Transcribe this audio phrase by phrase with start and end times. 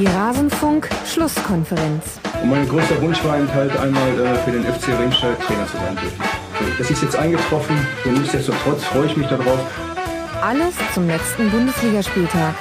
[0.00, 2.20] Die Rasenfunk-Schlusskonferenz.
[2.42, 5.76] Und mein größter Wunsch war eben halt einmal äh, für den FC Remscheid Trainer zu
[5.76, 6.22] sein dürfen.
[6.78, 7.76] Das ist jetzt eingetroffen
[8.06, 9.58] und nichtsdestotrotz freue ich mich darauf.
[10.40, 12.54] Alles zum letzten Bundesligaspieltag.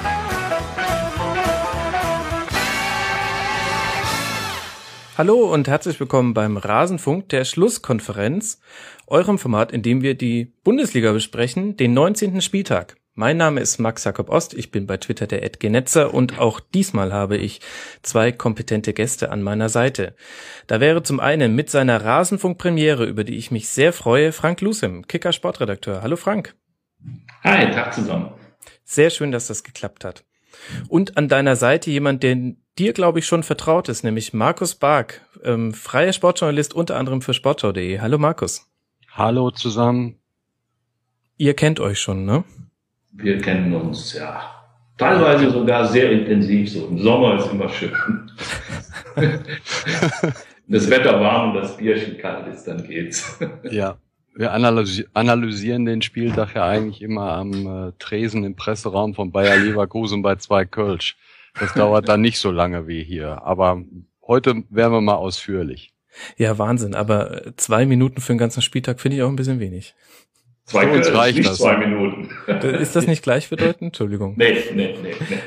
[5.18, 8.60] Hallo und herzlich willkommen beim Rasenfunk der Schlusskonferenz,
[9.08, 12.42] eurem Format, in dem wir die Bundesliga besprechen, den 19.
[12.42, 12.99] Spieltag.
[13.20, 16.62] Mein Name ist Max Jakob Ost, ich bin bei Twitter der Ed Genetzer und auch
[16.62, 17.60] diesmal habe ich
[18.02, 20.16] zwei kompetente Gäste an meiner Seite.
[20.68, 25.06] Da wäre zum einen mit seiner Rasenfunk-Premiere, über die ich mich sehr freue, Frank Lusem,
[25.06, 26.02] Kicker Sportredakteur.
[26.02, 26.56] Hallo Frank.
[27.44, 28.32] Hi, Tag zusammen.
[28.86, 30.24] Sehr schön, dass das geklappt hat.
[30.88, 32.38] Und an deiner Seite jemand, der
[32.78, 37.34] dir, glaube ich, schon vertraut ist, nämlich Markus Bark, ähm, freier Sportjournalist unter anderem für
[37.34, 38.00] sportschau.de.
[38.00, 38.66] Hallo Markus.
[39.12, 40.22] Hallo zusammen.
[41.36, 42.46] Ihr kennt euch schon, ne?
[43.12, 44.42] Wir kennen uns, ja.
[44.98, 47.94] Teilweise sogar sehr intensiv, so im Sommer ist immer schön.
[50.68, 53.40] das Wetter warm und das Bierchen kalt ist, dann geht's.
[53.72, 53.98] Ja,
[54.36, 59.58] wir analysi analysieren den Spieltag ja eigentlich immer am äh, Tresen im Presseraum von Bayer
[59.58, 61.18] Leverkusen bei zwei Kölsch.
[61.60, 63.42] Das dauert dann nicht so lange wie hier.
[63.44, 63.84] Aber
[64.26, 65.94] heute werden wir mal ausführlich.
[66.38, 66.96] Ja, Wahnsinn.
[66.96, 69.96] Aber äh, zwei Minuten für den ganzen Spieltag finde ich auch ein bisschen wenig.
[70.70, 71.58] Zwei Für uns reicht nicht das.
[71.58, 72.30] zwei Minuten.
[72.48, 73.82] Ist das nicht gleichbedeutend?
[73.82, 74.36] Entschuldigung.
[74.38, 75.38] Nee, nee, nee, nee.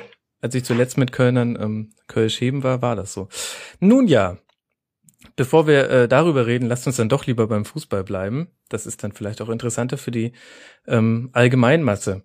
[0.40, 3.28] Als ich zuletzt mit Kölnern ähm, Kölsch heben war, war das so.
[3.78, 4.38] Nun ja,
[5.36, 8.48] bevor wir äh, darüber reden, lasst uns dann doch lieber beim Fußball bleiben.
[8.68, 10.32] Das ist dann vielleicht auch interessanter für die
[10.88, 12.22] ähm, Allgemeinmasse.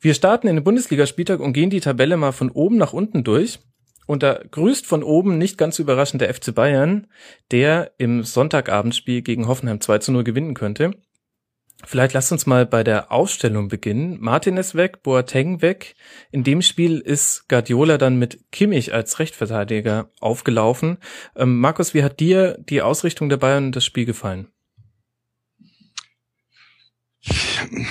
[0.00, 3.60] Wir starten in den Bundesligaspieltag und gehen die Tabelle mal von oben nach unten durch.
[4.06, 7.06] Und da grüßt von oben nicht ganz überraschend der FC Bayern,
[7.50, 10.92] der im Sonntagabendspiel gegen Hoffenheim 2 zu 0 gewinnen könnte.
[11.84, 14.18] Vielleicht lasst uns mal bei der Aufstellung beginnen.
[14.20, 15.94] Martin ist weg, Boateng weg.
[16.32, 20.98] In dem Spiel ist Guardiola dann mit Kimmich als Rechtverteidiger aufgelaufen.
[21.36, 24.48] Ähm, Markus, wie hat dir die Ausrichtung der Bayern und das Spiel gefallen?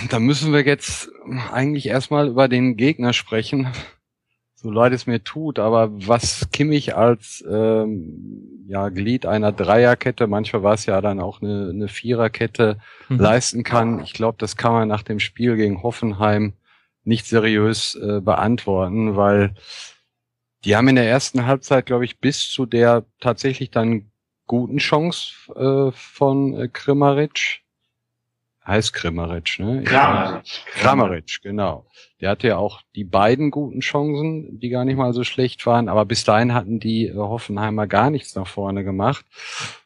[0.10, 1.10] Da müssen wir jetzt
[1.52, 3.72] eigentlich erstmal über den Gegner sprechen.
[4.56, 10.64] So leid es mir tut, aber was Kimmich als ähm, ja, Glied einer Dreierkette, manchmal
[10.64, 12.78] war es ja dann auch eine, eine Viererkette,
[13.10, 13.20] Mhm.
[13.20, 16.54] leisten kann, ich glaube, das kann man nach dem Spiel gegen Hoffenheim
[17.06, 19.54] nicht seriös äh, beantworten, weil
[20.66, 24.12] die haben in der ersten Halbzeit, glaube ich, bis zu der tatsächlich dann
[24.48, 27.62] guten Chance äh, von äh, Krimaric,
[28.68, 29.82] heißt Krimaric, ne?
[29.84, 30.44] Kramaric.
[30.74, 31.88] Kramaric, genau.
[32.20, 35.88] Der hatte ja auch die beiden guten Chancen, die gar nicht mal so schlecht waren,
[35.88, 39.26] aber bis dahin hatten die äh, Hoffenheimer gar nichts nach vorne gemacht.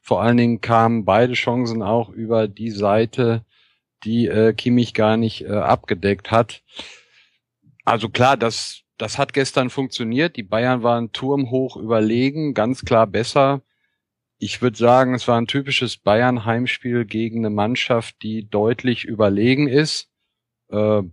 [0.02, 3.46] Vor allen Dingen kamen beide Chancen auch über die Seite,
[4.04, 6.64] die äh, Kimmich gar nicht äh, abgedeckt hat.
[7.86, 10.36] Also klar, das, das hat gestern funktioniert.
[10.38, 13.62] Die Bayern waren turmhoch überlegen, ganz klar besser.
[14.44, 20.10] Ich würde sagen, es war ein typisches Bayern-Heimspiel gegen eine Mannschaft, die deutlich überlegen ist.
[20.70, 21.04] Äh,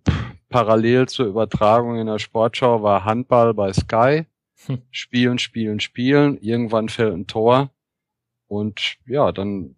[0.49, 4.25] parallel zur Übertragung in der Sportschau war Handball bei Sky.
[4.65, 4.81] Hm.
[4.91, 6.39] Spielen, spielen, spielen.
[6.39, 7.71] Irgendwann fällt ein Tor.
[8.47, 9.77] Und ja, dann,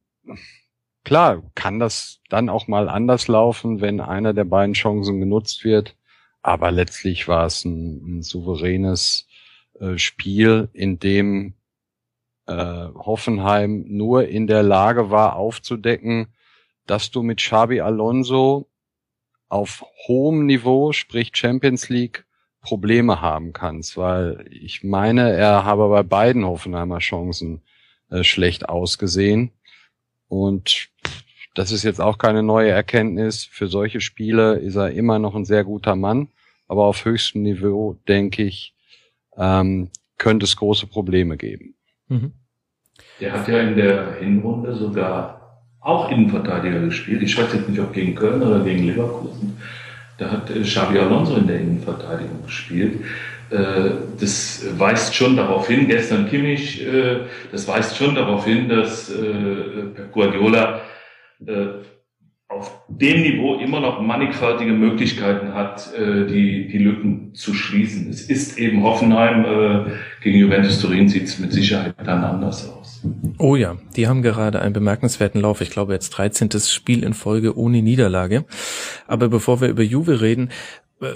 [1.03, 5.97] klar, kann das dann auch mal anders laufen, wenn einer der beiden Chancen genutzt wird.
[6.41, 9.27] Aber letztlich war es ein, ein souveränes
[9.81, 11.55] äh, Spiel, in dem
[12.51, 16.29] äh, Hoffenheim nur in der Lage war aufzudecken,
[16.87, 18.69] dass du mit Xabi Alonso
[19.49, 22.25] auf hohem Niveau, sprich Champions League,
[22.63, 27.63] Probleme haben kannst, weil ich meine, er habe bei beiden Hoffenheimer Chancen
[28.11, 29.51] äh, schlecht ausgesehen.
[30.29, 30.91] Und
[31.55, 33.45] das ist jetzt auch keine neue Erkenntnis.
[33.45, 36.29] Für solche Spiele ist er immer noch ein sehr guter Mann,
[36.69, 38.75] aber auf höchstem Niveau, denke ich,
[39.37, 41.75] ähm, könnte es große Probleme geben.
[42.09, 42.33] Mhm.
[43.21, 45.41] Der hat ja in der Hinrunde sogar
[45.81, 47.23] auch Innenverteidiger gespielt.
[47.23, 49.57] Ich weiß jetzt nicht, ob gegen Köln oder gegen Leverkusen.
[50.19, 53.01] Da hat äh, Xabi Alonso in der Innenverteidigung gespielt.
[53.51, 53.91] Äh,
[54.21, 57.21] Das weist schon darauf hin, gestern Kimmich, äh,
[57.51, 59.13] das weist schon darauf hin, dass
[60.13, 60.81] Guardiola
[62.51, 68.11] auf dem Niveau immer noch mannigfaltige Möglichkeiten hat, äh, die, die Lücken zu schließen.
[68.11, 72.81] Es ist eben Hoffenheim, äh, gegen Juventus Turin sieht es mit Sicherheit dann anders aus.
[73.39, 75.61] Oh ja, die haben gerade einen bemerkenswerten Lauf.
[75.61, 76.51] Ich glaube jetzt 13.
[76.61, 78.45] Spiel in Folge ohne Niederlage.
[79.07, 80.51] Aber bevor wir über Juve reden,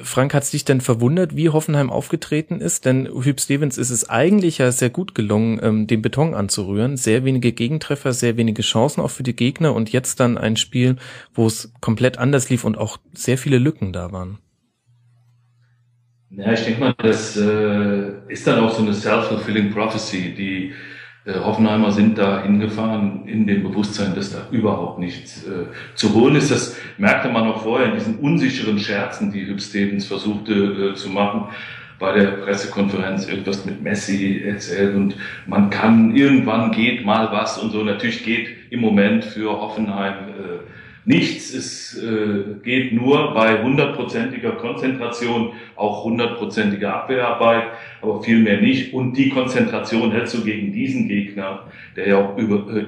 [0.03, 2.87] Frank, hat's dich denn verwundert, wie Hoffenheim aufgetreten ist?
[2.87, 6.97] Denn Hüb Stevens ist es eigentlich ja sehr gut gelungen, ähm, den Beton anzurühren.
[6.97, 10.97] Sehr wenige Gegentreffer, sehr wenige Chancen auch für die Gegner und jetzt dann ein Spiel,
[11.35, 14.39] wo es komplett anders lief und auch sehr viele Lücken da waren.
[16.31, 20.35] Ja, ich denke mal, das äh, ist dann auch so eine self-fulfilling prophecy.
[20.35, 20.73] Die
[21.27, 26.37] äh, Hoffenheimer sind da hingefahren in dem Bewusstsein, dass da überhaupt nichts äh, zu holen
[26.37, 26.51] ist.
[26.51, 31.09] Das merkte man auch vorher in diesen unsicheren Scherzen, die Hüb Stevens versuchte äh, zu
[31.09, 31.49] machen
[31.99, 35.15] bei der Pressekonferenz irgendwas mit Messi erzählt und
[35.47, 37.83] man kann, irgendwann geht mal was und so.
[37.83, 41.53] Natürlich geht im Moment für Hoffenheim äh, nichts.
[41.53, 47.65] Es äh, geht nur bei hundertprozentiger Konzentration, auch hundertprozentiger Abwehrarbeit,
[48.01, 48.95] aber viel mehr nicht.
[48.95, 51.65] Und die Konzentration hältst du gegen diesen Gegner,
[51.97, 52.85] der ja auch über, äh,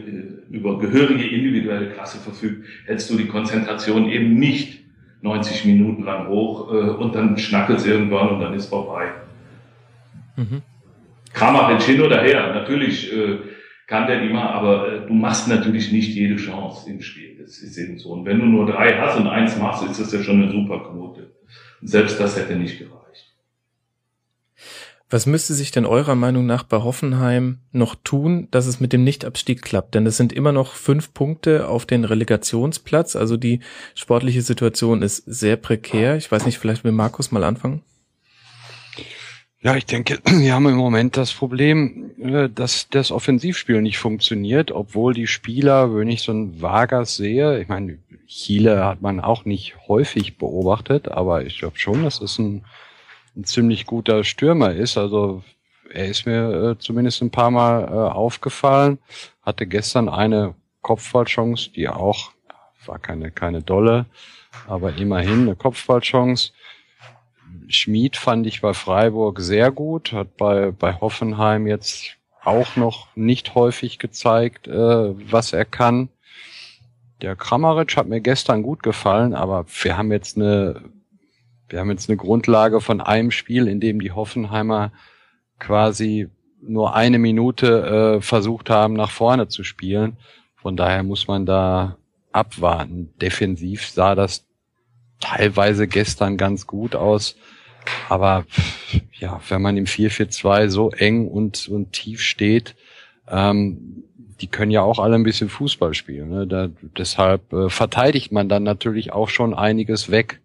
[0.50, 4.80] über gehörige individuelle Klasse verfügt, hältst du die Konzentration eben nicht
[5.22, 9.08] 90 Minuten lang hoch äh, und dann schnackelt es irgendwann und dann ist vorbei.
[10.36, 10.62] Mhm.
[11.32, 13.38] Kramaric hin oder her, natürlich äh,
[13.86, 17.35] kann der immer, aber äh, du machst natürlich nicht jede Chance im Spiel.
[17.46, 18.10] Das ist eben so.
[18.10, 20.80] Und wenn du nur drei hast und eins machst, ist das ja schon eine super
[20.80, 21.30] Quote.
[21.80, 22.96] Selbst das hätte nicht gereicht.
[25.08, 29.04] Was müsste sich denn eurer Meinung nach bei Hoffenheim noch tun, dass es mit dem
[29.04, 29.94] Nichtabstieg klappt?
[29.94, 33.14] Denn es sind immer noch fünf Punkte auf den Relegationsplatz.
[33.14, 33.60] Also die
[33.94, 36.16] sportliche Situation ist sehr prekär.
[36.16, 37.84] Ich weiß nicht, vielleicht will Markus mal anfangen.
[39.60, 44.72] Ja, ich denke, wir haben im Moment das Problem, äh, dass das Offensivspiel nicht funktioniert,
[44.72, 49.44] obwohl die Spieler, wenn ich so ein Vargas sehe, ich meine, Chile hat man auch
[49.44, 52.64] nicht häufig beobachtet, aber ich glaube schon, das ist ein
[53.36, 54.96] ein ziemlich guter Stürmer ist.
[54.96, 55.42] Also
[55.90, 58.98] er ist mir äh, zumindest ein paar Mal äh, aufgefallen.
[59.42, 62.32] Hatte gestern eine Kopfballchance, die auch
[62.86, 64.06] war keine keine dolle,
[64.68, 66.52] aber immerhin eine Kopfballchance.
[67.68, 73.54] Schmid fand ich bei Freiburg sehr gut, hat bei bei Hoffenheim jetzt auch noch nicht
[73.54, 74.72] häufig gezeigt, äh,
[75.30, 76.08] was er kann.
[77.22, 80.82] Der Kramaric hat mir gestern gut gefallen, aber wir haben jetzt eine
[81.68, 84.92] wir haben jetzt eine Grundlage von einem Spiel, in dem die Hoffenheimer
[85.58, 86.28] quasi
[86.62, 90.16] nur eine Minute äh, versucht haben, nach vorne zu spielen.
[90.56, 91.96] Von daher muss man da
[92.32, 93.12] abwarten.
[93.20, 94.44] Defensiv sah das
[95.20, 97.36] teilweise gestern ganz gut aus.
[98.08, 98.44] Aber
[99.18, 102.74] ja, wenn man im 4-4-2 so eng und, und tief steht,
[103.28, 104.04] ähm,
[104.40, 106.28] die können ja auch alle ein bisschen Fußball spielen.
[106.28, 106.46] Ne?
[106.46, 110.40] Da, deshalb äh, verteidigt man dann natürlich auch schon einiges weg.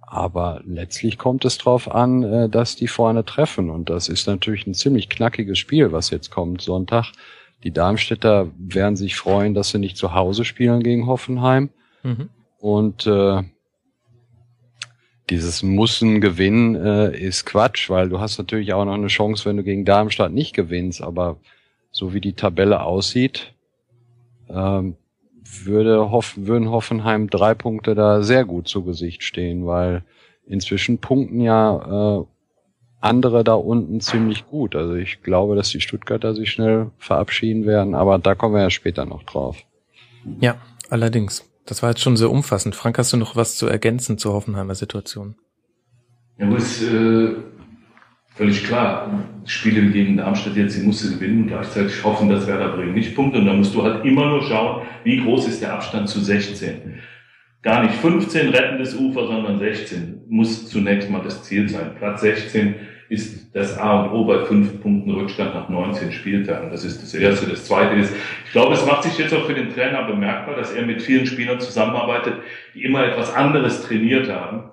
[0.00, 3.70] Aber letztlich kommt es darauf an, äh, dass die vorne treffen.
[3.70, 7.12] Und das ist natürlich ein ziemlich knackiges Spiel, was jetzt kommt Sonntag.
[7.64, 11.70] Die Darmstädter werden sich freuen, dass sie nicht zu Hause spielen gegen Hoffenheim.
[12.02, 12.28] Mhm.
[12.58, 13.42] Und äh,
[15.32, 19.56] dieses Mussen gewinnen äh, ist Quatsch, weil du hast natürlich auch noch eine Chance, wenn
[19.56, 21.02] du gegen Darmstadt nicht gewinnst.
[21.02, 21.38] Aber
[21.90, 23.54] so wie die Tabelle aussieht,
[24.50, 24.96] ähm,
[25.64, 30.04] würde Hoff, würden Hoffenheim drei Punkte da sehr gut zu Gesicht stehen, weil
[30.46, 32.24] inzwischen punkten ja äh,
[33.00, 34.76] andere da unten ziemlich gut.
[34.76, 38.70] Also ich glaube, dass die Stuttgarter sich schnell verabschieden werden, aber da kommen wir ja
[38.70, 39.56] später noch drauf.
[40.40, 40.56] Ja,
[40.90, 41.50] allerdings.
[41.66, 42.74] Das war jetzt schon sehr umfassend.
[42.74, 45.36] Frank, hast du noch was zu ergänzen zur Hoffenheimer Situation?
[46.38, 47.34] Ja, muss, äh,
[48.34, 49.24] völlig klar.
[49.44, 53.40] Spiele gegen Darmstadt jetzt, sie musste gewinnen und gleichzeitig hoffen, dass Werder Bremen nicht punktet.
[53.40, 57.00] Und dann musst du halt immer nur schauen, wie groß ist der Abstand zu 16.
[57.62, 61.92] Gar nicht 15 rettendes Ufer, sondern 16 muss zunächst mal das Ziel sein.
[61.96, 62.74] Platz 16
[63.12, 66.70] ist das A und O bei fünf Punkten Rückstand nach 19 Spieltagen.
[66.70, 67.50] Das ist das Erste.
[67.50, 68.14] Das Zweite ist,
[68.46, 71.26] ich glaube, es macht sich jetzt auch für den Trainer bemerkbar, dass er mit vielen
[71.26, 72.36] Spielern zusammenarbeitet,
[72.74, 74.70] die immer etwas anderes trainiert haben,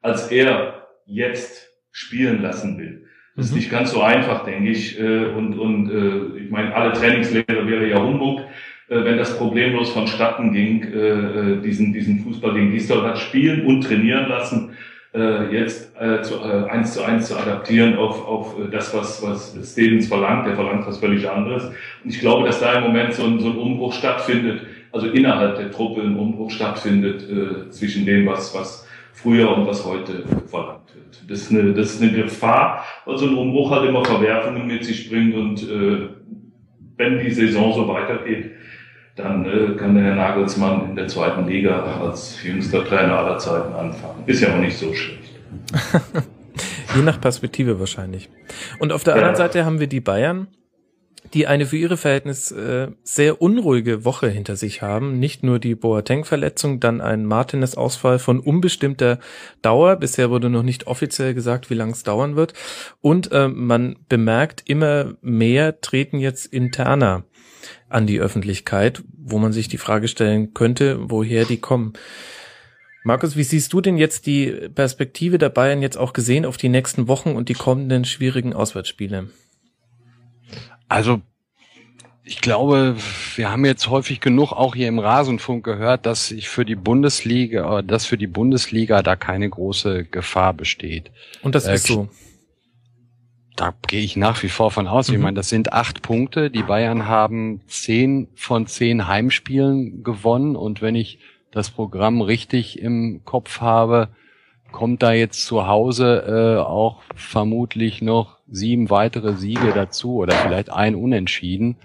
[0.00, 3.06] als er jetzt spielen lassen will.
[3.34, 3.58] Das ist mhm.
[3.58, 4.98] nicht ganz so einfach, denke ich.
[5.00, 8.40] Äh, und, und äh, ich meine, alle Trainingslehre wäre ja Humbug,
[8.88, 14.67] äh, wenn das problemlos vonstatten ging, diesen, diesen Fußball gegen Gisdol spielen und trainieren lassen,
[15.50, 20.46] jetzt zu, eins zu eins zu adaptieren auf, auf das, was, was Stevens verlangt.
[20.46, 21.64] Der verlangt was völlig anderes.
[22.04, 25.56] Und ich glaube, dass da im Moment so ein, so ein Umbruch stattfindet, also innerhalb
[25.56, 27.24] der Truppe ein Umbruch stattfindet
[27.70, 28.86] zwischen dem, was, was
[29.22, 31.30] früher und was heute verlangt wird.
[31.30, 34.84] Das ist eine, das ist eine Gefahr, weil so ein Umbruch halt immer Verwerfungen mit
[34.84, 36.08] sich bringt und äh,
[36.96, 38.52] wenn die Saison so weitergeht,
[39.18, 43.74] dann äh, kann der Herr Nagelsmann in der zweiten Liga als jüngster Trainer aller Zeiten
[43.74, 44.22] anfangen.
[44.26, 45.18] Ist ja auch nicht so schlecht.
[46.94, 48.28] Je nach Perspektive wahrscheinlich.
[48.78, 49.18] Und auf der ja.
[49.18, 50.48] anderen Seite haben wir die Bayern,
[51.34, 55.18] die eine für ihre Verhältnisse äh, sehr unruhige Woche hinter sich haben.
[55.18, 59.18] Nicht nur die Boateng-Verletzung, dann ein Martinez-Ausfall von unbestimmter
[59.62, 59.96] Dauer.
[59.96, 62.54] Bisher wurde noch nicht offiziell gesagt, wie lange es dauern wird.
[63.00, 67.24] Und äh, man bemerkt, immer mehr treten jetzt interner
[67.88, 71.94] an die Öffentlichkeit, wo man sich die Frage stellen könnte, woher die kommen.
[73.04, 76.68] Markus, wie siehst du denn jetzt die Perspektive der Bayern jetzt auch gesehen auf die
[76.68, 79.30] nächsten Wochen und die kommenden schwierigen Auswärtsspiele?
[80.88, 81.22] Also
[82.24, 82.96] ich glaube,
[83.36, 87.80] wir haben jetzt häufig genug auch hier im Rasenfunk gehört, dass ich für die Bundesliga,
[87.80, 91.10] dass für die Bundesliga da keine große Gefahr besteht.
[91.42, 92.10] Und das äh, ist so.
[93.58, 95.08] Da gehe ich nach wie vor von aus.
[95.08, 95.14] Mhm.
[95.14, 96.48] Ich meine, das sind acht Punkte.
[96.48, 100.54] Die Bayern haben zehn von zehn Heimspielen gewonnen.
[100.54, 101.18] Und wenn ich
[101.50, 104.10] das Programm richtig im Kopf habe,
[104.70, 110.70] kommt da jetzt zu Hause äh, auch vermutlich noch sieben weitere Siege dazu oder vielleicht
[110.70, 111.78] ein Unentschieden.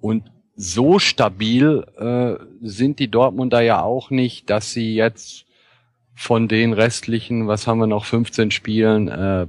[0.00, 5.44] Und so stabil äh, sind die Dortmunder ja auch nicht, dass sie jetzt
[6.14, 9.48] von den restlichen, was haben wir noch, 15 Spielen, äh,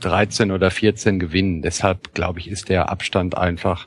[0.00, 1.62] 13 oder 14 gewinnen.
[1.62, 3.86] Deshalb glaube ich, ist der Abstand einfach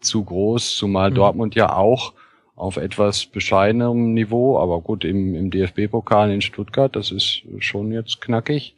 [0.00, 1.14] zu groß, zumal mhm.
[1.14, 2.12] Dortmund ja auch
[2.54, 8.20] auf etwas bescheidenerem Niveau, aber gut, im, im DFB-Pokal in Stuttgart, das ist schon jetzt
[8.22, 8.74] knackig.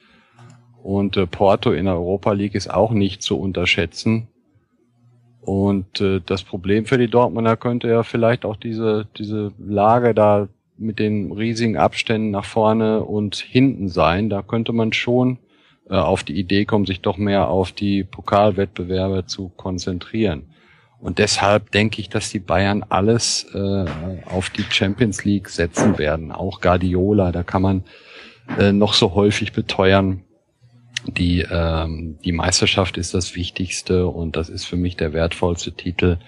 [0.83, 4.29] Und äh, Porto in der Europa League ist auch nicht zu unterschätzen.
[5.41, 10.49] Und äh, das Problem für die Dortmunder könnte ja vielleicht auch diese, diese Lage da
[10.77, 14.29] mit den riesigen Abständen nach vorne und hinten sein.
[14.29, 15.39] Da könnte man schon
[15.88, 20.47] äh, auf die Idee kommen, sich doch mehr auf die Pokalwettbewerbe zu konzentrieren.
[21.00, 23.85] Und deshalb denke ich, dass die Bayern alles äh,
[24.26, 26.33] auf die Champions League setzen werden.
[26.33, 27.85] Auch Guardiola, da kann man
[28.59, 30.25] äh, noch so häufig beteuern,
[31.07, 36.18] die, ähm, die Meisterschaft ist das Wichtigste und das ist für mich der wertvollste Titel.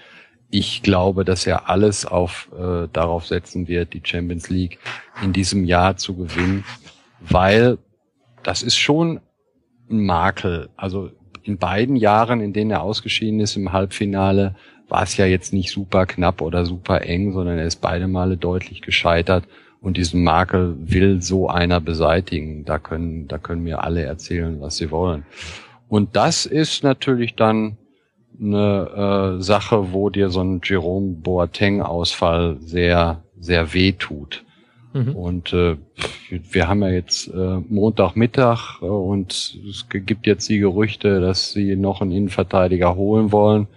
[0.49, 4.79] Ich glaube, dass er alles auf, äh, darauf setzen wird, die Champions League
[5.21, 6.63] in diesem Jahr zu gewinnen,
[7.19, 7.77] weil
[8.43, 9.19] das ist schon
[9.91, 10.69] ein Makel.
[10.75, 11.09] Also
[11.43, 14.55] in beiden Jahren, in denen er ausgeschieden ist im Halbfinale,
[14.89, 18.37] war es ja jetzt nicht super knapp oder super eng, sondern er ist beide Male
[18.37, 19.45] deutlich gescheitert.
[19.79, 22.65] Und diesen Makel will so einer beseitigen.
[22.65, 25.25] Da können, da können mir alle erzählen, was sie wollen.
[25.87, 27.77] Und das ist natürlich dann
[28.39, 34.43] eine äh, Sache, wo dir so ein Jerome Boateng-Ausfall sehr, sehr weh tut.
[34.93, 35.15] Mhm.
[35.15, 35.77] Und äh,
[36.29, 41.75] wir haben ja jetzt äh, Montagmittag äh, und es gibt jetzt die Gerüchte, dass sie
[41.75, 43.67] noch einen Innenverteidiger holen wollen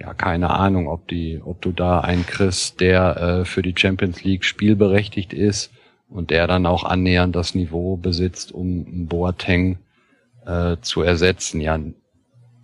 [0.00, 4.22] ja, keine Ahnung, ob die, ob du da einen kriegst, der äh, für die Champions
[4.22, 5.72] League spielberechtigt ist
[6.08, 9.78] und der dann auch annähernd das Niveau besitzt, um Boateng
[10.46, 11.60] äh, zu ersetzen.
[11.60, 11.78] Ja,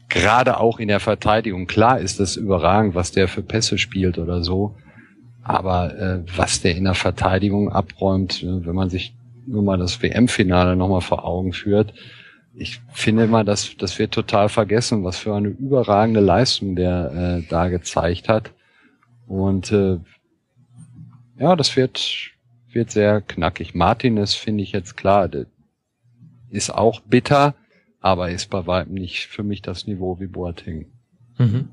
[0.09, 1.67] gerade auch in der Verteidigung.
[1.67, 4.77] Klar ist das überragend, was der für Pässe spielt oder so.
[5.45, 9.15] Aber äh, was der in der Verteidigung abräumt, äh, wenn man sich
[9.47, 11.93] nur mal das WM-Finale nochmal vor Augen führt,
[12.57, 17.49] ich finde immer, dass das wird total vergessen, was für eine überragende Leistung der äh,
[17.49, 18.53] da gezeigt hat.
[19.27, 19.99] Und äh,
[21.39, 22.33] ja, das wird
[22.73, 23.75] wird sehr knackig.
[23.75, 25.29] Martinez finde ich jetzt klar,
[26.51, 27.55] ist auch bitter,
[28.01, 30.87] aber ist bei weitem nicht für mich das Niveau wie Boateng.
[31.39, 31.69] Mhm.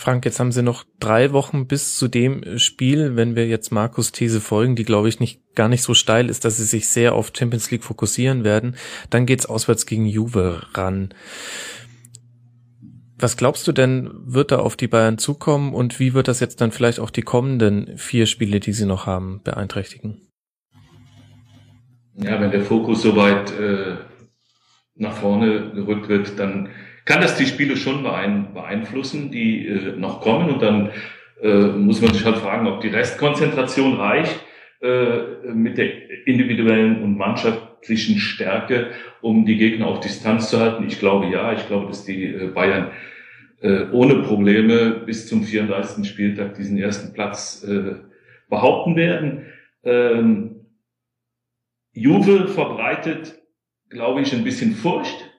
[0.00, 4.12] Frank, jetzt haben sie noch drei Wochen bis zu dem Spiel, wenn wir jetzt Markus
[4.12, 7.14] These folgen, die glaube ich nicht gar nicht so steil ist, dass sie sich sehr
[7.14, 8.76] auf Champions League fokussieren werden.
[9.10, 11.12] Dann geht's auswärts gegen Juve ran.
[13.18, 16.62] Was glaubst du denn, wird da auf die Bayern zukommen und wie wird das jetzt
[16.62, 20.22] dann vielleicht auch die kommenden vier Spiele, die sie noch haben, beeinträchtigen?
[22.14, 23.96] Ja, wenn der Fokus soweit äh,
[24.94, 26.70] nach vorne gerückt wird, dann
[27.04, 30.50] kann das die Spiele schon beeinflussen, die äh, noch kommen.
[30.50, 30.90] Und dann
[31.42, 34.38] äh, muss man sich halt fragen, ob die Restkonzentration reicht
[34.82, 38.88] äh, mit der individuellen und mannschaftlichen Stärke,
[39.20, 40.86] um die Gegner auf Distanz zu halten.
[40.86, 42.90] Ich glaube ja, ich glaube, dass die äh, Bayern
[43.62, 46.08] äh, ohne Probleme bis zum 34.
[46.08, 47.66] Spieltag diesen ersten Platz
[48.48, 49.46] behaupten werden.
[49.84, 50.66] Ähm,
[51.92, 53.38] Juve verbreitet,
[53.88, 55.29] glaube ich, ein bisschen Furcht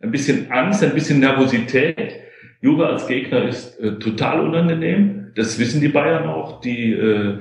[0.00, 2.14] ein bisschen Angst, ein bisschen Nervosität.
[2.60, 5.32] Juve als Gegner ist äh, total unangenehm.
[5.34, 6.60] Das wissen die Bayern auch.
[6.60, 7.38] Die äh,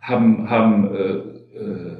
[0.00, 1.96] haben, haben äh, äh,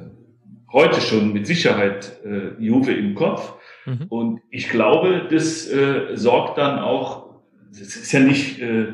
[0.71, 3.53] heute schon mit Sicherheit äh, Juve im Kopf.
[3.85, 4.05] Mhm.
[4.09, 8.87] Und ich glaube, das äh, sorgt dann auch, das ist ja nicht, äh,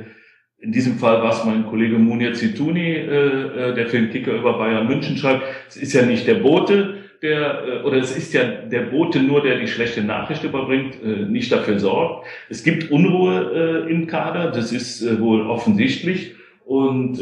[0.61, 4.57] in diesem Fall was mein Kollege Munir Zituni, äh, äh, der für den Kicker über
[4.57, 8.43] Bayern München schreibt, es ist ja nicht der Bote, der, äh, oder es ist ja
[8.43, 12.27] der Bote nur, der die schlechte Nachricht überbringt, äh, nicht dafür sorgt.
[12.49, 16.35] Es gibt Unruhe äh, im Kader, das ist wohl offensichtlich.
[16.65, 17.19] Und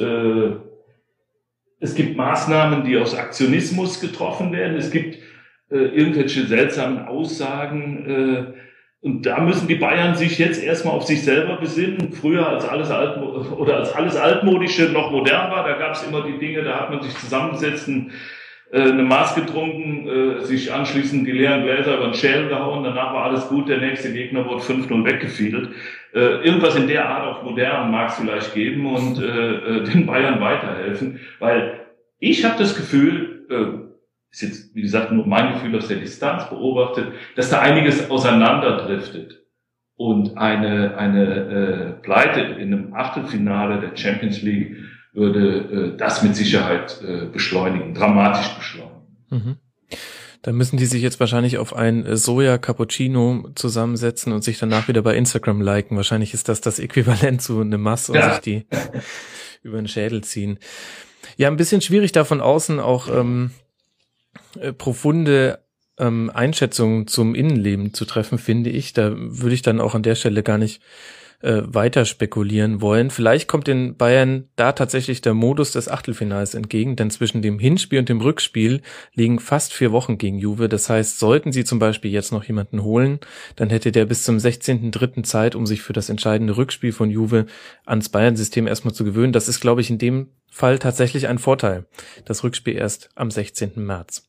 [1.80, 4.76] es gibt Maßnahmen, die aus Aktionismus getroffen werden.
[4.76, 5.20] Es gibt
[5.70, 8.56] irgendwelche seltsamen Aussagen
[9.00, 12.12] und da müssen die Bayern sich jetzt erstmal auf sich selber besinnen.
[12.12, 16.24] Früher als alles alt oder als alles altmodische noch modern war, da gab es immer
[16.24, 18.08] die Dinge, da hat man sich zusammengesetzt, äh,
[18.72, 23.26] eine Maß getrunken, äh, sich anschließend die leeren Gläser über den Schälen gehauen, danach war
[23.26, 25.70] alles gut, der nächste Gegner wurde 5-0 weggefiedelt.
[26.14, 31.20] Äh, irgendwas in der Art auf modern mag es vielleicht geben und den Bayern weiterhelfen,
[31.40, 31.82] weil
[32.20, 33.46] ich habe das Gefühl,
[34.32, 39.44] ist jetzt, wie gesagt, nur mein Gefühl aus der Distanz beobachtet, dass da einiges auseinanderdriftet.
[39.96, 44.78] Und eine, eine äh, Pleite in einem Achtelfinale der Champions League
[45.18, 49.02] würde äh, das mit Sicherheit äh, beschleunigen, dramatisch beschleunigen.
[49.30, 49.58] Mhm.
[50.44, 54.88] Da müssen die sich jetzt wahrscheinlich auf ein äh, Soja Cappuccino zusammensetzen und sich danach
[54.88, 55.98] wieder bei Instagram liken.
[55.98, 58.32] Wahrscheinlich ist das das Äquivalent zu einem Mass und ja.
[58.32, 58.66] sich die
[59.64, 60.60] über den Schädel ziehen.
[61.36, 63.52] Ja, ein bisschen schwierig da von außen auch ähm,
[64.60, 65.60] äh, profunde
[65.98, 68.94] ähm, Einschätzungen zum Innenleben zu treffen, finde ich.
[68.94, 70.82] Da würde ich dann auch an der Stelle gar nicht
[71.42, 73.12] äh, weiter spekulieren wollen.
[73.12, 78.00] Vielleicht kommt den Bayern da tatsächlich der Modus des Achtelfinals entgegen, denn zwischen dem Hinspiel
[78.00, 78.82] und dem Rückspiel
[79.14, 80.68] liegen fast vier Wochen gegen Juve.
[80.68, 83.20] Das heißt, sollten sie zum Beispiel jetzt noch jemanden holen,
[83.56, 85.24] dann hätte der bis zum 16.3.
[85.24, 87.46] Zeit, um sich für das entscheidende Rückspiel von Juve
[87.86, 89.34] ans Bayern-System erstmal zu gewöhnen.
[89.34, 91.86] Das ist, glaube ich, in dem Fall tatsächlich ein Vorteil.
[92.26, 93.74] Das Rückspiel erst am 16.
[93.76, 94.28] März.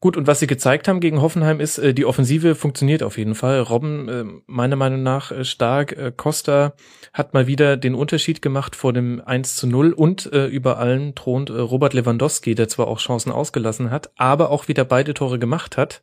[0.00, 3.34] Gut, und was sie gezeigt haben gegen Hoffenheim ist, äh, die Offensive funktioniert auf jeden
[3.34, 3.60] Fall.
[3.60, 5.92] Robben, äh, meiner Meinung nach, äh, stark.
[5.92, 6.74] Äh, Costa
[7.14, 11.14] hat mal wieder den Unterschied gemacht vor dem 1 zu 0 und äh, über allen
[11.14, 15.38] thront äh, Robert Lewandowski, der zwar auch Chancen ausgelassen hat, aber auch wieder beide Tore
[15.38, 16.02] gemacht hat.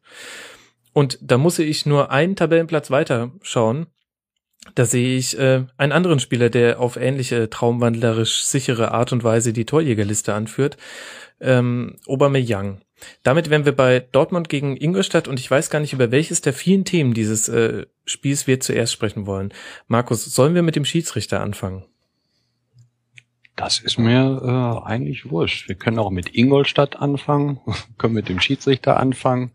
[0.93, 3.87] Und da muss ich nur einen Tabellenplatz weiter schauen.
[4.75, 9.53] Da sehe ich äh, einen anderen Spieler, der auf ähnliche traumwandlerisch sichere Art und Weise
[9.53, 10.77] die Torjägerliste anführt.
[11.41, 12.81] Ähm, Aubameyang.
[13.23, 16.53] Damit wären wir bei Dortmund gegen Ingolstadt und ich weiß gar nicht, über welches der
[16.53, 19.53] vielen Themen dieses äh, Spiels wir zuerst sprechen wollen.
[19.87, 21.85] Markus, sollen wir mit dem Schiedsrichter anfangen?
[23.55, 25.67] Das ist mir äh, eigentlich wurscht.
[25.67, 27.59] Wir können auch mit Ingolstadt anfangen,
[27.97, 29.51] können mit dem Schiedsrichter anfangen.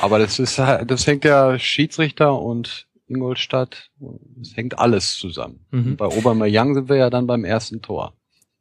[0.00, 3.90] Aber das ist das hängt ja Schiedsrichter und Ingolstadt,
[4.36, 5.64] das hängt alles zusammen.
[5.70, 5.96] Mhm.
[5.96, 8.14] Bei Obermeier sind wir ja dann beim ersten Tor.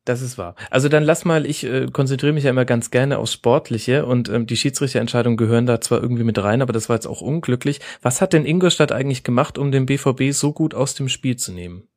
[0.05, 0.55] Das ist wahr.
[0.69, 4.29] Also dann lass mal, ich äh, konzentriere mich ja immer ganz gerne aufs Sportliche und
[4.29, 7.81] ähm, die Schiedsrichterentscheidungen gehören da zwar irgendwie mit rein, aber das war jetzt auch unglücklich.
[8.03, 11.51] Was hat denn Ingolstadt eigentlich gemacht, um den BVB so gut aus dem Spiel zu
[11.51, 11.87] nehmen?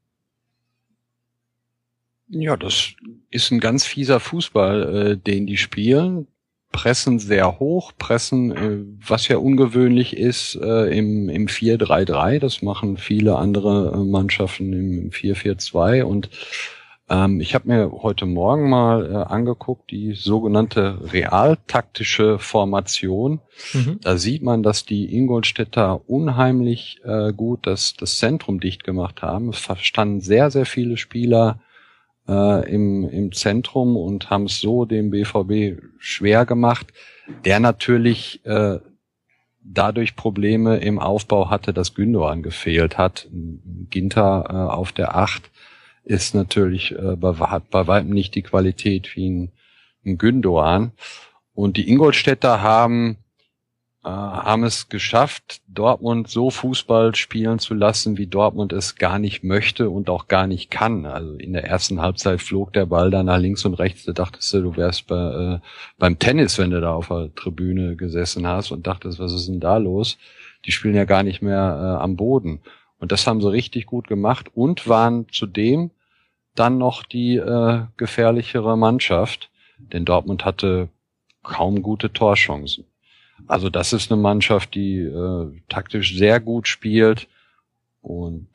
[2.31, 2.95] Ja, das
[3.31, 6.29] ist ein ganz fieser Fußball, äh, den die spielen.
[6.73, 12.39] Pressen sehr hoch, pressen, äh, was ja ungewöhnlich ist äh, im, im 4-3-3.
[12.39, 16.31] Das machen viele andere äh, Mannschaften im 4-4-2 und
[17.11, 23.41] ähm, ich habe mir heute Morgen mal äh, angeguckt, die sogenannte realtaktische Formation.
[23.73, 23.99] Mhm.
[24.03, 29.49] Da sieht man, dass die Ingolstädter unheimlich äh, gut das, das Zentrum dicht gemacht haben.
[29.51, 31.61] Es verstanden sehr, sehr viele Spieler
[32.29, 36.89] äh, im, im Zentrum und haben es so dem BVB schwer gemacht,
[37.45, 38.81] der natürlich äh,
[39.63, 43.29] dadurch Probleme im Aufbau hatte, dass Gündogan gefehlt hat.
[43.91, 45.51] Ginter äh, auf der Acht
[46.09, 49.53] ist natürlich äh, bei, bei weitem nicht die Qualität wie ein,
[50.05, 50.93] ein Gündoan.
[51.55, 53.19] Und die Ingolstädter haben
[54.05, 59.45] äh, haben es geschafft, Dortmund so Fußball spielen zu lassen, wie Dortmund es gar nicht
[59.45, 61.05] möchte und auch gar nicht kann.
[61.05, 64.05] Also in der ersten Halbzeit flog der Ball da nach links und rechts.
[64.05, 65.61] Da dachtest du, du wärst bei, äh,
[65.99, 69.61] beim Tennis, wenn du da auf der Tribüne gesessen hast und dachtest, was ist denn
[69.61, 70.17] da los?
[70.65, 71.59] Die spielen ja gar nicht mehr
[71.99, 72.61] äh, am Boden.
[72.99, 75.91] Und das haben sie richtig gut gemacht und waren zudem
[76.55, 80.89] dann noch die äh, gefährlichere Mannschaft, denn Dortmund hatte
[81.43, 82.85] kaum gute Torchancen.
[83.47, 87.29] Also das ist eine Mannschaft, die äh, taktisch sehr gut spielt
[88.01, 88.49] und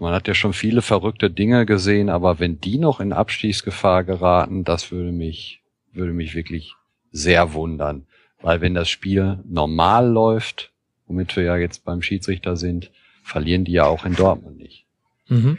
[0.00, 4.64] man hat ja schon viele verrückte Dinge gesehen, aber wenn die noch in Abstiegsgefahr geraten,
[4.64, 5.62] das würde mich
[5.92, 6.74] würde mich wirklich
[7.10, 8.06] sehr wundern,
[8.40, 10.72] weil wenn das Spiel normal läuft,
[11.06, 12.90] womit wir ja jetzt beim Schiedsrichter sind,
[13.22, 14.84] verlieren die ja auch in Dortmund nicht.
[15.28, 15.58] Mhm.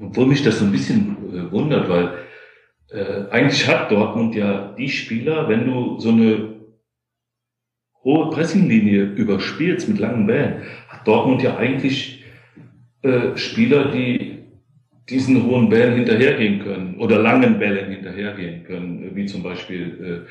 [0.00, 2.18] Obwohl mich das so ein bisschen äh, wundert, weil
[2.90, 6.54] äh, eigentlich hat Dortmund ja die Spieler, wenn du so eine
[8.02, 12.24] hohe Pressinglinie überspielst mit langen Bällen, hat Dortmund ja eigentlich
[13.02, 14.44] äh, Spieler, die
[15.08, 20.30] diesen hohen Bällen hinterhergehen können oder langen Bällen hinterhergehen können, wie zum Beispiel äh,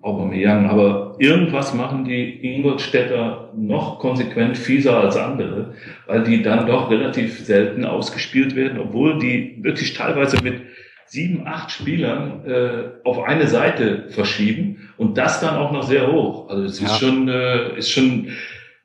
[0.00, 5.74] Aubameyang, aber irgendwas machen die Ingolstädter noch konsequent fieser als andere,
[6.06, 10.62] weil die dann doch relativ selten ausgespielt werden, obwohl die wirklich teilweise mit
[11.06, 16.48] sieben, acht Spielern äh, auf eine Seite verschieben und das dann auch noch sehr hoch.
[16.48, 16.94] Also es ist ja.
[16.94, 18.28] schon, äh, ist schon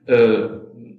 [0.07, 0.47] äh,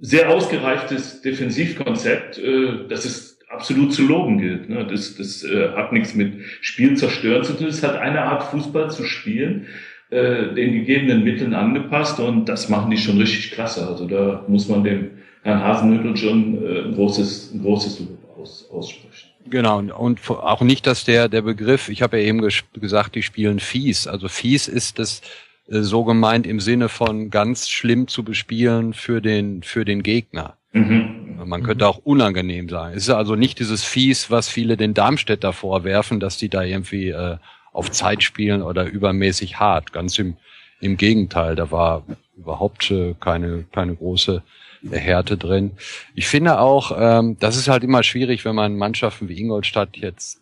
[0.01, 4.69] sehr ausgereichtes Defensivkonzept, äh, das ist absolut zu loben gilt.
[4.69, 4.85] Ne?
[4.89, 7.67] Das, das äh, hat nichts mit Spiel zerstören zu tun.
[7.67, 9.67] Es hat eine Art Fußball zu spielen,
[10.09, 13.87] äh, den gegebenen Mitteln angepasst und das machen die schon richtig klasse.
[13.87, 15.11] Also da muss man dem
[15.43, 19.29] Herrn Hasenhüttl schon äh, ein großes, ein großes Lob aus, aussprechen.
[19.47, 23.59] Genau, und auch nicht, dass der, der Begriff, ich habe ja eben gesagt, die spielen
[23.59, 24.07] fies.
[24.07, 25.21] Also fies ist das
[25.67, 30.57] äh, so gemeint im Sinne von ganz schlimm zu bespielen für den, für den Gegner.
[30.73, 31.39] Mhm.
[31.45, 32.93] Man könnte auch unangenehm sein.
[32.95, 37.09] Es ist also nicht dieses Fies, was viele den Darmstädter vorwerfen, dass die da irgendwie
[37.09, 37.37] äh,
[37.75, 39.91] auf Zeit spielen oder übermäßig hart.
[39.91, 40.37] Ganz im,
[40.79, 42.03] im Gegenteil, da war
[42.37, 44.41] überhaupt äh, keine, keine große
[44.89, 45.71] Härte drin.
[46.13, 50.41] Ich finde auch, ähm, das ist halt immer schwierig, wenn man Mannschaften wie Ingolstadt jetzt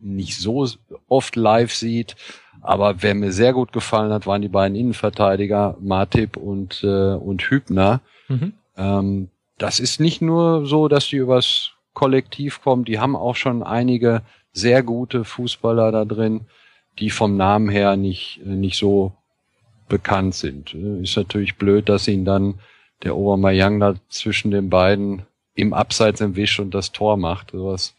[0.00, 0.68] nicht so
[1.08, 2.14] oft live sieht.
[2.60, 7.42] Aber wer mir sehr gut gefallen hat, waren die beiden Innenverteidiger, Martip und, äh, und
[7.42, 8.00] Hübner.
[8.28, 8.52] Mhm.
[8.76, 13.62] Ähm, das ist nicht nur so, dass die übers Kollektiv kommen, die haben auch schon
[13.62, 14.20] einige
[14.52, 16.42] sehr gute Fußballer da drin,
[16.98, 19.12] die vom Namen her nicht, nicht so
[19.88, 20.74] bekannt sind.
[20.74, 22.54] Ist natürlich blöd, dass ihn dann
[23.02, 25.22] der Obermayang da zwischen den beiden
[25.54, 27.50] im Abseits im Wisch und das Tor macht.
[27.52, 27.94] Sowas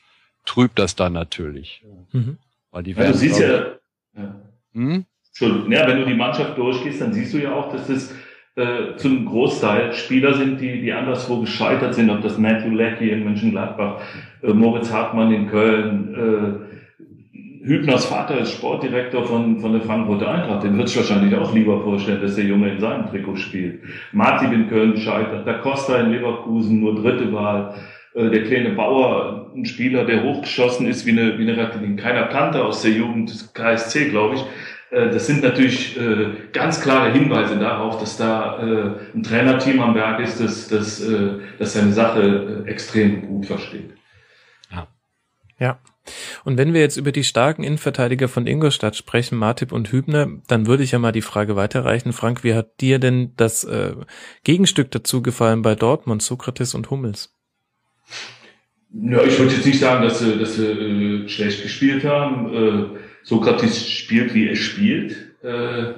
[0.45, 1.83] trübt das dann natürlich.
[2.12, 2.38] Mhm.
[2.71, 3.65] Weil die werden, ja, du siehst ja,
[4.15, 4.36] ja.
[4.73, 5.05] Hm?
[5.27, 8.13] Entschuldigung, ja, wenn du die Mannschaft durchgehst, dann siehst du ja auch, dass es
[8.55, 13.23] äh, zum Großteil Spieler sind, die, die anderswo gescheitert sind, ob das Matthew Leckie in
[13.23, 14.01] Mönchengladbach,
[14.41, 16.66] äh, Moritz Hartmann in Köln, äh,
[17.67, 20.63] Hübners Vater ist Sportdirektor von, von der Frankfurter Eintracht.
[20.63, 23.84] Den wird es wahrscheinlich auch lieber vorstellen, dass der Junge in seinem Trikot spielt.
[24.13, 25.45] Martin in Köln scheitert.
[25.45, 27.75] Da Costa in Leverkusen nur dritte Wahl.
[28.17, 31.97] Äh, der kleine Bauer, ein Spieler, der hochgeschossen ist wie eine, wie eine Rakete, den
[31.97, 34.41] keiner kannte aus der Jugend des KSC, glaube ich.
[34.91, 38.58] Äh, das sind natürlich äh, ganz klare Hinweise darauf, dass da
[39.13, 41.03] ein Trainerteam am Werk ist, das, das,
[41.60, 43.93] das seine Sache extrem gut versteht.
[44.71, 44.88] Ja.
[45.60, 45.80] Ja.
[46.43, 50.67] Und wenn wir jetzt über die starken Innenverteidiger von Ingolstadt sprechen, Martip und Hübner, dann
[50.67, 52.13] würde ich ja mal die Frage weiterreichen.
[52.13, 53.95] Frank, wie hat dir denn das äh,
[54.43, 57.33] Gegenstück dazu gefallen bei Dortmund, Sokrates und Hummels?
[58.93, 62.53] Ja, ich würde jetzt nicht sagen, dass sie, dass sie äh, schlecht gespielt haben.
[62.53, 65.35] Äh, Sokrates spielt, wie er spielt.
[65.43, 65.91] Äh,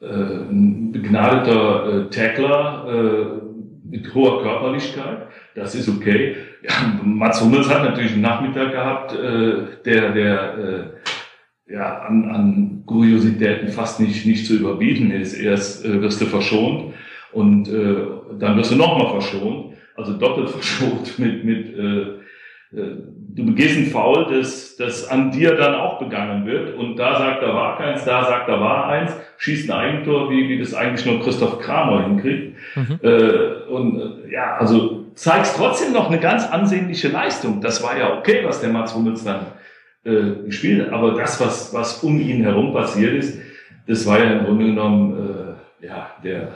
[0.00, 3.42] äh, ein begnadeter äh, Tackler
[3.84, 5.28] mit hoher Körperlichkeit.
[5.54, 6.36] Das ist okay.
[6.62, 12.82] Ja, Mats Hummels hat natürlich einen Nachmittag gehabt, äh, der, der äh, ja, an, an
[12.86, 15.34] Kuriositäten fast nicht, nicht zu überbieten ist.
[15.34, 16.94] Erst äh, wirst du verschont
[17.32, 17.96] und äh,
[18.38, 22.18] dann wirst du nochmal verschont, also doppelt verschont mit, mit äh,
[22.72, 22.96] äh,
[23.34, 27.42] du begehst ein Foul, das, das an dir dann auch begangen wird und da sagt
[27.42, 31.06] er war keins, da sagt er war eins, schießt ein Eigentor, wie, wie das eigentlich
[31.06, 32.56] nur Christoph Kramer hinkriegt.
[32.74, 32.98] Mhm.
[33.02, 37.60] Äh, und äh, ja, also zeigst trotzdem noch eine ganz ansehnliche Leistung.
[37.60, 39.46] Das war ja okay, was der Mats Hummels dann
[40.04, 40.92] äh, gespielt hat.
[40.92, 43.38] Aber das, was, was um ihn herum passiert ist,
[43.86, 46.52] das war ja im Grunde genommen äh, ja, der,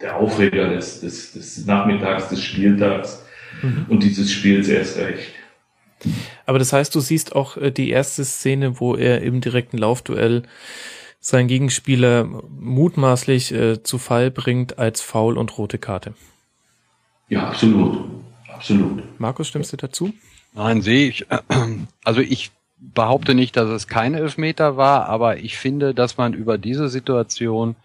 [0.00, 3.24] der Aufreger des, des, des Nachmittags, des Spieltags
[3.62, 3.86] mhm.
[3.88, 5.32] und dieses Spiels erst recht.
[6.44, 10.42] Aber das heißt, du siehst auch äh, die erste Szene, wo er im direkten Laufduell
[11.20, 16.14] seinen Gegenspieler mutmaßlich äh, zu Fall bringt als Foul und rote Karte.
[17.28, 17.98] Ja, absolut.
[18.52, 19.20] Absolut.
[19.20, 20.12] Markus, stimmst du dazu?
[20.54, 21.26] Nein, sehe ich.
[22.04, 26.56] Also ich behaupte nicht, dass es kein Elfmeter war, aber ich finde, dass man über
[26.56, 27.76] diese Situation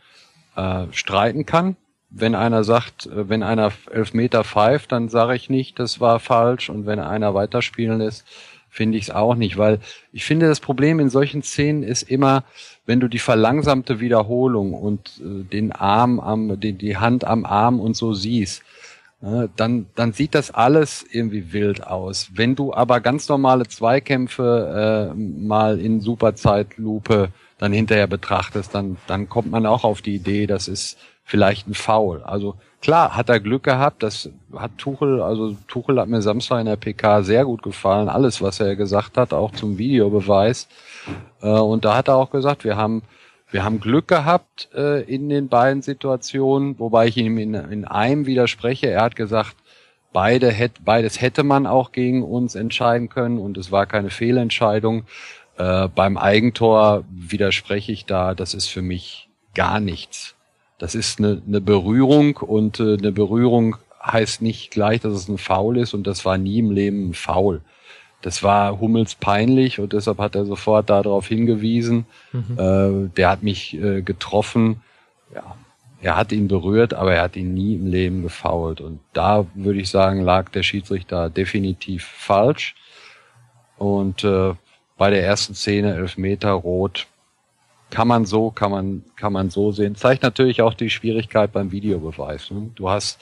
[0.56, 1.75] äh, streiten kann.
[2.10, 6.69] Wenn einer sagt, äh, wenn einer Elfmeter pfeift, dann sage ich nicht, das war falsch.
[6.69, 8.25] Und wenn einer weiterspielen lässt,
[8.69, 9.58] finde ich es auch nicht.
[9.58, 9.79] Weil
[10.12, 12.43] ich finde, das Problem in solchen Szenen ist immer,
[12.86, 17.79] wenn du die verlangsamte Wiederholung und äh, den Arm am, die, die Hand am Arm
[17.79, 18.63] und so siehst,
[19.55, 22.31] dann, dann sieht das alles irgendwie wild aus.
[22.33, 29.29] Wenn du aber ganz normale Zweikämpfe äh, mal in Superzeitlupe dann hinterher betrachtest, dann, dann
[29.29, 32.21] kommt man auch auf die Idee, das ist vielleicht ein Foul.
[32.23, 36.65] Also klar, hat er Glück gehabt, das hat Tuchel, also Tuchel hat mir Samstag in
[36.65, 40.67] der PK sehr gut gefallen, alles, was er gesagt hat, auch zum Videobeweis.
[41.41, 43.03] Äh, und da hat er auch gesagt, wir haben
[43.54, 48.26] wir haben Glück gehabt äh, in den beiden Situationen, wobei ich ihm in, in einem
[48.26, 48.88] widerspreche.
[48.88, 49.56] Er hat gesagt,
[50.12, 55.06] beide hätt, beides hätte man auch gegen uns entscheiden können und es war keine Fehlentscheidung.
[55.58, 60.34] Äh, beim Eigentor widerspreche ich da, das ist für mich gar nichts.
[60.80, 65.38] Das ist eine, eine Berührung und äh, eine Berührung heißt nicht gleich, dass es ein
[65.38, 67.62] Foul ist und das war nie im Leben ein Foul
[68.23, 72.05] das war Hummels peinlich und deshalb hat er sofort darauf hingewiesen.
[72.31, 72.57] Mhm.
[72.57, 74.81] Äh, der hat mich äh, getroffen.
[75.36, 75.55] Ja,
[76.01, 78.79] er hat ihn berührt, aber er hat ihn nie im Leben gefault.
[78.79, 82.75] Und da würde ich sagen, lag der Schiedsrichter definitiv falsch.
[83.77, 84.53] Und äh,
[84.97, 87.07] bei der ersten Szene, Elfmeter, Rot,
[87.89, 89.95] kann man so, kann man, kann man so sehen.
[89.95, 92.51] Zeigt natürlich auch die Schwierigkeit beim Videobeweis.
[92.51, 92.71] Ne?
[92.75, 93.19] Du hast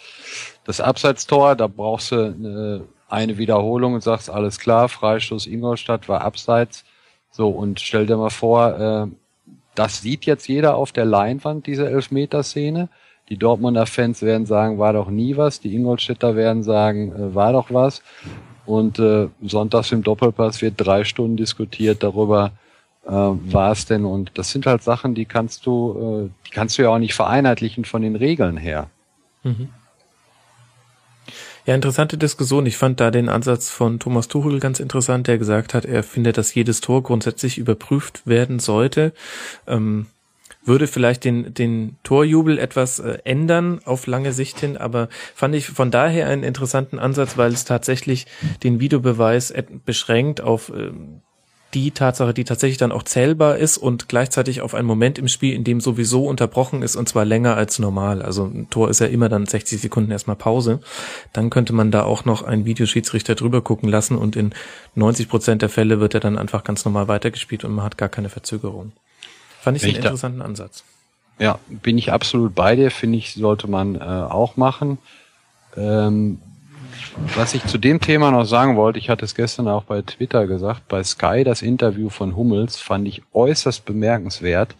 [0.63, 6.21] das Abseitstor, da brauchst du eine, eine Wiederholung und sagst, alles klar, Freistoß Ingolstadt war
[6.21, 6.85] abseits.
[7.31, 9.07] So, und stell dir mal vor, äh,
[9.75, 12.89] das sieht jetzt jeder auf der Leinwand, diese Elfmeterszene.
[13.29, 15.59] Die Dortmunder Fans werden sagen, war doch nie was.
[15.61, 18.01] Die Ingolstädter werden sagen, äh, war doch was.
[18.65, 22.51] Und äh, sonntags im Doppelpass wird drei Stunden diskutiert darüber,
[23.05, 24.05] äh, war es denn.
[24.05, 27.13] Und das sind halt Sachen, die kannst du, äh, die kannst du ja auch nicht
[27.13, 28.89] vereinheitlichen von den Regeln her.
[29.43, 29.69] Mhm.
[31.65, 32.65] Ja, interessante Diskussion.
[32.65, 36.37] Ich fand da den Ansatz von Thomas Tuchel ganz interessant, der gesagt hat, er findet,
[36.37, 39.13] dass jedes Tor grundsätzlich überprüft werden sollte.
[39.67, 40.07] Ähm,
[40.63, 45.67] würde vielleicht den, den Torjubel etwas äh, ändern auf lange Sicht hin, aber fand ich
[45.67, 48.27] von daher einen interessanten Ansatz, weil es tatsächlich
[48.63, 49.53] den Videobeweis
[49.85, 50.91] beschränkt auf äh,
[51.73, 55.53] die Tatsache, die tatsächlich dann auch zählbar ist und gleichzeitig auf einen Moment im Spiel,
[55.53, 58.21] in dem sowieso unterbrochen ist und zwar länger als normal.
[58.21, 60.79] Also ein Tor ist ja immer dann 60 Sekunden erstmal Pause.
[61.33, 64.53] Dann könnte man da auch noch einen Videoschiedsrichter drüber gucken lassen und in
[64.95, 68.09] 90 Prozent der Fälle wird er dann einfach ganz normal weitergespielt und man hat gar
[68.09, 68.91] keine Verzögerung.
[69.61, 70.83] Fand ich einen interessanten Ansatz.
[71.39, 74.97] Ja, bin ich absolut bei dir, finde ich, sollte man äh, auch machen.
[75.77, 76.39] Ähm,
[77.35, 80.47] was ich zu dem Thema noch sagen wollte, ich hatte es gestern auch bei Twitter
[80.47, 84.75] gesagt, bei Sky das Interview von Hummels fand ich äußerst bemerkenswert,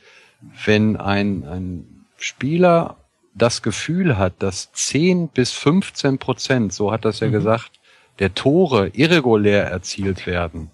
[0.66, 2.98] wenn ein, ein Spieler
[3.34, 7.34] das Gefühl hat, dass 10 bis 15 Prozent, so hat das ja mhm.
[7.34, 7.72] gesagt,
[8.20, 10.72] der Tore irregulär erzielt werden,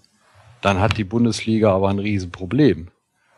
[0.60, 2.88] dann hat die Bundesliga aber ein Riesenproblem.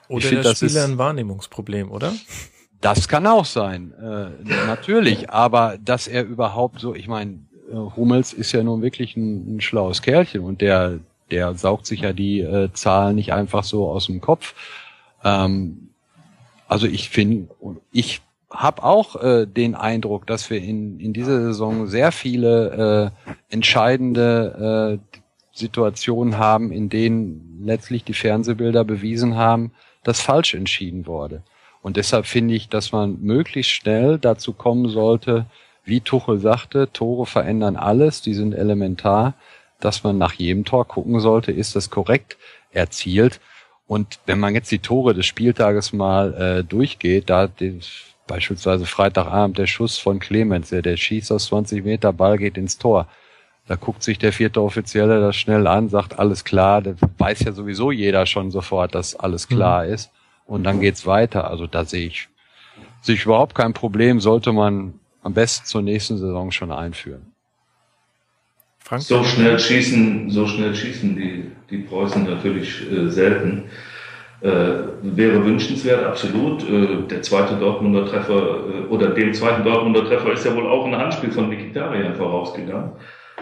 [0.08, 2.12] Oder ich der find, Spieler ist, ein Wahrnehmungsproblem, oder?
[2.80, 7.40] Das kann auch sein, äh, natürlich, aber dass er überhaupt so, ich meine,
[7.72, 10.98] Hummels ist ja nun wirklich ein, ein, schlaues Kerlchen und der,
[11.30, 14.54] der saugt sich ja die äh, Zahlen nicht einfach so aus dem Kopf.
[15.24, 15.90] Ähm,
[16.68, 17.48] also ich finde,
[17.92, 23.54] ich habe auch äh, den Eindruck, dass wir in, in dieser Saison sehr viele äh,
[23.54, 25.16] entscheidende äh,
[25.52, 31.42] Situationen haben, in denen letztlich die Fernsehbilder bewiesen haben, dass falsch entschieden wurde.
[31.82, 35.46] Und deshalb finde ich, dass man möglichst schnell dazu kommen sollte,
[35.84, 39.34] wie Tuchel sagte, Tore verändern alles, die sind elementar,
[39.80, 42.36] dass man nach jedem Tor gucken sollte, ist das korrekt
[42.70, 43.40] erzielt.
[43.86, 47.80] Und wenn man jetzt die Tore des Spieltages mal äh, durchgeht, da die,
[48.28, 52.78] beispielsweise Freitagabend der Schuss von Clemens, der, der schießt aus 20 Meter, Ball geht ins
[52.78, 53.08] Tor.
[53.66, 57.52] Da guckt sich der vierte Offizielle das schnell an, sagt alles klar, da weiß ja
[57.52, 59.94] sowieso jeder schon sofort, dass alles klar mhm.
[59.94, 60.12] ist.
[60.46, 61.50] Und dann geht's weiter.
[61.50, 62.28] Also da sehe ich,
[63.00, 67.32] sehe ich überhaupt kein Problem, sollte man am besten zur nächsten Saison schon einführen.
[68.78, 69.02] Frank?
[69.02, 73.64] So schnell schießen, so schnell schießen die, die Preußen natürlich äh, selten.
[74.40, 74.48] Äh,
[75.02, 76.68] wäre wünschenswert, absolut.
[76.68, 80.86] Äh, der zweite Dortmunder Treffer äh, oder dem zweiten Dortmunder Treffer ist ja wohl auch
[80.86, 82.92] ein Handspiel von Mikitarian vorausgegangen.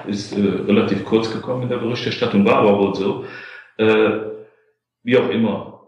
[0.06, 3.24] Ist äh, relativ kurz gekommen in der Berichterstattung, war aber wohl so.
[3.76, 4.18] Äh,
[5.04, 5.82] wie auch immer.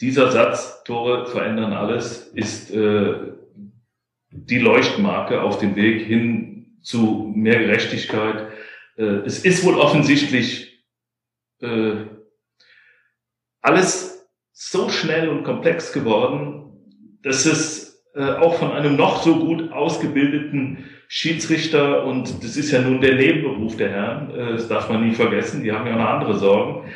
[0.00, 2.72] Dieser Satz, Tore verändern alles, ist
[4.32, 8.48] die Leuchtmarke auf dem Weg hin zu mehr Gerechtigkeit.
[8.96, 10.82] Äh, es ist wohl offensichtlich
[11.60, 12.06] äh,
[13.60, 19.70] alles so schnell und komplex geworden, dass es äh, auch von einem noch so gut
[19.70, 25.14] ausgebildeten Schiedsrichter, und das ist ja nun der Nebenberuf der Herren, das darf man nie
[25.14, 26.88] vergessen, die haben ja noch andere Sorgen,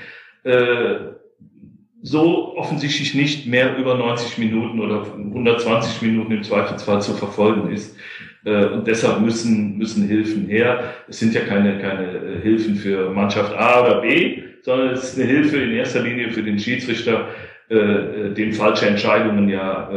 [2.06, 7.96] so offensichtlich nicht mehr über 90 Minuten oder 120 Minuten im Zweifelsfall zu verfolgen ist.
[8.44, 10.94] Äh, und deshalb müssen, müssen Hilfen her.
[11.08, 15.18] Es sind ja keine, keine äh, Hilfen für Mannschaft A oder B, sondern es ist
[15.18, 17.26] eine Hilfe in erster Linie für den Schiedsrichter,
[17.70, 19.90] äh, dem falsche Entscheidungen ja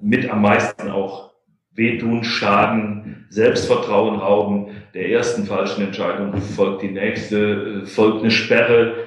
[0.00, 1.32] mit am meisten auch
[1.74, 4.68] wehtun, schaden, Selbstvertrauen rauben.
[4.94, 9.03] Der ersten falschen Entscheidung folgt die nächste, folgt eine Sperre,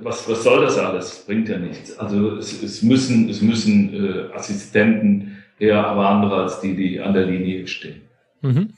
[0.00, 1.24] was, was soll das alles?
[1.26, 1.98] Bringt ja nichts.
[1.98, 7.12] Also es, es müssen, es müssen äh, Assistenten her, aber andere als die, die an
[7.12, 8.00] der Linie stehen.
[8.40, 8.70] Mhm.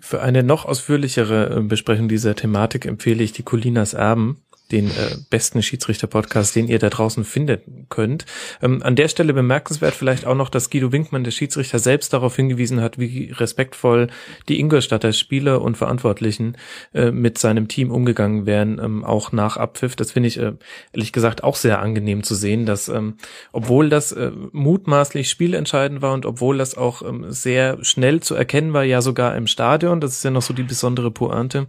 [0.00, 5.16] Für eine noch ausführlichere äh, Besprechung dieser Thematik empfehle ich die Colinas Erben den äh,
[5.30, 8.26] besten Schiedsrichter-Podcast, den ihr da draußen finden könnt.
[8.60, 12.34] Ähm, an der Stelle bemerkenswert vielleicht auch noch, dass Guido Winkmann, der Schiedsrichter, selbst darauf
[12.34, 14.08] hingewiesen hat, wie respektvoll
[14.48, 16.56] die Ingolstadter Spieler und Verantwortlichen
[16.94, 19.94] äh, mit seinem Team umgegangen wären, ähm, auch nach Abpfiff.
[19.94, 20.52] Das finde ich äh,
[20.92, 23.16] ehrlich gesagt auch sehr angenehm zu sehen, dass ähm,
[23.52, 28.72] obwohl das äh, mutmaßlich spielentscheidend war und obwohl das auch ähm, sehr schnell zu erkennen
[28.72, 31.68] war, ja sogar im Stadion, das ist ja noch so die besondere Pointe,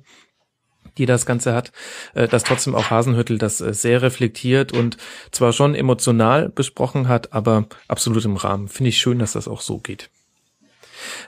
[0.98, 1.72] die das Ganze hat,
[2.14, 4.98] äh, dass trotzdem auch Hasenhüttel das äh, sehr reflektiert und
[5.32, 8.68] zwar schon emotional besprochen hat, aber absolut im Rahmen.
[8.68, 10.10] Finde ich schön, dass das auch so geht.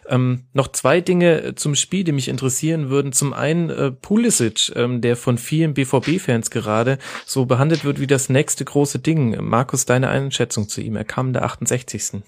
[0.07, 3.13] Ähm, noch zwei Dinge zum Spiel, die mich interessieren würden.
[3.13, 8.29] Zum einen äh, Pulisic, ähm, der von vielen BVB-Fans gerade so behandelt wird wie das
[8.29, 9.41] nächste große Ding.
[9.43, 10.95] Markus, deine Einschätzung zu ihm.
[10.95, 12.23] Er kam der 68.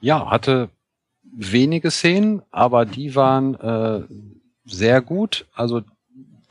[0.00, 0.70] Ja, hatte
[1.34, 4.02] wenige Szenen, aber die waren äh,
[4.72, 5.46] sehr gut.
[5.54, 5.82] Also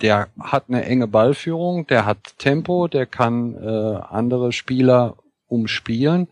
[0.02, 6.28] der hat eine enge Ballführung, der hat Tempo, der kann äh, andere Spieler umspielen.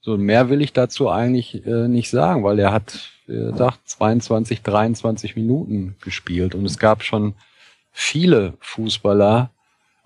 [0.00, 4.62] So mehr will ich dazu eigentlich äh, nicht sagen, weil er hat, wie gesagt, 22,
[4.62, 7.34] 23 Minuten gespielt und es gab schon
[7.92, 9.50] viele Fußballer.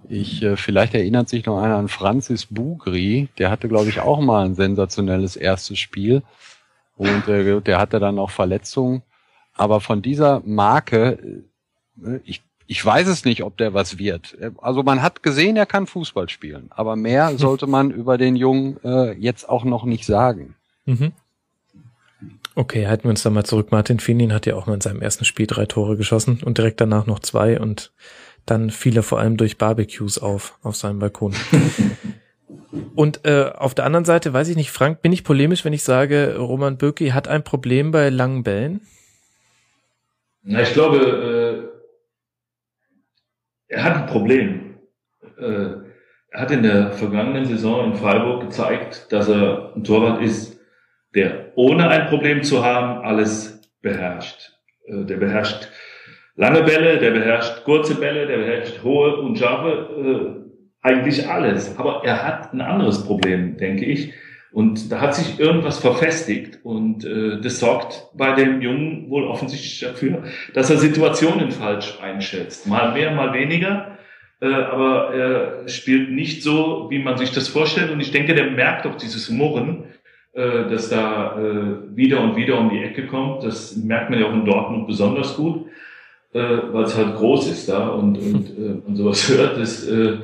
[0.09, 4.20] Ich äh, vielleicht erinnert sich noch einer an Francis Bugri, der hatte glaube ich auch
[4.20, 6.22] mal ein sensationelles erstes Spiel
[6.96, 9.03] und äh, der hatte dann auch Verletzungen.
[9.57, 11.19] Aber von dieser Marke,
[12.05, 14.37] äh, ich, ich weiß es nicht, ob der was wird.
[14.59, 18.79] Also man hat gesehen, er kann Fußball spielen, aber mehr sollte man über den Jungen
[18.85, 20.55] äh, jetzt auch noch nicht sagen.
[20.85, 21.12] Mhm.
[22.55, 23.71] Okay, halten wir uns da mal zurück.
[23.71, 26.81] Martin Finin hat ja auch mal in seinem ersten Spiel drei Tore geschossen und direkt
[26.81, 27.92] danach noch zwei und
[28.47, 31.35] dann fiel er vor allem durch Barbecues auf, auf seinem Balkon.
[32.95, 35.83] Und äh, auf der anderen Seite, weiß ich nicht, Frank, bin ich polemisch, wenn ich
[35.83, 38.81] sage, Roman Bürki hat ein Problem bei langen Bällen?
[40.48, 41.72] Na, ich glaube,
[43.68, 44.76] äh, er hat ein Problem.
[45.38, 45.87] Äh,
[46.30, 50.61] er hat in der vergangenen Saison in Freiburg gezeigt, dass er ein Torwart ist,
[51.16, 54.52] der ohne ein Problem zu haben alles beherrscht.
[54.87, 55.68] Äh, der beherrscht
[56.37, 60.44] lange Bälle, der beherrscht kurze Bälle, der beherrscht hohe und scharfe.
[60.44, 60.46] Äh,
[60.87, 61.76] eigentlich alles.
[61.76, 64.12] Aber er hat ein anderes Problem, denke ich.
[64.57, 69.81] Und da hat sich irgendwas verfestigt und äh, das sorgt bei dem Jungen wohl offensichtlich
[69.81, 70.23] dafür,
[70.55, 72.66] dass er Situationen falsch einschätzt.
[72.66, 73.99] Mal mehr, mal weniger.
[74.40, 77.90] Äh, aber er spielt nicht so, wie man sich das vorstellt.
[77.90, 79.85] Und ich denke, der merkt auch dieses Murren,
[80.33, 83.45] äh, dass da äh, wieder und wieder um die Ecke kommt.
[83.45, 85.66] Das merkt man ja auch in Dortmund besonders gut,
[86.33, 89.59] äh, weil es halt groß ist da und, und äh, man sowas hört.
[89.59, 90.16] Das, äh,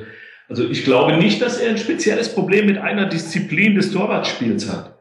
[0.53, 4.99] also ich glaube nicht, dass er ein spezielles Problem mit einer Disziplin des Torwartspiels hat.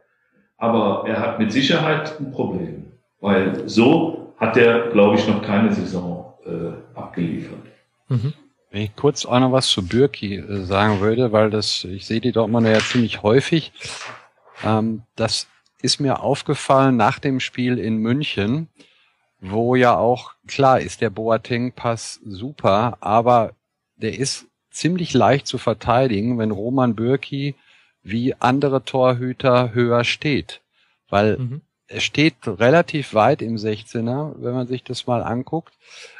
[0.56, 2.86] Aber er hat mit Sicherheit ein Problem.
[3.20, 7.58] Weil so hat er, glaube ich, noch keine Saison äh, abgeliefert.
[8.08, 8.32] Mhm.
[8.70, 12.22] Wenn ich kurz auch noch was zu Bürki äh, sagen würde, weil das, ich sehe
[12.22, 13.72] die Dortmunder ja ziemlich häufig.
[14.64, 15.48] Ähm, das
[15.82, 18.68] ist mir aufgefallen nach dem Spiel in München,
[19.38, 23.52] wo ja auch, klar ist der Boateng-Pass super, aber
[23.96, 27.54] der ist ziemlich leicht zu verteidigen, wenn Roman Bürki
[28.02, 30.60] wie andere Torhüter höher steht.
[31.08, 31.60] Weil mhm.
[31.86, 35.74] er steht relativ weit im 16er, wenn man sich das mal anguckt.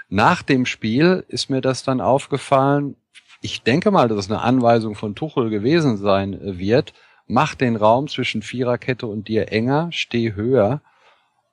[0.09, 2.97] Nach dem Spiel ist mir das dann aufgefallen,
[3.41, 6.95] ich denke mal, dass es eine Anweisung von Tuchel gewesen sein wird,
[7.27, 10.81] mach den Raum zwischen Viererkette und dir enger, steh höher.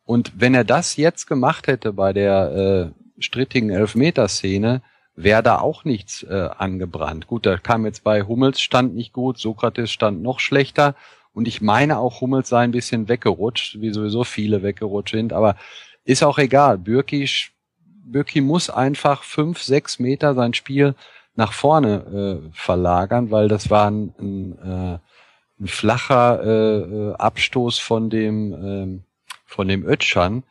[0.05, 4.81] Und wenn er das jetzt gemacht hätte bei der äh, strittigen Elfmeterszene,
[5.23, 7.27] wäre da auch nichts äh, angebrannt.
[7.27, 10.95] Gut, da kam jetzt bei Hummels stand nicht gut, Sokrates stand noch schlechter
[11.33, 15.55] und ich meine auch Hummels sei ein bisschen weggerutscht, wie sowieso viele weggerutscht sind, aber
[16.05, 16.77] ist auch egal.
[16.77, 17.29] Bürki,
[17.85, 20.95] Bürki muss einfach fünf, sechs Meter sein Spiel
[21.35, 24.99] nach vorne äh, verlagern, weil das war ein, ein, äh,
[25.61, 28.99] ein flacher äh, äh Abstoß von dem äh,
[29.45, 30.43] von dem Ötschan.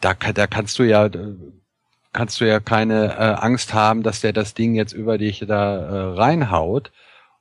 [0.00, 1.08] Da, da kannst du ja
[2.12, 5.76] kannst du ja keine äh, Angst haben, dass der das Ding jetzt über dich da
[5.76, 6.92] äh, reinhaut.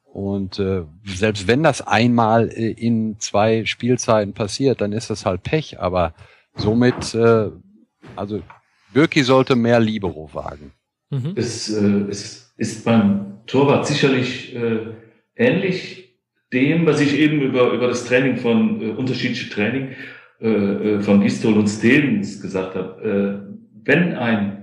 [0.03, 5.43] Und äh, selbst wenn das einmal äh, in zwei Spielzeiten passiert, dann ist das halt
[5.43, 5.79] Pech.
[5.79, 6.13] Aber
[6.55, 7.49] somit, äh,
[8.15, 8.41] also
[8.93, 10.71] Birki sollte mehr Libero wagen.
[11.10, 11.34] Mhm.
[11.36, 14.93] Es, äh, es ist beim Torwart sicherlich äh,
[15.36, 16.15] ähnlich
[16.53, 19.95] dem, was ich eben über, über das Training von äh, unterschiedliche Training
[20.41, 23.47] äh, äh von Gistol und Stevens gesagt habe.
[23.47, 23.51] Äh,
[23.84, 24.61] wenn ein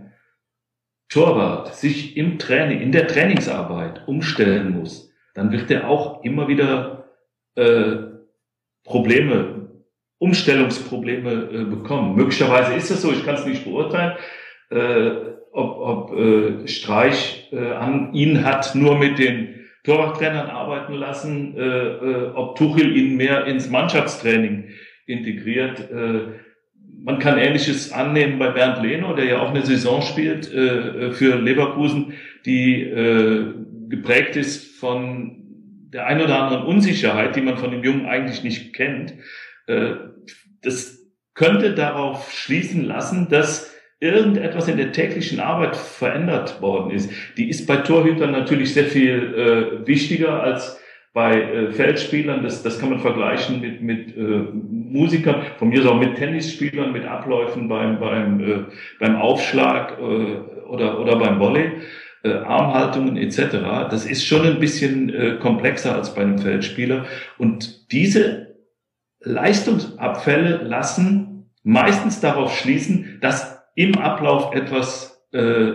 [1.09, 7.09] Torwart sich im Training, in der Trainingsarbeit umstellen muss, dann wird er auch immer wieder
[7.55, 7.97] äh,
[8.85, 9.71] Probleme,
[10.19, 12.17] Umstellungsprobleme äh, bekommen.
[12.17, 14.17] Möglicherweise ist das so, ich kann es nicht beurteilen,
[14.71, 15.11] äh,
[15.53, 21.63] ob, ob äh, Streich äh, an ihn hat nur mit den Torwarttrainern arbeiten lassen, äh,
[21.63, 24.71] äh, ob Tuchel ihn mehr ins Mannschaftstraining
[25.07, 25.91] integriert.
[25.91, 26.33] Äh,
[27.05, 31.37] man kann Ähnliches annehmen bei Bernd Lehner, der ja auch eine Saison spielt äh, für
[31.37, 33.55] Leverkusen, die äh,
[33.89, 35.39] geprägt ist von
[35.93, 39.15] der ein oder anderen Unsicherheit, die man von dem Jungen eigentlich nicht kennt.
[39.67, 39.95] Äh,
[40.63, 40.99] das
[41.35, 47.11] könnte darauf schließen lassen, dass irgendetwas in der täglichen Arbeit verändert worden ist.
[47.37, 50.79] Die ist bei Torhütern natürlich sehr viel äh, wichtiger als
[51.13, 52.43] bei äh, Feldspielern.
[52.43, 57.05] Das, das kann man vergleichen mit, mit äh, Musikern, von mir auch mit Tennisspielern, mit
[57.05, 58.65] Abläufen beim, beim, äh,
[59.01, 60.03] beim Aufschlag äh,
[60.69, 61.73] oder, oder beim Volley.
[62.25, 63.39] Äh, Armhaltungen etc.
[63.91, 67.07] Das ist schon ein bisschen äh, komplexer als bei einem Feldspieler.
[67.39, 68.57] Und diese
[69.21, 75.73] Leistungsabfälle lassen meistens darauf schließen, dass im Ablauf etwas äh,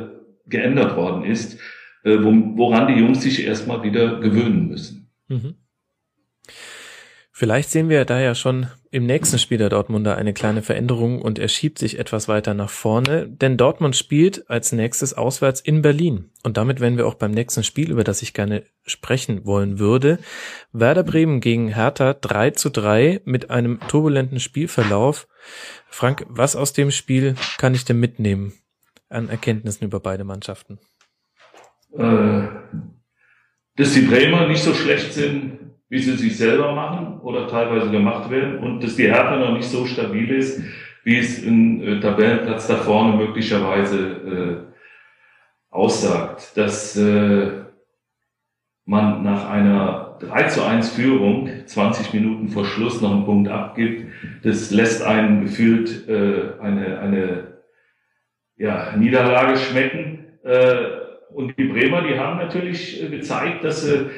[0.47, 1.59] geändert worden ist,
[2.03, 5.02] äh, woran die Jungs sich erstmal wieder gewöhnen müssen.
[5.33, 5.55] Mhm.
[7.35, 11.39] Vielleicht sehen wir da ja schon im nächsten Spiel der Dortmunder eine kleine Veränderung und
[11.39, 16.29] er schiebt sich etwas weiter nach vorne, denn Dortmund spielt als nächstes auswärts in Berlin.
[16.43, 20.19] Und damit wären wir auch beim nächsten Spiel, über das ich gerne sprechen wollen würde.
[20.73, 25.27] Werder Bremen gegen Hertha 3 zu 3 mit einem turbulenten Spielverlauf.
[25.89, 28.53] Frank, was aus dem Spiel kann ich denn mitnehmen
[29.09, 30.77] an Erkenntnissen über beide Mannschaften?
[31.97, 32.47] Äh,
[33.75, 35.59] dass die Bremer nicht so schlecht sind,
[35.89, 39.67] wie sie sich selber machen oder teilweise gemacht werden und dass die Hertha noch nicht
[39.67, 40.61] so stabil ist,
[41.03, 44.73] wie es im äh, Tabellenplatz da vorne möglicherweise äh,
[45.69, 46.55] aussagt.
[46.55, 47.51] Dass äh,
[48.85, 54.11] man nach einer 3 zu 1 Führung 20 Minuten vor Schluss noch einen Punkt abgibt,
[54.43, 57.47] das lässt einen gefühlt äh, eine, eine
[58.57, 60.25] ja, Niederlage schmecken.
[60.43, 61.02] Äh,
[61.33, 64.09] und die Bremer, die haben natürlich äh, gezeigt, dass sie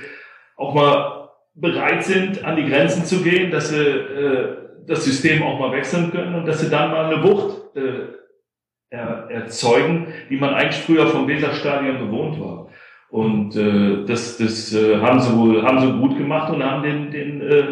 [0.55, 4.57] auch mal bereit sind, an die Grenzen zu gehen, dass sie äh,
[4.87, 8.15] das System auch mal wechseln können und dass sie dann mal eine Wucht äh,
[8.89, 12.69] er, erzeugen, die man eigentlich früher vom Weserstadion gewohnt war.
[13.09, 17.11] Und äh, das, das äh, haben sie wohl haben sie gut gemacht und haben den,
[17.11, 17.63] den äh,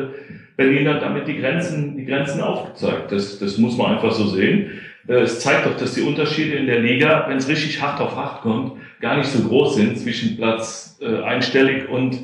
[0.56, 3.12] Berlinern damit die Grenzen, die Grenzen aufgezeigt.
[3.12, 4.80] Das, das muss man einfach so sehen.
[5.08, 8.16] Äh, es zeigt doch, dass die Unterschiede in der Liga, wenn es richtig hart auf
[8.16, 12.20] hart kommt, gar nicht so groß sind zwischen Platz äh, einstellig und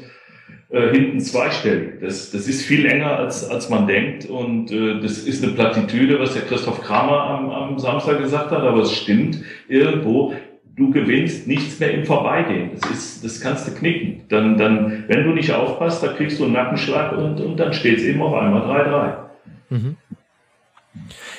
[0.70, 2.00] äh, hinten zweistellig.
[2.00, 4.26] Das, das ist viel enger, als, als man denkt.
[4.26, 8.62] Und äh, das ist eine Plattitüde, was der Christoph Kramer am, am Samstag gesagt hat,
[8.62, 10.34] aber es stimmt irgendwo.
[10.76, 12.70] Du gewinnst nichts mehr im Vorbeigehen.
[12.80, 14.22] Das ist, das kannst du knicken.
[14.30, 17.98] Dann, dann, wenn du nicht aufpasst, dann kriegst du einen Nackenschlag und, und dann steht
[17.98, 19.14] es eben auf einmal 3-3.
[19.72, 19.98] Mhm.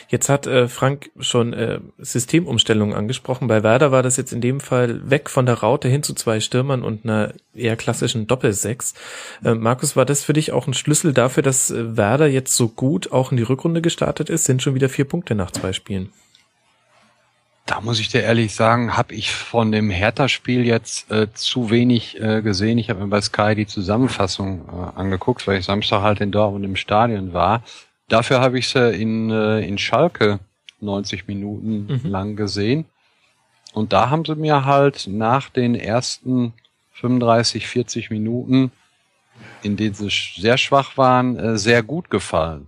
[0.09, 3.49] Jetzt hat äh, Frank schon äh, Systemumstellungen angesprochen.
[3.49, 6.41] Bei Werder war das jetzt in dem Fall weg von der Raute hin zu zwei
[6.41, 8.95] Stürmern und einer eher klassischen Doppelsechs.
[9.45, 12.69] Äh, Markus, war das für dich auch ein Schlüssel dafür, dass äh, Werder jetzt so
[12.69, 14.45] gut auch in die Rückrunde gestartet ist?
[14.45, 16.13] Sind schon wieder vier Punkte nach zwei Spielen.
[17.67, 22.21] Da muss ich dir ehrlich sagen, habe ich von dem Hertha-Spiel jetzt äh, zu wenig
[22.21, 22.79] äh, gesehen.
[22.79, 26.65] Ich habe mir bei Sky die Zusammenfassung äh, angeguckt, weil ich Samstag halt in Dortmund
[26.65, 27.63] im Stadion war.
[28.11, 30.41] Dafür habe ich sie in, äh, in Schalke
[30.81, 32.11] 90 Minuten mhm.
[32.11, 32.85] lang gesehen.
[33.73, 36.53] Und da haben sie mir halt nach den ersten
[36.95, 38.73] 35, 40 Minuten,
[39.63, 42.67] in denen sie sehr schwach waren, äh, sehr gut gefallen.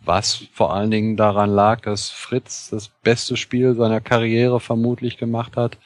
[0.00, 5.58] Was vor allen Dingen daran lag, dass Fritz das beste Spiel seiner Karriere vermutlich gemacht
[5.58, 5.76] hat.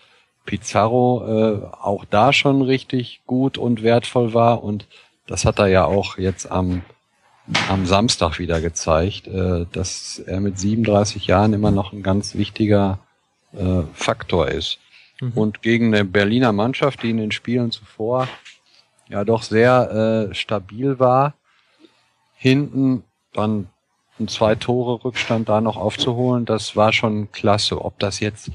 [0.46, 4.86] Pizarro äh, auch da schon richtig gut und wertvoll war und
[5.26, 6.82] das hat er ja auch jetzt am
[7.68, 12.98] am Samstag wieder gezeigt, äh, dass er mit 37 Jahren immer noch ein ganz wichtiger
[13.52, 14.78] äh, Faktor ist.
[15.20, 15.32] Mhm.
[15.32, 18.28] Und gegen eine Berliner Mannschaft, die in den Spielen zuvor
[19.08, 21.34] ja doch sehr äh, stabil war,
[22.34, 23.68] hinten dann
[24.18, 27.84] ein zwei Tore Rückstand da noch aufzuholen, das war schon klasse.
[27.84, 28.50] Ob das jetzt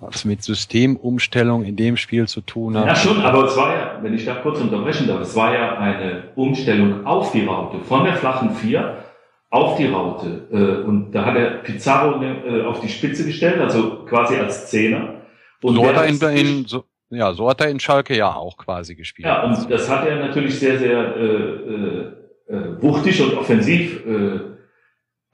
[0.00, 2.86] was mit Systemumstellung in dem Spiel zu tun hat.
[2.86, 5.78] Ja, schon, aber es war ja, wenn ich da kurz unterbrechen darf, es war ja
[5.78, 9.04] eine Umstellung auf die Raute, von der flachen Vier
[9.50, 10.48] auf die Raute.
[10.50, 15.22] Äh, und da hat er Pizarro äh, auf die Spitze gestellt, also quasi als Zehner.
[15.62, 18.56] Und so hat er in, in so, ja, so hat er in Schalke ja auch
[18.56, 19.26] quasi gespielt.
[19.26, 22.12] Ja, und das hat er natürlich sehr, sehr äh, äh,
[22.48, 24.53] äh wuchtig und offensiv äh,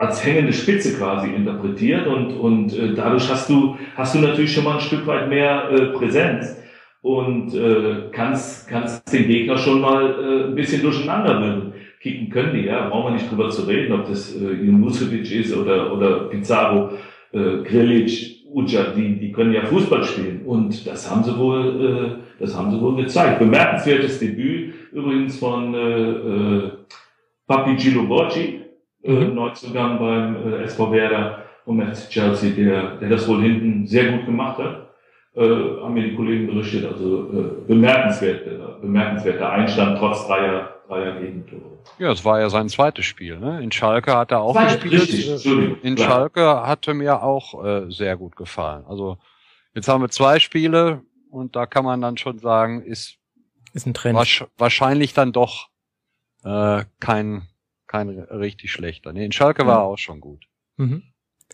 [0.00, 4.64] als hängende Spitze quasi interpretiert und, und äh, dadurch hast du, hast du natürlich schon
[4.64, 6.56] mal ein Stück weit mehr äh, Präsenz
[7.02, 11.74] und äh, kannst, kannst den Gegner schon mal äh, ein bisschen durcheinander bringen.
[12.00, 15.54] Kicken können die, ja, brauchen wir nicht drüber zu reden, ob das äh, Junusovic ist
[15.54, 16.92] oder, oder Pizarro,
[17.32, 20.40] äh, Grilic, Uja, die, die können ja Fußball spielen.
[20.46, 23.38] Und das haben sie wohl, äh, das haben sie wohl gezeigt.
[23.38, 26.70] Bemerkenswertes Debüt übrigens von äh, äh,
[27.46, 28.60] Papi Gilo Borgi,
[29.02, 29.34] äh, mhm.
[29.34, 34.58] Neuzugang beim äh, SV Werder und Chelsea, der, der das wohl hinten sehr gut gemacht
[34.58, 34.90] hat.
[35.34, 36.84] Äh, haben mir die Kollegen berichtet.
[36.90, 41.78] Also äh, bemerkenswerter, bemerkenswerter Einstand trotz dreier, dreier Gegentore.
[41.98, 43.38] Ja, es war ja sein zweites Spiel.
[43.38, 43.62] Ne?
[43.62, 45.02] In Schalke hat er auch Zwei, gespielt.
[45.02, 46.08] Richtig, In klar.
[46.08, 48.84] Schalke hatte mir auch äh, sehr gut gefallen.
[48.88, 49.18] Also
[49.74, 53.18] jetzt haben wir zwei Spiele und da kann man dann schon sagen, ist,
[53.72, 54.18] ist ein Trend.
[54.58, 55.68] wahrscheinlich dann doch
[56.42, 57.42] äh, kein,
[57.90, 59.12] kein richtig schlechter.
[59.12, 60.44] Nee, in Schalke war er auch schon gut.
[60.76, 61.02] Mhm.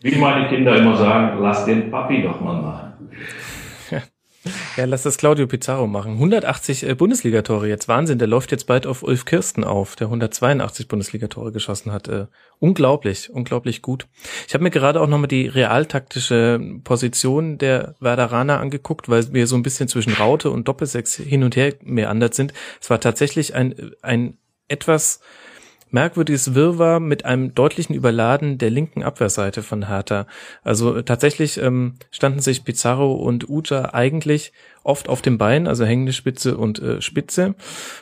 [0.03, 3.11] Wie meine Kinder immer sagen, lass den Papi doch mal machen.
[4.77, 6.13] Ja, lass das Claudio Pizarro machen.
[6.13, 7.89] 180 äh, Bundesligatore jetzt.
[7.89, 12.07] Wahnsinn, der läuft jetzt bald auf Ulf Kirsten auf, der 182 Bundesligatore geschossen hat.
[12.07, 12.27] Äh,
[12.61, 14.07] unglaublich, unglaublich gut.
[14.47, 19.57] Ich habe mir gerade auch nochmal die realtaktische Position der Werderaner angeguckt, weil wir so
[19.57, 22.53] ein bisschen zwischen Raute und Doppelsechs hin und her meandert sind.
[22.81, 24.37] Es war tatsächlich ein, ein
[24.69, 25.21] etwas
[25.91, 30.27] merkwürdiges Wirrwarr mit einem deutlichen Überladen der linken Abwehrseite von Hertha.
[30.63, 36.13] Also tatsächlich ähm, standen sich Pizarro und Uta eigentlich oft auf dem Bein, also hängende
[36.13, 37.55] Spitze und äh, Spitze.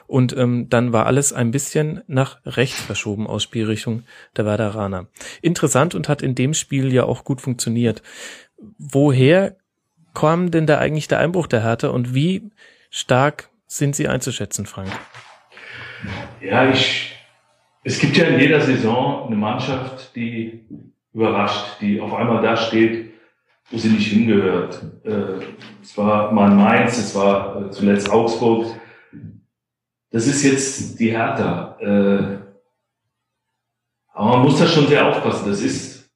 [0.07, 4.05] Und ähm, dann war alles ein bisschen nach rechts verschoben aus Spielrichtung
[4.37, 5.07] der Werderaner.
[5.41, 8.03] Interessant und hat in dem Spiel ja auch gut funktioniert.
[8.79, 9.57] Woher
[10.15, 12.51] kam denn da eigentlich der Einbruch der Hertha und wie
[12.91, 14.91] stark sind sie einzuschätzen, Frank?
[16.41, 17.14] Ja, ich
[17.85, 20.65] es gibt ja in jeder Saison eine Mannschaft, die
[21.13, 23.13] überrascht, die auf einmal da steht,
[23.71, 24.83] wo sie nicht hingehört.
[25.05, 25.45] Äh,
[25.83, 28.75] es war mal Mainz, es war äh, zuletzt Augsburg.
[30.11, 31.77] Das ist jetzt die Hertha.
[31.81, 32.39] Äh,
[34.15, 35.49] aber man muss da schon sehr aufpassen.
[35.49, 36.11] Das ist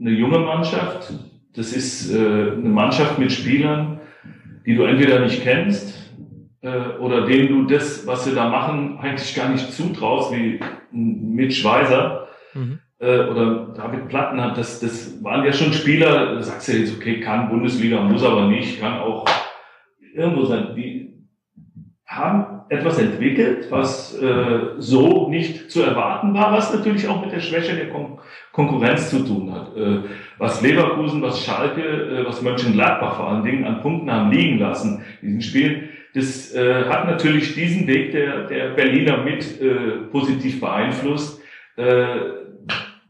[0.00, 1.12] eine junge Mannschaft.
[1.52, 4.00] Das ist eine Mannschaft mit Spielern,
[4.66, 6.03] die du entweder nicht kennst
[6.64, 10.58] äh, oder denen du das, was sie da machen, eigentlich gar nicht zutraust, wie
[10.90, 12.78] Mitch Schweizer mhm.
[12.98, 16.96] äh, oder David Platten hat, das, das waren ja schon Spieler, da sagst du jetzt,
[16.96, 19.26] okay, kann Bundesliga, muss aber nicht, kann auch
[20.14, 20.74] irgendwo sein.
[20.74, 21.12] Die
[22.06, 27.40] haben etwas entwickelt, was äh, so nicht zu erwarten war, was natürlich auch mit der
[27.40, 28.18] Schwäche der Kon
[28.52, 29.76] Konkurrenz zu tun hat.
[29.76, 29.98] Äh,
[30.38, 35.02] was Leverkusen, was Schalke, äh, was Mönchengladbach vor allen Dingen an Punkten haben liegen lassen
[35.20, 40.60] in diesen Spielen, das äh, hat natürlich diesen Weg der, der Berliner mit äh, positiv
[40.60, 41.40] beeinflusst,
[41.76, 42.06] äh,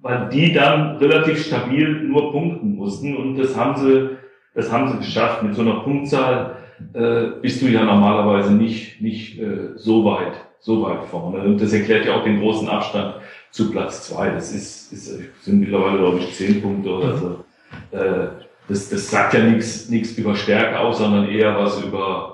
[0.01, 4.17] weil die dann relativ stabil nur punkten mussten und das haben sie,
[4.55, 5.43] das haben sie geschafft.
[5.43, 6.57] Mit so einer Punktzahl
[6.95, 11.41] äh, bist du ja normalerweise nicht, nicht äh, so weit, so weit vorne.
[11.41, 13.17] Und das erklärt ja auch den großen Abstand
[13.51, 14.31] zu Platz zwei.
[14.31, 17.45] Das ist, ist sind mittlerweile glaube ich zehn Punkte oder so.
[17.91, 18.29] Äh,
[18.67, 22.34] das, das sagt ja nichts nichts über Stärke aus, sondern eher was über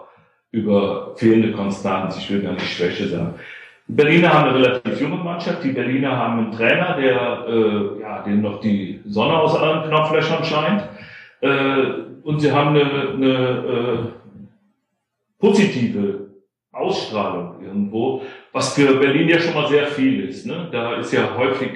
[0.52, 3.34] über fehlende Konstanz, ich will gar nicht Schwäche sagen.
[3.86, 5.64] Berliner haben eine relativ junge Mannschaft.
[5.64, 10.44] Die Berliner haben einen Trainer, der äh, ja, dem noch die Sonne aus allen Knopflöchern
[10.44, 10.88] scheint.
[11.40, 13.98] Äh, und sie haben eine, eine äh,
[15.38, 16.30] positive
[16.72, 18.22] Ausstrahlung irgendwo,
[18.52, 20.46] was für Berlin ja schon mal sehr viel ist.
[20.46, 20.68] Ne?
[20.70, 21.70] Da ist ja häufig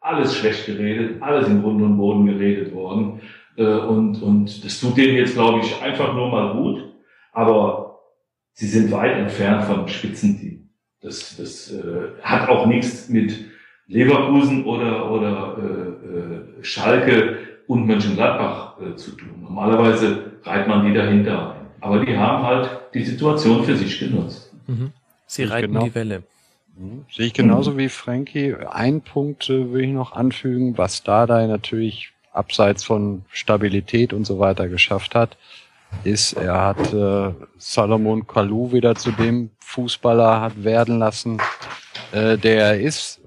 [0.00, 3.20] alles schlecht geredet, alles im Grund und Boden geredet worden.
[3.56, 6.88] Äh, und, und das tut denen jetzt, glaube ich, einfach nur mal gut.
[7.32, 7.81] Aber
[8.52, 10.68] sie sind weit entfernt vom Spitzenteam.
[11.00, 13.34] Das, das äh, hat auch nichts mit
[13.88, 19.42] Leverkusen oder, oder äh, äh, Schalke und Mönchengladbach äh, zu tun.
[19.42, 21.66] Normalerweise reiht man die dahinter ein.
[21.80, 24.52] Aber die haben halt die Situation für sich genutzt.
[24.66, 24.92] Mhm.
[25.26, 25.84] Sie reiten genau.
[25.84, 26.22] die Welle.
[26.76, 27.04] Mhm.
[27.10, 27.78] Sehe ich genauso mhm.
[27.78, 28.54] wie Frankie.
[28.70, 34.38] Ein Punkt äh, will ich noch anfügen, was Dardai natürlich abseits von Stabilität und so
[34.38, 35.36] weiter geschafft hat,
[36.04, 41.38] ist, er hat äh, Salomon Kalou wieder zu dem Fußballer hat werden lassen,
[42.12, 43.20] äh, der er ist.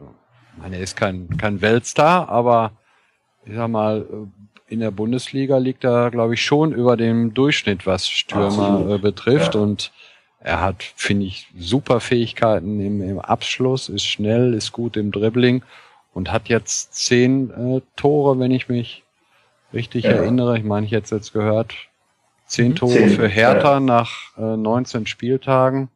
[0.56, 2.72] Ich meine, er ist kein, kein Weltstar, aber
[3.46, 7.86] ich sag mal, äh, in der Bundesliga liegt er, glaube ich, schon über dem Durchschnitt,
[7.86, 9.56] was Stürmer äh, betrifft.
[9.56, 9.62] Ja.
[9.62, 9.92] Und
[10.40, 15.64] er hat, finde ich, super Fähigkeiten im, im Abschluss, ist schnell, ist gut im Dribbling
[16.14, 19.04] und hat jetzt zehn äh, Tore, wenn ich mich
[19.74, 20.12] richtig ja.
[20.12, 20.58] erinnere.
[20.58, 21.74] Ich meine, ich hätte es jetzt gehört,
[22.46, 22.76] Zehn mhm.
[22.76, 23.80] Tore Zehn, für Hertha ja.
[23.80, 25.90] nach äh, 19 Spieltagen.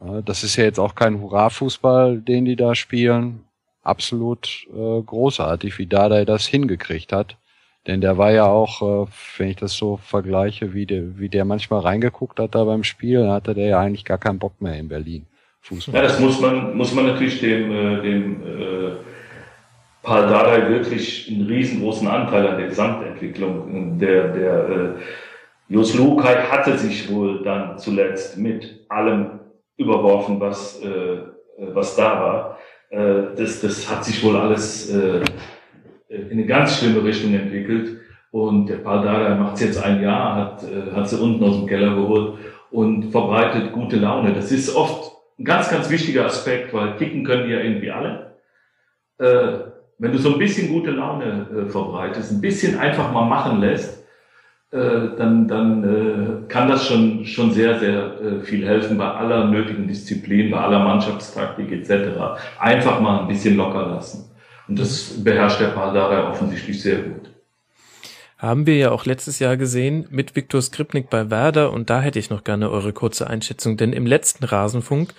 [0.00, 3.44] Äh, das ist ja jetzt auch kein Hurra-Fußball, den die da spielen.
[3.82, 7.36] Absolut äh, großartig, wie Dardai das hingekriegt hat.
[7.86, 11.46] Denn der war ja auch, äh, wenn ich das so vergleiche, wie der, wie der
[11.46, 14.74] manchmal reingeguckt hat da beim Spiel, dann hatte der ja eigentlich gar keinen Bock mehr
[14.74, 15.26] in Berlin.
[15.62, 15.94] Fußball.
[15.94, 18.90] Ja, das muss man, muss man natürlich dem, äh, dem äh,
[20.02, 23.98] Paul Dardai wirklich einen riesengroßen Anteil an der Gesamtentwicklung.
[23.98, 24.88] Der, der äh,
[25.68, 29.40] Jos Lukai hatte sich wohl dann zuletzt mit allem
[29.76, 31.18] überworfen, was, äh,
[31.58, 32.58] was da war.
[32.90, 35.22] Äh, das, das hat sich wohl alles äh,
[36.08, 37.98] in eine ganz schlimme Richtung entwickelt.
[38.30, 41.56] Und der Paul Dardai macht es jetzt ein Jahr, hat, äh, hat sie unten aus
[41.56, 42.38] dem Keller geholt
[42.70, 44.32] und verbreitet gute Laune.
[44.32, 48.36] Das ist oft ein ganz, ganz wichtiger Aspekt, weil kicken können die ja irgendwie alle.
[49.18, 53.60] Äh, wenn du so ein bisschen gute Laune äh, verbreitest, ein bisschen einfach mal machen
[53.60, 53.97] lässt, äh,
[54.76, 59.88] dann, dann äh, kann das schon, schon sehr, sehr äh, viel helfen bei aller nötigen
[59.88, 62.40] Disziplin, bei aller Mannschaftstaktik etc.
[62.58, 64.30] Einfach mal ein bisschen locker lassen.
[64.68, 67.30] Und das beherrscht der Pardara offensichtlich sehr gut
[68.38, 72.20] haben wir ja auch letztes Jahr gesehen mit Viktor Skripnik bei Werder und da hätte
[72.20, 75.12] ich noch gerne eure kurze Einschätzung, denn im letzten Rasenfunk,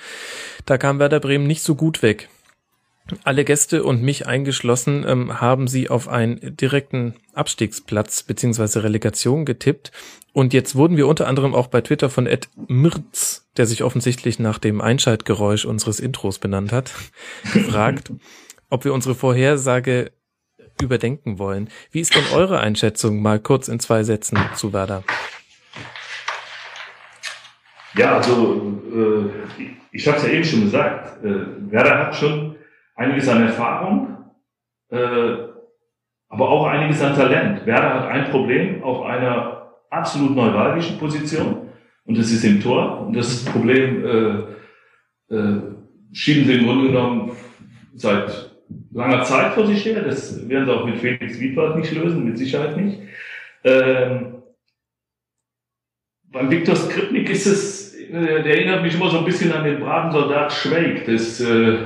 [0.65, 2.29] da kam Werder Bremen nicht so gut weg.
[3.23, 9.91] Alle Gäste und mich eingeschlossen ähm, haben sie auf einen direkten Abstiegsplatz beziehungsweise Relegation getippt.
[10.33, 14.39] Und jetzt wurden wir unter anderem auch bei Twitter von Ed Mirz, der sich offensichtlich
[14.39, 16.93] nach dem Einschaltgeräusch unseres Intros benannt hat,
[17.53, 18.11] gefragt,
[18.69, 20.11] ob wir unsere Vorhersage
[20.81, 21.69] überdenken wollen.
[21.91, 25.03] Wie ist denn eure Einschätzung mal kurz in zwei Sätzen zu Werder?
[27.95, 32.55] Ja, also äh, ich habe es ja eben schon gesagt, äh, Werder hat schon
[32.99, 34.17] einiges an Erfahrung,
[34.91, 35.47] äh,
[36.27, 37.65] aber auch einiges an Talent.
[37.65, 41.69] Werder hat ein Problem auf einer absolut neuralgischen Position
[42.05, 43.07] und das ist im Tor.
[43.07, 45.61] Und das Problem äh, äh,
[46.11, 47.31] schieben sie im Grunde genommen
[47.95, 48.51] seit
[48.91, 50.03] langer Zeit vor sich her.
[50.03, 52.99] Das werden sie auch mit Felix Wiedwald nicht lösen, mit Sicherheit nicht.
[53.63, 54.43] Ähm,
[56.31, 59.79] beim Viktor Skripnik ist es, äh, der erinnert mich immer so ein bisschen an den
[59.79, 61.05] braven Soldat Schweig.
[61.05, 61.77] Das, äh,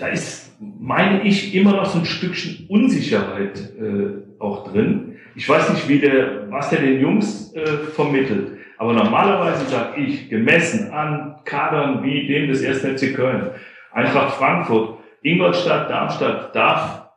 [0.00, 5.16] da ist, meine ich, immer noch so ein Stückchen Unsicherheit äh, auch drin.
[5.34, 8.58] Ich weiß nicht, wie der, was der den Jungs äh, vermittelt.
[8.78, 12.98] Aber normalerweise sage ich, gemessen an Kadern wie dem des 1.
[12.98, 13.50] FC Köln,
[13.92, 17.10] Eintracht Frankfurt, Ingolstadt, Darmstadt darf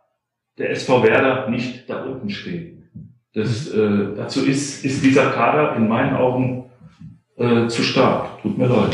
[0.57, 2.89] der SV Werder nicht da unten stehen.
[3.33, 6.65] Das, äh, dazu ist, ist dieser Kader in meinen Augen
[7.37, 8.41] äh, zu stark.
[8.41, 8.93] Tut mir leid.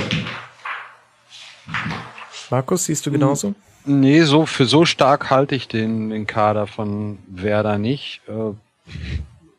[2.51, 3.53] Markus, siehst du genauso?
[3.91, 8.21] Nee, so, für so stark halte ich den, den Kader von Werder nicht.
[8.27, 8.53] Äh,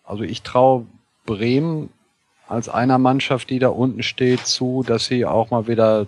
[0.05, 0.87] also ich traue
[1.27, 1.91] Bremen
[2.47, 6.07] als einer Mannschaft, die da unten steht, zu, dass sie auch mal wieder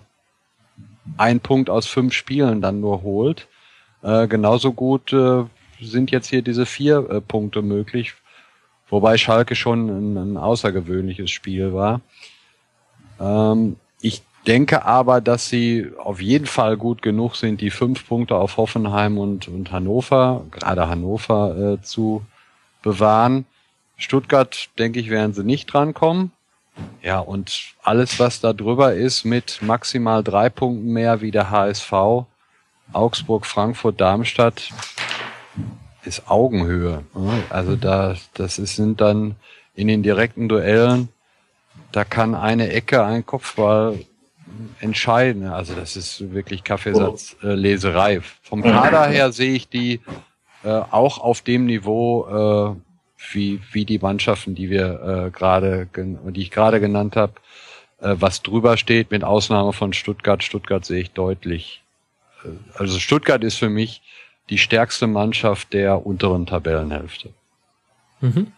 [1.17, 3.49] ein Punkt aus fünf Spielen dann nur holt.
[4.03, 5.43] Äh, genauso gut äh,
[5.81, 8.13] sind jetzt hier diese vier äh, Punkte möglich,
[8.87, 11.99] wobei Schalke schon ein, ein außergewöhnliches Spiel war.
[13.19, 18.35] Ähm, ich denke aber, dass sie auf jeden Fall gut genug sind, die fünf Punkte
[18.35, 22.25] auf Hoffenheim und, und Hannover, gerade Hannover, äh, zu
[22.81, 23.45] bewahren.
[23.97, 26.31] Stuttgart, denke ich, werden sie nicht drankommen.
[27.01, 31.93] Ja, und alles, was da drüber ist, mit maximal drei Punkten mehr wie der HSV,
[32.91, 34.71] Augsburg, Frankfurt, Darmstadt,
[36.03, 37.03] ist Augenhöhe.
[37.49, 39.35] Also da, das ist, sind dann
[39.75, 41.09] in den direkten Duellen,
[41.91, 43.99] da kann eine Ecke, ein Kopfball
[44.79, 45.47] entscheiden.
[45.47, 48.15] Also das ist wirklich Kaffeesatzleserei.
[48.15, 50.01] Äh, Vom Kader her sehe ich die
[50.63, 52.81] äh, auch auf dem Niveau äh,
[53.31, 57.33] wie, wie die Mannschaften, die wir äh, gerade, die ich gerade genannt habe,
[58.01, 60.43] äh, was drüber steht, mit Ausnahme von Stuttgart.
[60.43, 61.83] Stuttgart sehe ich deutlich.
[62.43, 64.01] Äh, also Stuttgart ist für mich
[64.49, 67.29] die stärkste Mannschaft der unteren Tabellenhälfte.
[68.19, 68.51] Mhm.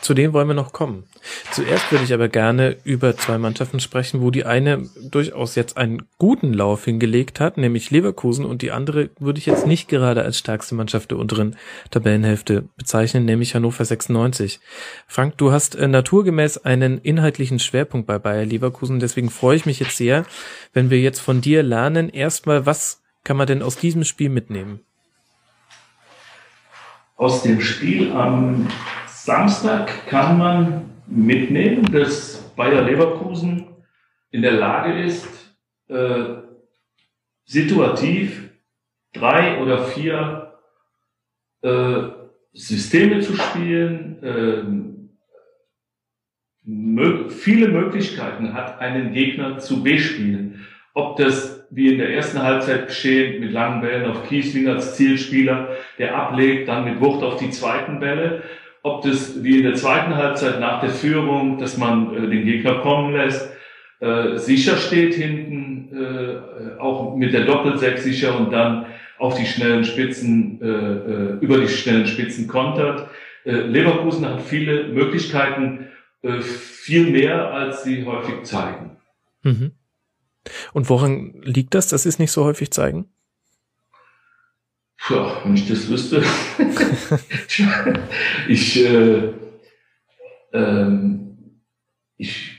[0.00, 1.04] Zu denen wollen wir noch kommen.
[1.52, 6.02] Zuerst würde ich aber gerne über zwei Mannschaften sprechen, wo die eine durchaus jetzt einen
[6.18, 10.38] guten Lauf hingelegt hat, nämlich Leverkusen, und die andere würde ich jetzt nicht gerade als
[10.38, 11.56] stärkste Mannschaft der unteren
[11.90, 14.60] Tabellenhälfte bezeichnen, nämlich Hannover 96.
[15.06, 19.80] Frank, du hast äh, naturgemäß einen inhaltlichen Schwerpunkt bei Bayer Leverkusen, deswegen freue ich mich
[19.80, 20.24] jetzt sehr,
[20.72, 24.80] wenn wir jetzt von dir lernen, erstmal, was kann man denn aus diesem Spiel mitnehmen?
[27.16, 28.66] Aus dem Spiel am
[29.24, 33.68] Samstag kann man mitnehmen, dass Bayer Leverkusen
[34.32, 35.28] in der Lage ist,
[35.86, 36.38] äh,
[37.44, 38.50] situativ
[39.12, 40.58] drei oder vier
[41.62, 42.02] äh,
[42.52, 44.64] Systeme zu spielen, äh,
[47.30, 50.66] viele Möglichkeiten hat, einen Gegner zu bespielen.
[50.94, 55.76] Ob das wie in der ersten Halbzeit geschehen mit langen Bällen auf Kiesling als Zielspieler,
[55.98, 58.42] der ablegt, dann mit Wucht auf die zweiten Bälle,
[58.82, 62.80] ob das wie in der zweiten Halbzeit nach der Führung, dass man äh, den Gegner
[62.80, 63.50] kommen lässt,
[64.00, 68.86] äh, sicher steht hinten, äh, auch mit der Doppelsechs sicher und dann
[69.18, 73.08] auf die schnellen Spitzen, äh, äh, über die schnellen Spitzen kontert.
[73.44, 75.86] Äh, Leverkusen hat viele Möglichkeiten,
[76.22, 78.96] äh, viel mehr, als sie häufig zeigen.
[79.44, 79.72] Mhm.
[80.72, 83.11] Und woran liegt das, dass sie es nicht so häufig zeigen?
[85.10, 86.22] Ja, wenn ich das wüsste.
[88.48, 89.32] ich, äh,
[90.52, 91.60] ähm,
[92.16, 92.52] ich,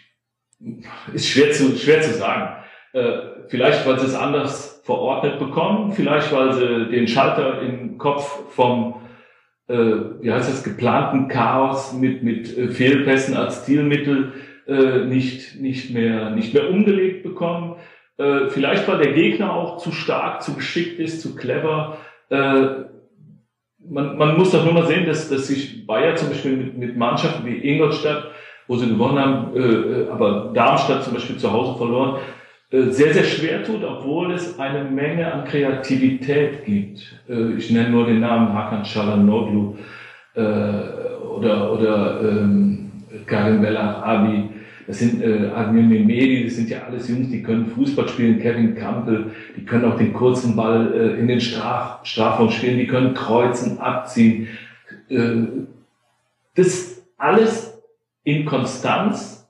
[1.13, 2.63] ist schwer zu, schwer zu sagen.
[2.91, 8.53] Äh, vielleicht, weil sie es anders verordnet bekommen, vielleicht, weil sie den Schalter im Kopf
[8.53, 9.01] vom,
[9.67, 9.75] äh,
[10.19, 14.33] wie heißt das, geplanten Chaos mit, mit äh, Fehlpässen als Stilmittel
[14.67, 17.77] äh, nicht, nicht, mehr, nicht mehr umgelegt bekommen.
[18.17, 21.97] Äh, vielleicht, weil der Gegner auch zu stark, zu geschickt ist, zu clever.
[22.33, 22.85] Äh,
[23.89, 26.97] man, man muss doch nur mal sehen, dass, dass sich Bayer zum Beispiel mit, mit
[26.97, 28.25] Mannschaften wie Ingolstadt,
[28.67, 32.15] wo sie gewonnen haben, äh, aber Darmstadt zum Beispiel zu Hause verloren,
[32.71, 37.01] äh, sehr, sehr schwer tut, obwohl es eine Menge an Kreativität gibt.
[37.29, 39.75] Äh, ich nenne nur den Namen Hakan Çalhanoğlu
[40.33, 40.41] äh,
[41.37, 42.91] oder, oder ähm,
[43.27, 44.49] Karim Abi
[44.87, 48.75] das sind äh, Admir Memedi, das sind ja alles Jungs, die können Fußball spielen, Kevin
[48.75, 53.13] Campbell, die können auch den kurzen Ball äh, in den Straf Strafraum spielen, die können
[53.13, 54.47] kreuzen, abziehen.
[55.09, 55.43] Äh,
[56.55, 57.81] das alles
[58.23, 59.47] in Konstanz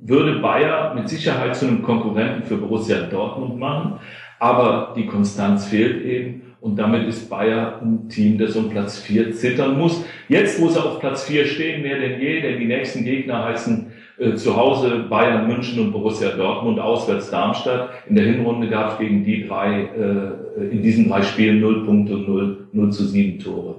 [0.00, 4.00] würde Bayer mit Sicherheit zu einem Konkurrenten für Borussia Dortmund machen,
[4.38, 9.32] aber die Konstanz fehlt eben und damit ist Bayer ein Team, das um Platz 4
[9.32, 10.04] zittern muss.
[10.28, 13.92] Jetzt, wo sie auf Platz 4 stehen, mehr denn je, denn die nächsten Gegner heißen
[14.18, 17.90] äh, zu Hause Bayern München und Borussia Dortmund, auswärts Darmstadt.
[18.08, 22.14] In der Hinrunde gab es gegen die drei, äh, in diesen drei Spielen 0 Punkte
[22.14, 23.76] und 0, 0 zu 7 Tore.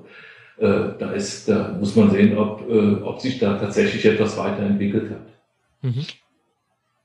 [0.57, 5.11] Äh, da, ist, da muss man sehen, ob, äh, ob sich da tatsächlich etwas weiterentwickelt
[5.11, 5.27] hat.
[5.81, 6.05] Mhm.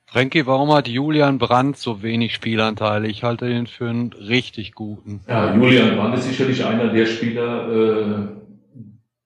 [0.06, 3.08] Frankie, warum hat Julian Brandt so wenig Spielanteile?
[3.08, 5.22] Ich halte ihn für einen richtig guten.
[5.28, 8.26] Ja, Julian Brandt ist sicherlich einer der Spieler, äh,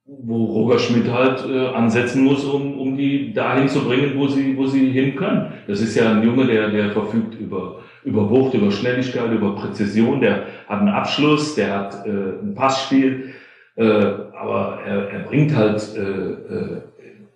[0.09, 4.57] wo Roger Schmidt halt äh, ansetzen muss, um, um die dahin zu bringen, wo sie,
[4.57, 5.53] wo sie hin können.
[5.67, 10.23] Das ist ja ein Junge, der, der verfügt über, über Wucht, über Schnelligkeit, über Präzision,
[10.23, 13.35] der hat einen Abschluss, der hat äh, ein Passspiel,
[13.77, 16.81] äh, aber er, er bringt halt äh, äh,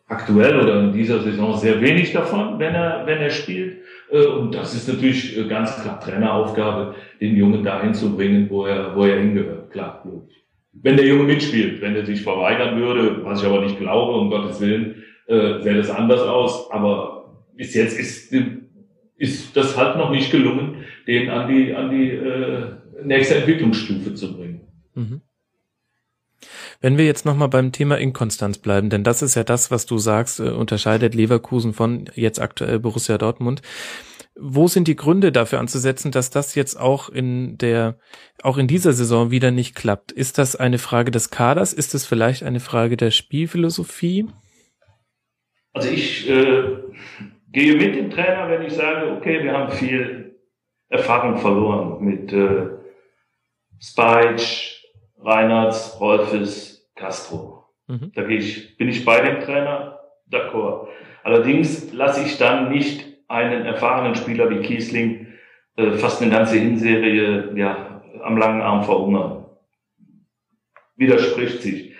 [0.09, 3.83] aktuell oder in dieser Saison sehr wenig davon, wenn er, wenn er spielt.
[4.11, 8.65] Äh, und das ist natürlich äh, ganz klar Traineraufgabe, den Jungen dahin zu bringen, wo
[8.65, 9.71] er, wo er hingehört.
[9.71, 10.42] Klar, logisch
[10.73, 11.81] wenn der Junge mitspielt.
[11.81, 15.77] Wenn er sich verweigern würde, was ich aber nicht glaube, um Gottes Willen, äh, sähe
[15.77, 16.71] das anders aus.
[16.71, 18.33] Aber bis jetzt ist,
[19.17, 22.67] ist das halt noch nicht gelungen, den an die, an die äh,
[23.05, 24.61] nächste Entwicklungsstufe zu bringen.
[24.95, 25.21] Mhm.
[26.81, 29.99] Wenn wir jetzt nochmal beim Thema Inkonstanz bleiben, denn das ist ja das, was du
[29.99, 33.63] sagst, äh, unterscheidet Leverkusen von jetzt aktuell Borussia Dortmund.
[34.35, 37.99] Wo sind die Gründe dafür anzusetzen, dass das jetzt auch in der,
[38.43, 40.11] auch in dieser Saison wieder nicht klappt?
[40.11, 41.73] Ist das eine Frage des Kaders?
[41.73, 44.29] Ist es vielleicht eine Frage der Spielphilosophie?
[45.75, 46.65] Also ich äh,
[47.51, 50.41] gehe mit dem Trainer, wenn ich sage, okay, wir haben viel
[50.89, 52.69] Erfahrung verloren mit äh,
[53.81, 54.43] Spike,
[55.19, 57.65] Reinhardt, Rolfes, Castro.
[57.87, 58.13] Mhm.
[58.15, 59.99] Da gehe ich, bin ich bei dem Trainer,
[60.31, 60.89] d'accord.
[61.23, 65.27] Allerdings lasse ich dann nicht einen erfahrenen Spieler wie Kiesling
[65.77, 69.47] äh, fast eine ganze Hinserie ja, am langen Arm verhungern.
[70.97, 71.95] Widerspricht sich.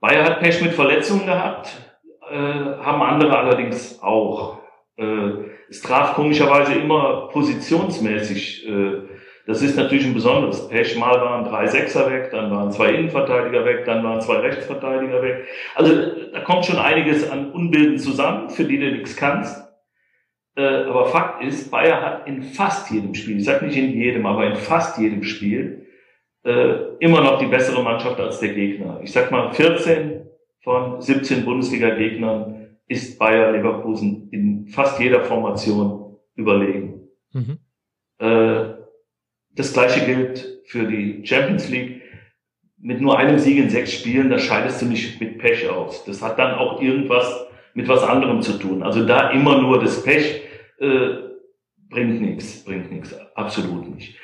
[0.00, 1.76] Bayer hat Pech mit Verletzungen gehabt,
[2.30, 4.58] äh, haben andere allerdings auch.
[4.96, 5.30] Äh,
[5.68, 9.08] es traf komischerweise immer positionsmäßig äh,
[9.48, 10.94] das ist natürlich ein besonderes Pech.
[10.98, 15.46] Mal waren drei Sechser weg, dann waren zwei Innenverteidiger weg, dann waren zwei Rechtsverteidiger weg.
[15.74, 15.94] Also
[16.34, 19.67] da kommt schon einiges an Unbilden zusammen, für die du nichts kannst.
[20.58, 24.26] Äh, aber Fakt ist, Bayer hat in fast jedem Spiel, ich sage nicht in jedem,
[24.26, 25.86] aber in fast jedem Spiel
[26.42, 28.98] äh, immer noch die bessere Mannschaft als der Gegner.
[29.04, 30.26] Ich sag mal, 14
[30.64, 37.08] von 17 Bundesliga-Gegnern ist Bayer Leverkusen in fast jeder Formation überlegen.
[37.32, 37.58] Mhm.
[38.18, 38.64] Äh,
[39.52, 42.02] das gleiche gilt für die Champions League.
[42.78, 46.04] Mit nur einem Sieg in sechs Spielen, da scheidest du nicht mit Pech aus.
[46.04, 48.82] Das hat dann auch irgendwas mit was anderem zu tun.
[48.82, 50.47] Also da immer nur das Pech
[50.78, 51.08] äh,
[51.88, 54.16] bringt nichts, bringt nichts, absolut nicht.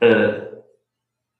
[0.00, 0.32] Äh,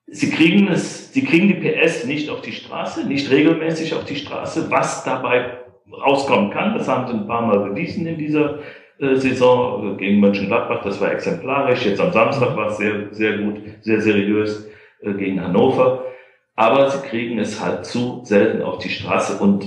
[0.07, 4.17] sie kriegen es, sie kriegen die PS nicht auf die Straße, nicht regelmäßig auf die
[4.17, 4.71] Straße.
[4.71, 5.59] Was dabei
[5.93, 8.61] rauskommen kann, das haben sie ein paar Mal bewiesen in dieser
[8.99, 11.87] äh, Saison gegen Mönchengladbach, das war exemplarisch.
[11.87, 14.69] Jetzt am Samstag war es sehr, sehr gut, sehr seriös
[15.01, 16.05] äh, gegen Hannover.
[16.55, 19.67] Aber sie kriegen es halt zu selten auf die Straße und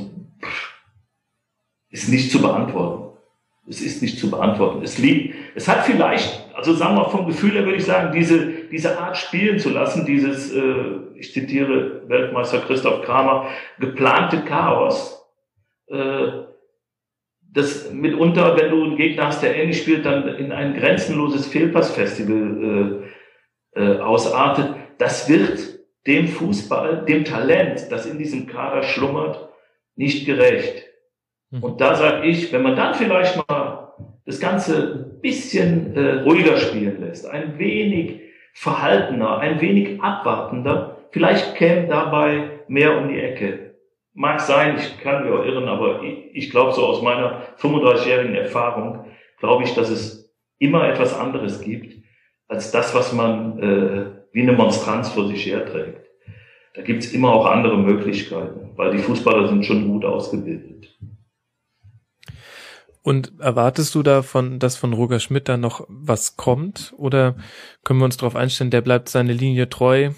[1.89, 3.12] ist nicht zu beantworten.
[3.67, 4.83] Es ist nicht zu beantworten.
[4.83, 8.45] Es liegt, es hat vielleicht, Also sagen wir vom Gefühl her würde ich sagen, diese,
[8.71, 10.63] diese Art spielen zu lassen, dieses, äh,
[11.15, 13.47] ich zitiere Weltmeister Christoph Kramer,
[13.79, 15.25] geplante Chaos,
[15.87, 16.43] äh,
[17.53, 23.03] das mitunter, wenn du einen Gegner hast, der ähnlich spielt, dann in ein grenzenloses Fehlpassfestival
[23.75, 29.49] äh, äh, ausartet, das wird dem Fußball, dem Talent, das in diesem Kader schlummert,
[29.95, 30.85] nicht gerecht.
[31.53, 31.63] Mhm.
[31.63, 33.93] Und da sage ich, wenn man dann vielleicht mal
[34.25, 38.21] das Ganze ein bisschen äh, ruhiger spielen lässt, ein wenig
[38.53, 43.75] verhaltener, ein wenig abwartender, vielleicht käme dabei mehr um die Ecke.
[44.15, 48.35] Mag sein, ich kann mich auch irren, aber ich, ich glaube so aus meiner 35-jährigen
[48.35, 49.05] Erfahrung,
[49.39, 52.03] glaube ich, dass es immer etwas anderes gibt,
[52.47, 56.07] als das, was man äh, wie eine Monstranz vor sich herträgt.
[56.75, 60.97] Da gibt's immer auch andere Möglichkeiten, weil die Fußballer sind schon gut ausgebildet.
[63.03, 66.93] Und erwartest du davon, dass von Roger Schmidt da noch was kommt?
[66.97, 67.35] Oder
[67.83, 70.11] können wir uns darauf einstellen, der bleibt seine Linie treu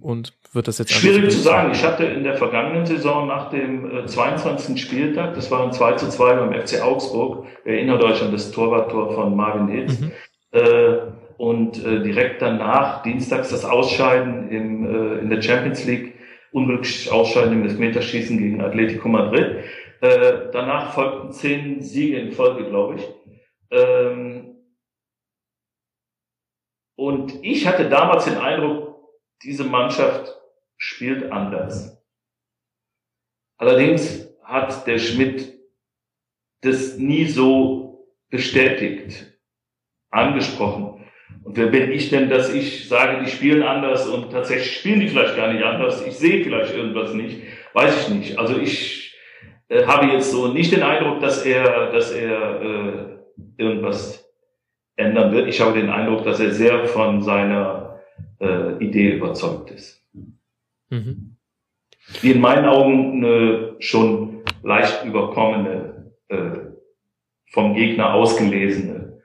[0.00, 1.72] und wird das jetzt Schwierig zu sagen.
[1.72, 4.80] Ich hatte in der vergangenen Saison nach dem äh, 22.
[4.80, 9.14] Spieltag, das war ein 2 zu 2 beim FC Augsburg, erinnert euch an das Torwarttor
[9.14, 10.12] von Marvin Hitz, mhm.
[10.52, 10.98] äh,
[11.36, 16.14] und äh, direkt danach, dienstags, das Ausscheiden im, äh, in der Champions League,
[16.52, 19.56] unglücklich Ausscheiden im Elfmeterschießen gegen Atletico Madrid.
[20.04, 23.08] Äh, danach folgten zehn Siege in Folge, glaube ich.
[23.70, 24.54] Ähm,
[26.94, 28.98] und ich hatte damals den Eindruck,
[29.42, 30.30] diese Mannschaft
[30.76, 32.04] spielt anders.
[33.56, 35.58] Allerdings hat der Schmidt
[36.60, 39.38] das nie so bestätigt,
[40.10, 41.02] angesprochen.
[41.44, 45.08] Und wer bin ich denn, dass ich sage, die spielen anders und tatsächlich spielen die
[45.08, 46.04] vielleicht gar nicht anders.
[46.04, 47.40] Ich sehe vielleicht irgendwas nicht,
[47.72, 48.38] weiß ich nicht.
[48.38, 49.03] Also ich
[49.68, 52.92] äh, habe jetzt so nicht den Eindruck, dass er, dass er äh,
[53.56, 54.24] irgendwas
[54.96, 55.48] ändern wird.
[55.48, 58.00] Ich habe den Eindruck, dass er sehr von seiner
[58.40, 60.02] äh, Idee überzeugt ist.
[60.90, 61.36] Mhm.
[62.22, 66.50] Die in meinen Augen eine schon leicht überkommene, äh,
[67.52, 69.22] vom Gegner ausgelesene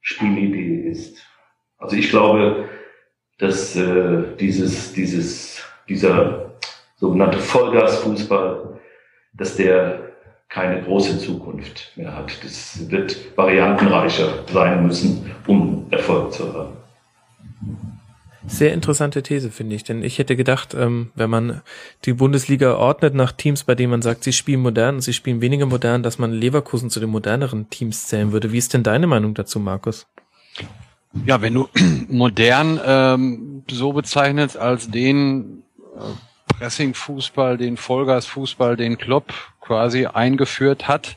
[0.00, 1.18] Spielidee ist.
[1.78, 2.68] Also ich glaube,
[3.38, 6.52] dass äh, dieses, dieses, dieser
[6.96, 8.75] sogenannte Vollgasfußball
[9.36, 10.00] dass der
[10.48, 12.32] keine große Zukunft mehr hat.
[12.42, 16.76] Das wird variantenreicher sein müssen, um Erfolg zu haben.
[18.48, 21.62] Sehr interessante These, finde ich, denn ich hätte gedacht, ähm, wenn man
[22.04, 25.40] die Bundesliga ordnet nach Teams, bei denen man sagt, sie spielen modern und sie spielen
[25.40, 28.52] weniger modern, dass man Leverkusen zu den moderneren Teams zählen würde.
[28.52, 30.06] Wie ist denn deine Meinung dazu, Markus?
[31.24, 31.68] Ja, wenn du
[32.08, 35.64] modern ähm, so bezeichnest als den
[35.96, 36.00] äh,
[36.58, 41.16] Pressing-Fußball, den Vollgas-Fußball, den Klopp quasi eingeführt hat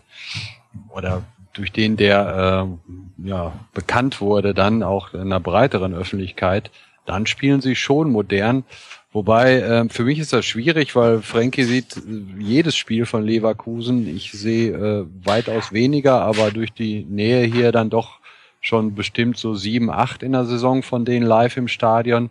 [0.90, 1.24] oder
[1.54, 6.72] durch den der äh, ja, bekannt wurde, dann auch in einer breiteren Öffentlichkeit,
[7.06, 8.64] dann spielen sie schon modern.
[9.12, 12.02] Wobei äh, für mich ist das schwierig, weil Frankie sieht äh,
[12.38, 14.08] jedes Spiel von Leverkusen.
[14.08, 18.20] Ich sehe äh, weitaus weniger, aber durch die Nähe hier dann doch
[18.62, 22.30] schon bestimmt so sieben, acht in der Saison von denen live im Stadion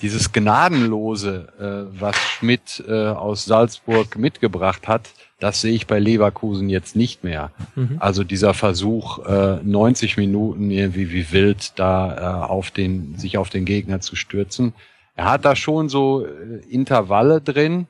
[0.00, 6.68] dieses Gnadenlose, äh, was Schmidt äh, aus Salzburg mitgebracht hat, das sehe ich bei Leverkusen
[6.68, 7.52] jetzt nicht mehr.
[7.74, 7.96] Mhm.
[8.00, 13.48] Also dieser Versuch, äh, 90 Minuten irgendwie wie wild da äh, auf den, sich auf
[13.48, 14.72] den Gegner zu stürzen.
[15.14, 17.86] Er hat da schon so äh, Intervalle drin,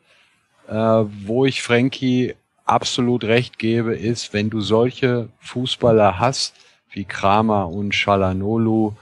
[0.69, 2.35] äh, wo ich Frankie
[2.65, 6.55] absolut recht gebe, ist, wenn du solche Fußballer hast,
[6.91, 8.93] wie Kramer und Shalanolu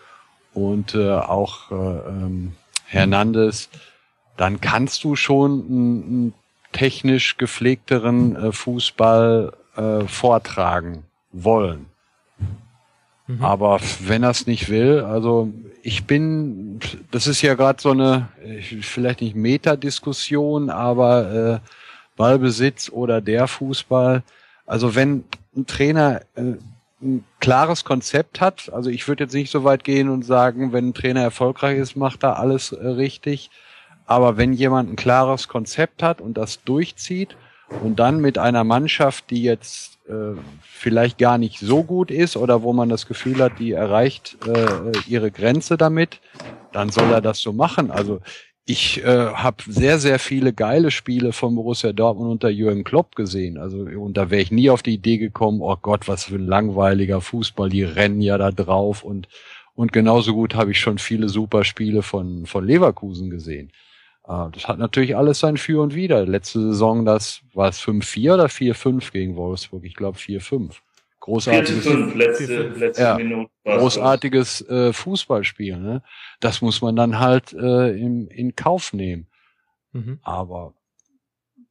[0.54, 2.52] und äh, auch äh, ähm,
[2.87, 3.68] Hernandez,
[4.37, 6.34] dann kannst du schon einen,
[6.72, 11.87] technisch gepflegteren äh, Fußball äh, vortragen wollen.
[13.26, 13.43] Mhm.
[13.43, 16.80] Aber wenn er es nicht will, also ich bin,
[17.11, 18.28] das ist ja gerade so eine,
[18.82, 21.68] vielleicht nicht Metadiskussion, aber äh,
[22.16, 24.22] Ballbesitz oder der Fußball.
[24.66, 25.24] Also wenn
[25.57, 26.55] ein Trainer äh,
[27.07, 28.70] ein klares Konzept hat.
[28.72, 31.96] Also ich würde jetzt nicht so weit gehen und sagen, wenn ein Trainer erfolgreich ist,
[31.96, 33.50] macht er alles äh, richtig.
[34.04, 37.36] Aber wenn jemand ein klares Konzept hat und das durchzieht
[37.82, 42.62] und dann mit einer Mannschaft, die jetzt äh, vielleicht gar nicht so gut ist oder
[42.62, 46.20] wo man das Gefühl hat, die erreicht äh, ihre Grenze damit,
[46.72, 47.90] dann soll er das so machen.
[47.90, 48.20] Also
[48.69, 53.59] ich äh, habe sehr, sehr viele geile Spiele von Borussia Dortmund unter Jürgen Klopp gesehen.
[53.59, 56.47] Also und da wäre ich nie auf die Idee gekommen, oh Gott, was für ein
[56.47, 59.29] langweiliger Fußball, die rennen ja da drauf und
[59.75, 63.71] und genauso gut habe ich schon viele super Spiele von von Leverkusen gesehen.
[64.27, 66.27] Äh, das hat natürlich alles sein Für und Wider.
[66.27, 69.85] Letzte Saison, das war es 5-4 oder 4-5 gegen Wolfsburg?
[69.85, 70.81] Ich glaube 4-5.
[71.21, 73.19] Großartiges, 5, letzte, letzte ja,
[73.64, 75.77] großartiges äh, Fußballspiel.
[75.77, 76.03] Ne?
[76.41, 79.27] Das muss man dann halt äh, in, in Kauf nehmen.
[79.93, 80.19] Mhm.
[80.23, 80.75] Aber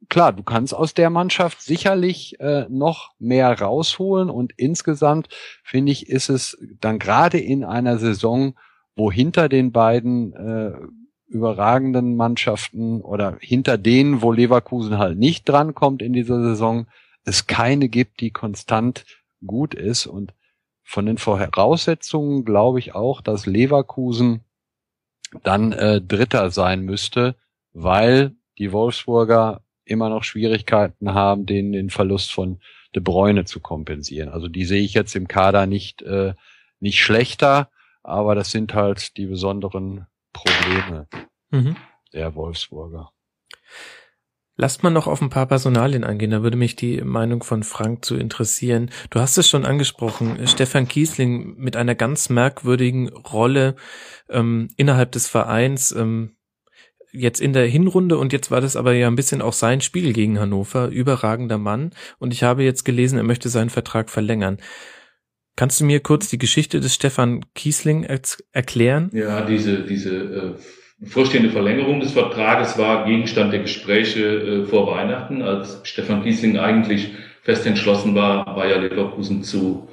[0.08, 5.28] klar, du kannst aus der Mannschaft sicherlich äh, noch mehr rausholen und insgesamt
[5.62, 8.54] finde ich, ist es dann gerade in einer Saison,
[8.94, 10.72] wo hinter den beiden äh,
[11.28, 16.86] überragenden Mannschaften oder hinter denen, wo Leverkusen halt nicht drankommt in dieser Saison,
[17.24, 19.04] es keine gibt, die konstant
[19.46, 20.06] gut ist.
[20.06, 20.34] Und
[20.82, 24.44] von den Voraussetzungen glaube ich auch, dass Leverkusen
[25.42, 27.34] dann äh, Dritter sein müsste,
[27.72, 32.60] weil die Wolfsburger immer noch Schwierigkeiten haben, den, den Verlust von
[32.94, 34.28] De Bruyne zu kompensieren.
[34.28, 36.34] Also die sehe ich jetzt im Kader nicht, äh,
[36.80, 37.70] nicht schlechter,
[38.02, 41.08] aber das sind halt die besonderen Probleme
[41.50, 41.76] mhm.
[42.12, 43.12] der Wolfsburger.
[44.58, 48.06] Lasst mal noch auf ein paar Personalien eingehen, da würde mich die Meinung von Frank
[48.06, 48.90] zu interessieren.
[49.10, 53.76] Du hast es schon angesprochen, Stefan Kiesling mit einer ganz merkwürdigen Rolle
[54.30, 56.36] ähm, innerhalb des Vereins, ähm,
[57.12, 60.14] jetzt in der Hinrunde und jetzt war das aber ja ein bisschen auch sein Spiel
[60.14, 64.56] gegen Hannover, überragender Mann und ich habe jetzt gelesen, er möchte seinen Vertrag verlängern.
[65.54, 68.06] Kannst du mir kurz die Geschichte des Stefan Kiesling
[68.52, 69.10] erklären?
[69.12, 70.54] Ja, diese, diese äh
[70.98, 77.12] bevorstehende Verlängerung des Vertrages war Gegenstand der Gespräche äh, vor Weihnachten, als Stefan Kiesling eigentlich
[77.42, 79.88] fest entschlossen war, Bayer Leverkusen zu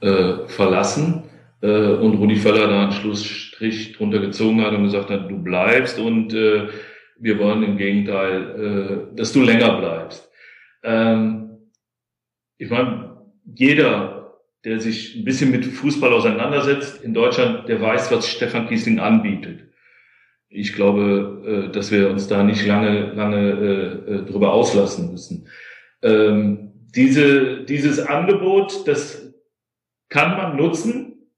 [0.00, 1.24] äh, verlassen
[1.62, 5.98] äh, und Rudi Völler da einen Schlussstrich drunter gezogen hat und gesagt hat, du bleibst
[5.98, 6.68] und äh,
[7.18, 10.28] wir wollen im Gegenteil, äh, dass du länger bleibst.
[10.82, 11.70] Ähm,
[12.58, 13.16] ich meine,
[13.46, 18.98] jeder, der sich ein bisschen mit Fußball auseinandersetzt in Deutschland, der weiß, was Stefan Kiesling
[18.98, 19.73] anbietet
[20.54, 25.48] ich glaube, äh, dass wir uns da nicht lange, lange äh, äh, drüber auslassen müssen.
[26.02, 29.34] Ähm, diese, dieses Angebot, das
[30.08, 31.28] kann man nutzen.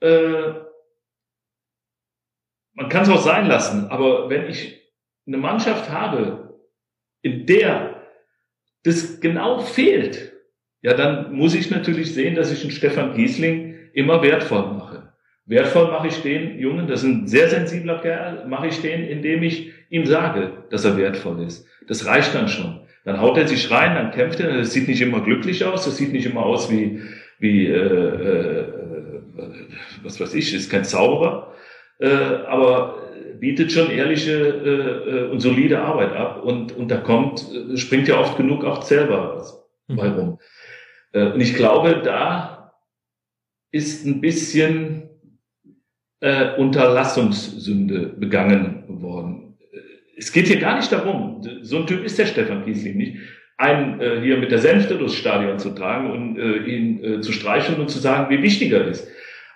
[0.00, 0.52] Äh,
[2.74, 4.82] man kann es auch sein lassen, aber wenn ich
[5.26, 6.60] eine Mannschaft habe,
[7.22, 8.02] in der
[8.82, 10.34] das genau fehlt,
[10.82, 15.05] ja, dann muss ich natürlich sehen, dass ich einen Stefan Giesling immer wertvoll mache.
[15.46, 19.44] Wertvoll mache ich den Jungen, das ist ein sehr sensibler Kerl, mache ich den, indem
[19.44, 21.66] ich ihm sage, dass er wertvoll ist.
[21.86, 22.80] Das reicht dann schon.
[23.04, 24.58] Dann haut er sich rein, dann kämpft er.
[24.58, 27.00] Das sieht nicht immer glücklich aus, das sieht nicht immer aus wie,
[27.38, 28.64] wie äh, äh,
[30.02, 31.52] was weiß ich, ist kein Zauberer,
[32.00, 33.02] äh, aber
[33.38, 38.36] bietet schon ehrliche äh, und solide Arbeit ab und, und da kommt, springt ja oft
[38.36, 40.14] genug auch selber was bei mhm.
[40.14, 40.38] rum.
[41.12, 42.72] Äh, und ich glaube, da
[43.70, 45.05] ist ein bisschen
[46.20, 49.58] äh, Unterlassungssünde begangen worden.
[50.16, 53.18] Es geht hier gar nicht darum, so ein Typ ist der Stefan Kiesling nicht,
[53.58, 57.32] einen äh, hier mit der Senfte durchs Stadion zu tragen und äh, ihn äh, zu
[57.32, 59.08] streicheln und zu sagen, wie wichtig er ist.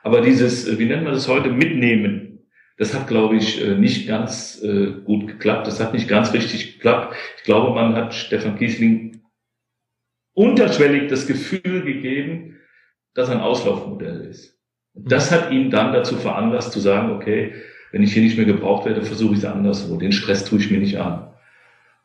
[0.02, 2.46] Aber dieses, äh, wie nennt man das heute, mitnehmen,
[2.78, 5.66] das hat, glaube ich, äh, nicht ganz äh, gut geklappt.
[5.66, 7.14] Das hat nicht ganz richtig geklappt.
[7.36, 9.20] Ich glaube, man hat Stefan Kiesling
[10.32, 12.58] unterschwellig das Gefühl gegeben,
[13.12, 14.58] dass er ein Auslaufmodell ist.
[14.94, 17.54] Das hat ihn dann dazu veranlasst zu sagen, okay,
[17.92, 19.96] wenn ich hier nicht mehr gebraucht werde, versuche ich es anderswo.
[19.96, 21.28] Den Stress tue ich mir nicht an.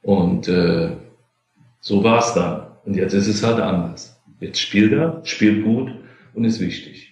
[0.01, 0.91] Und äh,
[1.79, 2.67] so war es dann.
[2.85, 4.21] Und jetzt ist es halt anders.
[4.39, 5.91] Jetzt spielt er, spielt gut
[6.33, 7.04] und ist wichtig.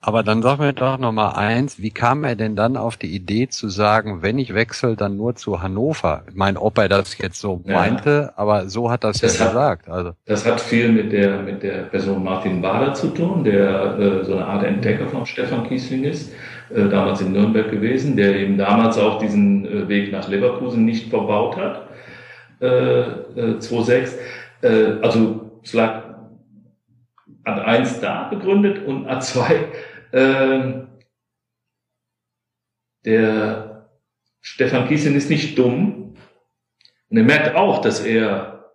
[0.00, 3.14] Aber dann sag mir doch noch mal eins, wie kam er denn dann auf die
[3.14, 6.22] Idee zu sagen, wenn ich wechsle, dann nur zu Hannover?
[6.28, 7.74] Ich meine, ob er das jetzt so ja.
[7.74, 9.88] meinte, aber so hat das, das ja hat, gesagt.
[9.88, 14.24] Also das hat viel mit der mit der Person Martin Bader zu tun, der äh,
[14.24, 16.32] so eine Art Entdecker von Stefan Kiesling ist,
[16.74, 21.08] äh, damals in Nürnberg gewesen, der eben damals auch diesen äh, Weg nach Leverkusen nicht
[21.10, 21.88] verbaut hat.
[22.60, 24.12] Äh, äh, 2.6.
[24.62, 26.05] Äh, also es lag
[27.46, 29.72] Ad 1 da begründet und Ad 2
[30.12, 30.88] ähm,
[33.04, 33.88] der
[34.40, 36.16] Stefan Kiesling ist nicht dumm
[37.08, 38.74] und er merkt auch, dass er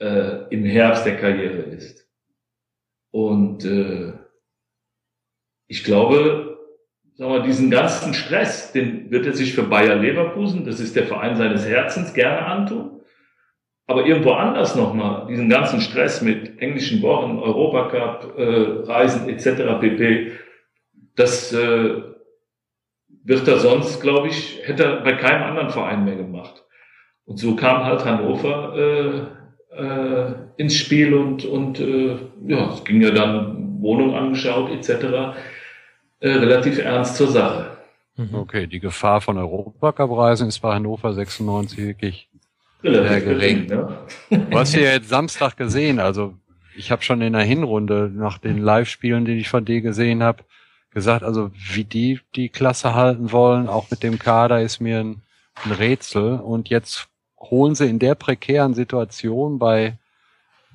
[0.00, 2.08] äh, im Herbst der Karriere ist.
[3.10, 4.12] Und äh,
[5.66, 6.58] ich glaube,
[7.14, 11.06] sagen wir, diesen ganzen Stress, den wird er sich für Bayer Leverkusen, das ist der
[11.06, 13.01] Verein seines Herzens, gerne antun.
[13.92, 19.78] Aber irgendwo anders nochmal, diesen ganzen Stress mit englischen Wochen, Europacup, äh, Reisen etc.
[19.80, 20.32] pp,
[21.14, 22.00] das äh,
[23.22, 26.64] wird er sonst, glaube ich, hätte er bei keinem anderen Verein mehr gemacht.
[27.26, 32.16] Und so kam halt Hannover äh, äh, ins Spiel und, und äh,
[32.46, 35.36] ja, es ging ja dann Wohnung angeschaut etc.
[36.20, 37.76] Äh, relativ ernst zur Sache.
[38.16, 38.36] Mhm.
[38.36, 42.30] Okay, die Gefahr von Europacup-Reisen ist bei Hannover 96 wirklich
[42.82, 43.66] Relativ gering.
[43.66, 43.86] gering
[44.30, 44.46] ne?
[44.50, 46.34] Du hast ja jetzt Samstag gesehen, also
[46.76, 50.44] ich habe schon in der Hinrunde nach den Live-Spielen, die ich von dir gesehen habe,
[50.90, 55.22] gesagt, also wie die die Klasse halten wollen, auch mit dem Kader, ist mir ein,
[55.64, 56.34] ein Rätsel.
[56.34, 57.08] Und jetzt
[57.38, 59.98] holen sie in der prekären Situation bei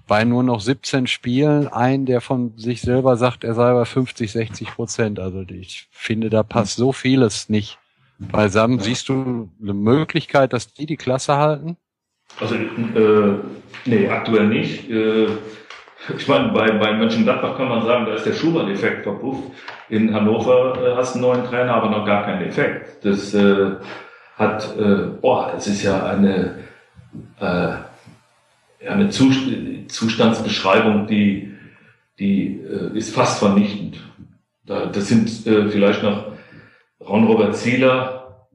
[0.08, 4.32] bei nur noch 17 Spielen ein, der von sich selber sagt, er sei bei 50,
[4.32, 5.20] 60 Prozent.
[5.20, 7.78] Also ich finde, da passt so vieles nicht
[8.18, 8.80] beisammen.
[8.80, 11.76] Siehst du eine Möglichkeit, dass die die Klasse halten?
[12.40, 13.40] Also, äh,
[13.86, 14.90] nee, aktuell nicht.
[14.90, 15.28] Äh,
[16.16, 19.44] ich meine, bei, bei Mönchengladbach kann man sagen, da ist der Schubert-Effekt verpufft.
[19.90, 23.04] In Hannover äh, hast du einen neuen Trainer, aber noch gar keinen Effekt.
[23.04, 23.72] Das äh,
[24.38, 26.60] hat, äh, boah, das ist ja eine,
[27.40, 31.54] äh, eine Zustandsbeschreibung, die,
[32.20, 33.98] die äh, ist fast vernichtend.
[34.66, 36.34] Da, das sind äh, vielleicht noch
[37.00, 38.48] Ron-Robert Zieler,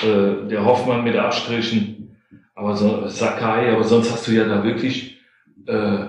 [0.00, 1.97] äh, der Hoffmann mit Abstrichen,
[2.58, 5.20] aber so, Sakai, aber sonst hast du ja da wirklich
[5.66, 6.06] äh,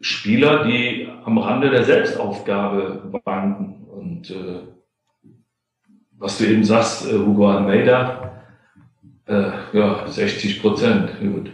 [0.00, 3.84] Spieler, die am Rande der Selbstaufgabe wanken.
[3.88, 4.62] Und äh,
[6.18, 8.42] was du eben sagst, äh, Hugo Almeida,
[9.28, 11.52] äh, ja, 60 Prozent, gut.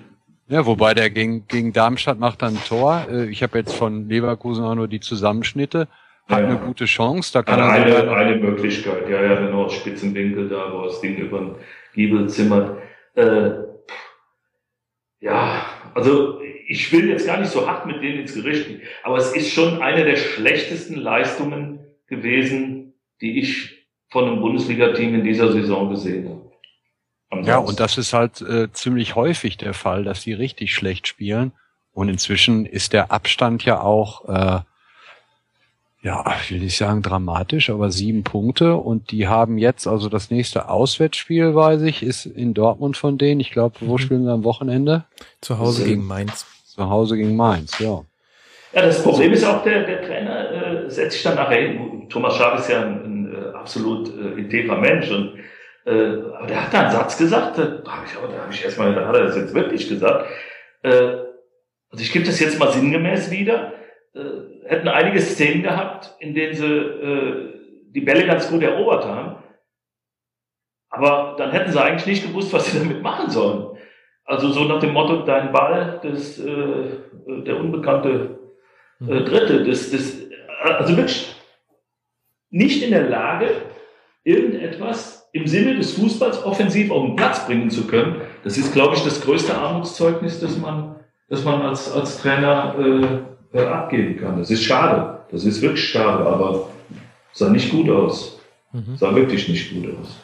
[0.49, 3.07] Ja, wobei der gegen, gegen Darmstadt macht dann ein Tor.
[3.11, 5.89] Äh, ich habe jetzt von Leverkusen auch nur die Zusammenschnitte.
[6.27, 6.47] Hat ja.
[6.47, 7.35] eine gute Chance.
[7.35, 11.03] Da kann eine, er eine, eine Möglichkeit, ja, ja, genau, aus Spitzenwinkel da, wo das
[11.03, 11.55] Ding über den
[11.95, 12.79] Giebel zimmert.
[13.15, 13.72] Äh,
[15.23, 15.65] ja,
[15.95, 19.35] also ich will jetzt gar nicht so hart mit denen ins Gericht gehen, aber es
[19.35, 25.89] ist schon eine der schlechtesten Leistungen gewesen, die ich von einem Bundesliga-Team in dieser Saison
[25.91, 26.53] gesehen habe.
[27.31, 27.51] Ansonsten.
[27.51, 31.53] Ja, und das ist halt äh, ziemlich häufig der Fall, dass die richtig schlecht spielen.
[31.93, 34.61] Und inzwischen ist der Abstand ja auch, äh,
[36.03, 38.75] ja, ich will nicht sagen dramatisch, aber sieben Punkte.
[38.75, 43.41] Und die haben jetzt, also das nächste Auswärtsspiel, weiß ich, ist in Dortmund von denen.
[43.41, 43.99] Ich glaube, wo mhm.
[43.99, 45.05] spielen sie am Wochenende?
[45.41, 46.45] Zu Hause gegen Mainz.
[46.67, 48.03] Zu Hause gegen Mainz, ja.
[48.73, 52.09] Ja, das Problem ist auch, der, der Trainer äh, setzt sich dann nachher hin.
[52.09, 55.39] Thomas Schaaf ist ja ein, ein äh, absolut äh, integrer Mensch und
[55.85, 58.65] äh, aber der hat da einen Satz gesagt, da habe ich, aber da habe ich
[58.65, 60.27] erstmal, da hat er das jetzt wirklich gesagt.
[60.83, 60.91] Äh,
[61.91, 63.73] also ich gebe das jetzt mal sinngemäß wieder.
[64.15, 67.55] Äh, hätten einige Szenen gehabt, in denen sie äh,
[67.95, 69.37] die Bälle ganz gut erobert haben.
[70.91, 73.79] Aber dann hätten sie eigentlich nicht gewusst, was sie damit machen sollen.
[74.25, 76.91] Also so nach dem Motto, dein Ball, das, äh,
[77.27, 78.39] der unbekannte
[79.01, 80.19] äh, Dritte, das, das,
[80.63, 81.35] also wirklich
[82.51, 83.49] nicht in der Lage,
[84.25, 88.95] irgendetwas im Sinne des Fußballs offensiv auf den Platz bringen zu können, das ist, glaube
[88.95, 90.97] ich, das größte Armutszeugnis, das man,
[91.29, 94.39] das man als, als Trainer äh, äh, abgeben kann.
[94.39, 95.21] Das ist schade.
[95.31, 96.69] Das ist wirklich schade, aber
[97.33, 98.39] sah nicht gut aus.
[98.73, 98.97] Mhm.
[98.97, 100.17] Sah wirklich nicht gut aus.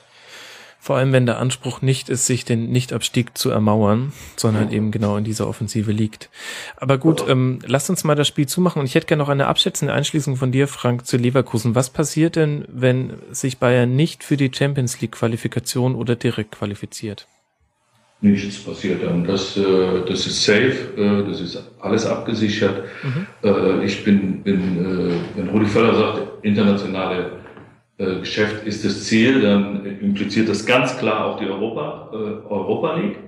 [0.80, 5.16] Vor allem, wenn der Anspruch nicht ist, sich den Nichtabstieg zu ermauern, sondern eben genau
[5.16, 6.30] in dieser Offensive liegt.
[6.76, 9.48] Aber gut, ähm, lasst uns mal das Spiel zumachen und ich hätte gerne noch eine
[9.48, 11.74] abschätzende Einschließung von dir, Frank, zu Leverkusen.
[11.74, 17.26] Was passiert denn, wenn sich Bayern nicht für die Champions League Qualifikation oder direkt qualifiziert?
[18.20, 19.24] Nichts passiert dann.
[19.24, 19.62] Das, äh,
[20.08, 22.84] das ist safe, äh, das ist alles abgesichert.
[23.04, 23.26] Mhm.
[23.48, 27.38] Äh, ich bin, bin äh, wenn Rudi Völler sagt, internationale
[27.98, 32.96] äh, Geschäft ist das Ziel, dann impliziert das ganz klar auch die Europa, äh, Europa
[32.96, 33.18] League,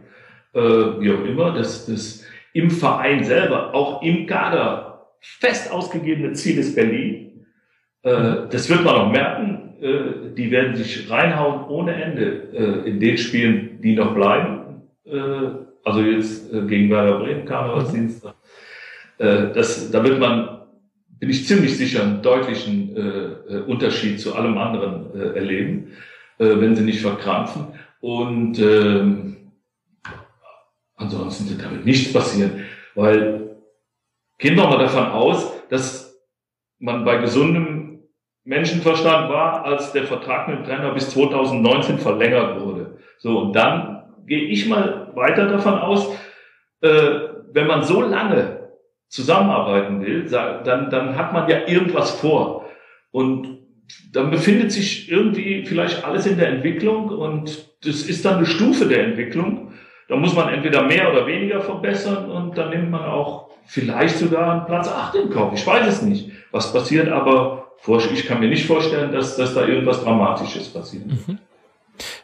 [0.54, 6.58] äh, wie auch immer, dass das im Verein selber, auch im Kader fest ausgegebene Ziel
[6.58, 7.46] ist Berlin.
[8.02, 8.36] Äh, mhm.
[8.50, 9.74] das wird man auch merken.
[9.80, 14.59] Äh, die werden sich reinhauen ohne Ende äh, in den Spielen, die noch bleiben.
[15.04, 15.50] Äh,
[15.84, 18.34] also jetzt äh, gegen Werder Bremen, Karnevalsdienstag.
[19.18, 20.60] Äh, das, da wird man
[21.20, 25.92] bin ich ziemlich sicher, einen deutlichen äh, äh, Unterschied zu allem anderen äh, erleben,
[26.38, 27.66] äh, wenn sie nicht verkrampfen.
[28.00, 29.52] Und ähm,
[30.96, 33.56] ansonsten wird damit nichts passieren, weil
[34.38, 36.18] gehen wir mal davon aus, dass
[36.78, 38.00] man bei gesundem
[38.44, 42.98] Menschenverstand war, als der Vertrag mit dem Trainer bis 2019 verlängert wurde.
[43.18, 43.99] So, und dann
[44.30, 46.08] gehe ich mal weiter davon aus,
[46.82, 46.88] äh,
[47.52, 48.68] wenn man so lange
[49.08, 52.70] zusammenarbeiten will, dann, dann hat man ja irgendwas vor.
[53.10, 53.58] Und
[54.12, 58.86] dann befindet sich irgendwie vielleicht alles in der Entwicklung und das ist dann eine Stufe
[58.86, 59.72] der Entwicklung.
[60.08, 64.52] Da muss man entweder mehr oder weniger verbessern und dann nimmt man auch vielleicht sogar
[64.52, 65.52] einen Platz 8 in Kauf.
[65.54, 67.72] Ich weiß es nicht, was passiert, aber
[68.12, 71.06] ich kann mir nicht vorstellen, dass, dass da irgendwas Dramatisches passiert.
[71.06, 71.38] Mhm.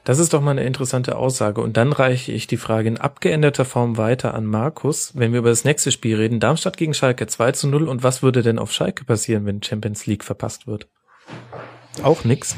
[0.07, 1.61] Das ist doch mal eine interessante Aussage.
[1.61, 5.49] Und dann reiche ich die Frage in abgeänderter Form weiter an Markus, wenn wir über
[5.49, 6.39] das nächste Spiel reden.
[6.39, 7.89] Darmstadt gegen Schalke 2 zu 0.
[7.89, 10.87] Und was würde denn auf Schalke passieren, wenn Champions League verpasst wird?
[12.05, 12.55] Auch nix.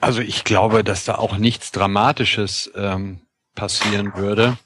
[0.00, 3.22] Also ich glaube, dass da auch nichts Dramatisches ähm,
[3.56, 4.58] passieren würde.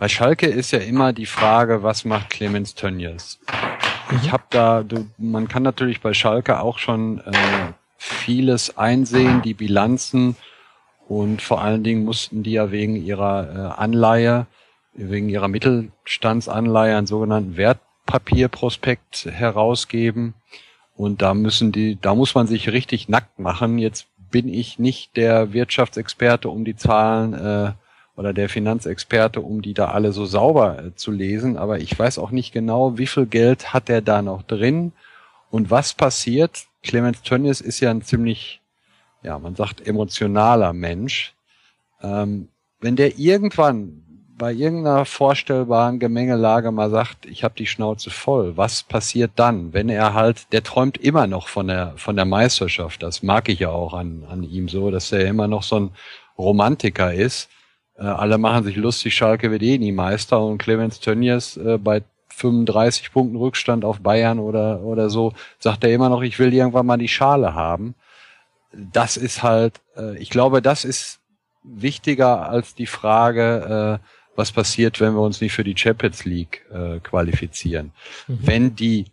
[0.00, 3.38] Bei Schalke ist ja immer die Frage, was macht Clemens Tönnies?
[4.10, 4.32] Ich mhm.
[4.32, 10.34] habe da, du, man kann natürlich bei Schalke auch schon äh, vieles einsehen, die Bilanzen
[11.06, 14.46] und vor allen Dingen mussten die ja wegen ihrer äh, Anleihe,
[14.94, 20.34] wegen ihrer Mittelstandsanleihe einen sogenannten Wertpapierprospekt herausgeben.
[20.96, 23.78] Und da müssen die, da muss man sich richtig nackt machen.
[23.78, 27.72] Jetzt bin ich nicht der Wirtschaftsexperte, um die Zahlen äh,
[28.16, 32.18] oder der Finanzexperte, um die da alle so sauber äh, zu lesen, aber ich weiß
[32.18, 34.92] auch nicht genau, wie viel Geld hat er da noch drin
[35.50, 36.66] und was passiert.
[36.82, 38.60] Clemens Tönnies ist ja ein ziemlich,
[39.22, 41.34] ja, man sagt emotionaler Mensch.
[42.02, 42.48] Ähm,
[42.80, 44.02] wenn der irgendwann
[44.40, 49.90] bei irgendeiner vorstellbaren Gemengelage mal sagt, ich habe die Schnauze voll, was passiert dann, wenn
[49.90, 53.02] er halt, der träumt immer noch von der von der Meisterschaft.
[53.02, 55.90] Das mag ich ja auch an an ihm so, dass er immer noch so ein
[56.38, 57.50] Romantiker ist.
[57.98, 62.02] Äh, alle machen sich lustig, Schalke wird eh nie Meister und Clemens Tönnies äh, bei
[62.40, 66.86] 35 Punkten Rückstand auf Bayern oder oder so sagt er immer noch, ich will irgendwann
[66.86, 67.94] mal die Schale haben.
[68.72, 71.20] Das ist halt, äh, ich glaube, das ist
[71.62, 74.06] wichtiger als die Frage, äh,
[74.36, 77.92] was passiert, wenn wir uns nicht für die Champions League äh, qualifizieren.
[78.26, 78.38] Mhm.
[78.40, 79.06] Wenn die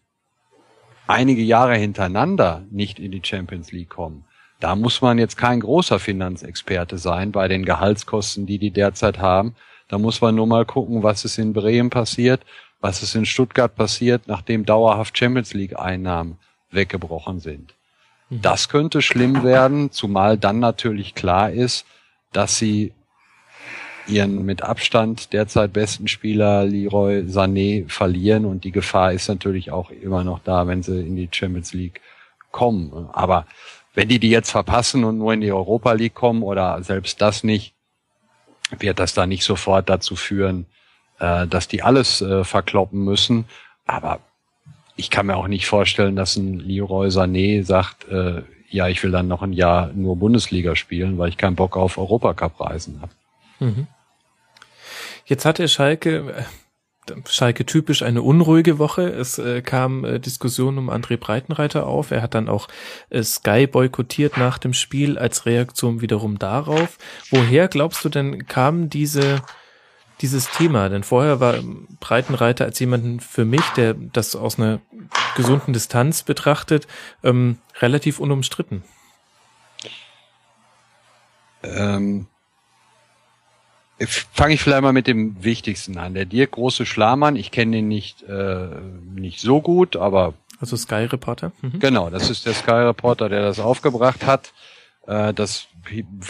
[1.08, 4.26] einige Jahre hintereinander nicht in die Champions League kommen,
[4.60, 9.56] da muss man jetzt kein großer Finanzexperte sein bei den Gehaltskosten, die die derzeit haben.
[9.88, 12.42] Da muss man nur mal gucken, was ist in Bremen passiert,
[12.80, 16.38] was ist in Stuttgart passiert, nachdem dauerhaft Champions League Einnahmen
[16.72, 17.74] weggebrochen sind.
[18.30, 18.42] Mhm.
[18.42, 21.86] Das könnte schlimm werden, zumal dann natürlich klar ist,
[22.34, 22.94] dass sie
[24.08, 29.92] ihren mit Abstand derzeit besten Spieler Leroy Sané verlieren und die Gefahr ist natürlich auch
[29.92, 32.00] immer noch da, wenn sie in die Champions League
[32.52, 33.10] kommen.
[33.12, 33.46] Aber
[33.94, 37.44] wenn die die jetzt verpassen und nur in die Europa League kommen oder selbst das
[37.44, 37.74] nicht,
[38.80, 40.66] wird das da nicht sofort dazu führen,
[41.20, 43.46] äh, dass die alles äh, verkloppen müssen.
[43.86, 44.20] Aber
[44.96, 49.12] ich kann mir auch nicht vorstellen, dass ein Leroy Sané sagt, äh, ja, ich will
[49.12, 53.12] dann noch ein Jahr nur Bundesliga spielen, weil ich keinen Bock auf Europacup-Reisen habe.
[53.60, 53.88] Mhm.
[55.26, 56.34] Jetzt hatte Schalke,
[57.10, 59.04] äh, Schalke typisch eine unruhige Woche.
[59.04, 62.12] Es äh, kam äh, Diskussion um André Breitenreiter auf.
[62.12, 62.68] Er hat dann auch
[63.10, 66.98] äh, Sky boykottiert nach dem Spiel als Reaktion wiederum darauf.
[67.30, 69.42] Woher glaubst du denn kam diese
[70.22, 70.90] dieses Thema?
[70.90, 71.56] Denn vorher war
[72.00, 74.80] Breitenreiter als jemanden für mich, der das aus einer
[75.36, 76.88] gesunden Distanz betrachtet,
[77.24, 78.84] ähm, relativ unumstritten.
[81.64, 82.28] Ähm,
[84.06, 86.14] fange ich vielleicht mal mit dem Wichtigsten an.
[86.14, 88.68] Der Dirk Große Schlamann, ich kenne ihn nicht, äh,
[89.14, 90.34] nicht so gut, aber.
[90.60, 91.52] Also Sky Reporter?
[91.62, 91.80] Mhm.
[91.80, 94.54] Genau, das ist der Sky Reporter, der das aufgebracht hat.
[95.06, 95.68] Äh, das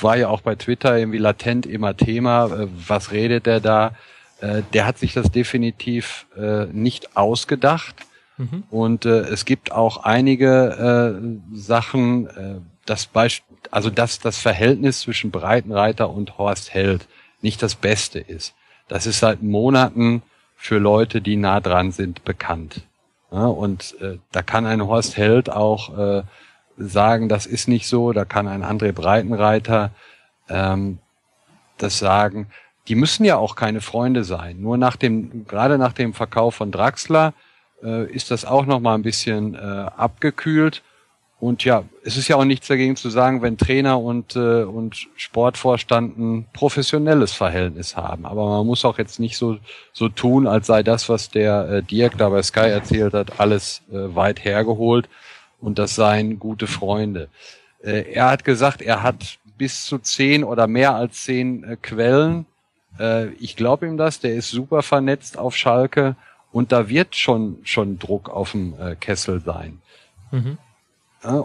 [0.01, 2.45] war ja auch bei Twitter irgendwie latent immer Thema.
[2.45, 3.95] Äh, was redet der da?
[4.41, 7.95] Äh, der hat sich das definitiv äh, nicht ausgedacht.
[8.37, 8.63] Mhm.
[8.69, 12.55] Und äh, es gibt auch einige äh, Sachen, äh,
[12.85, 17.07] das Beispiel, also dass das Verhältnis zwischen Breitenreiter und Horst Held
[17.41, 18.53] nicht das Beste ist.
[18.87, 20.21] Das ist seit Monaten
[20.55, 22.81] für Leute, die nah dran sind, bekannt.
[23.31, 26.23] Ja, und äh, da kann ein Horst Held auch äh,
[26.77, 28.13] sagen, das ist nicht so.
[28.13, 29.91] Da kann ein André Breitenreiter
[30.49, 30.99] ähm,
[31.77, 32.47] das sagen.
[32.87, 34.61] Die müssen ja auch keine Freunde sein.
[34.61, 37.33] Nur nach dem, gerade nach dem Verkauf von Draxler
[37.83, 40.83] äh, ist das auch noch mal ein bisschen äh, abgekühlt.
[41.39, 45.07] Und ja, es ist ja auch nichts dagegen zu sagen, wenn Trainer und, äh, und
[45.17, 48.25] Sportvorstand ein professionelles Verhältnis haben.
[48.25, 49.57] Aber man muss auch jetzt nicht so,
[49.93, 53.83] so tun, als sei das, was der äh, Dirk da bei Sky erzählt hat, alles
[53.91, 55.07] äh, weit hergeholt
[55.59, 57.29] und das seien gute Freunde.
[57.81, 62.45] Äh, er hat gesagt, er hat bis zu zehn oder mehr als zehn äh, Quellen.
[62.99, 66.15] Äh, ich glaube ihm das, der ist super vernetzt auf Schalke
[66.51, 69.81] und da wird schon, schon Druck auf dem Kessel sein.
[70.31, 70.57] Mhm.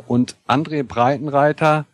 [0.07, 1.87] Und André Breitenreiter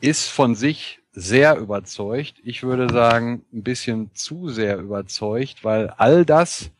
[0.00, 2.34] ist von sich sehr überzeugt.
[2.44, 6.70] Ich würde sagen, ein bisschen zu sehr überzeugt, weil all das,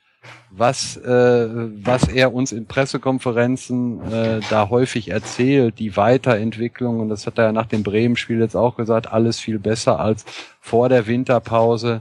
[0.51, 1.49] was, äh,
[1.85, 7.53] was er uns in Pressekonferenzen äh, da häufig erzählt, die Weiterentwicklung, und das hat er
[7.53, 10.25] nach dem Bremen-Spiel jetzt auch gesagt, alles viel besser als
[10.61, 12.01] vor der Winterpause.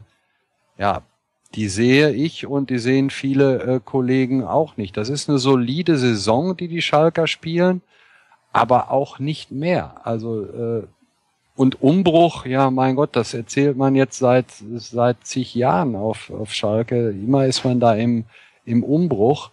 [0.77, 1.01] Ja,
[1.55, 4.97] die sehe ich und die sehen viele äh, Kollegen auch nicht.
[4.97, 7.81] Das ist eine solide Saison, die die Schalker spielen,
[8.51, 10.01] aber auch nicht mehr.
[10.05, 10.83] Also äh,
[11.55, 16.53] und Umbruch, ja, mein Gott, das erzählt man jetzt seit seit zig Jahren auf auf
[16.53, 17.11] Schalke.
[17.11, 18.25] Immer ist man da im
[18.65, 19.51] im Umbruch.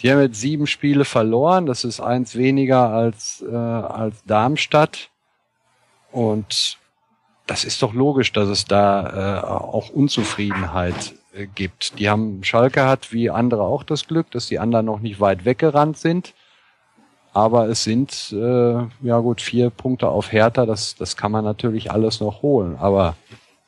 [0.00, 1.66] Die haben jetzt sieben Spiele verloren.
[1.66, 5.10] Das ist eins weniger als äh, als Darmstadt
[6.12, 6.78] und
[7.46, 11.98] das ist doch logisch, dass es da äh, auch Unzufriedenheit äh, gibt.
[11.98, 15.44] Die haben Schalke hat wie andere auch das Glück, dass die anderen noch nicht weit
[15.44, 16.34] weggerannt sind.
[17.36, 20.64] Aber es sind äh, ja gut vier Punkte auf Hertha.
[20.64, 22.76] Das das kann man natürlich alles noch holen.
[22.80, 23.14] Aber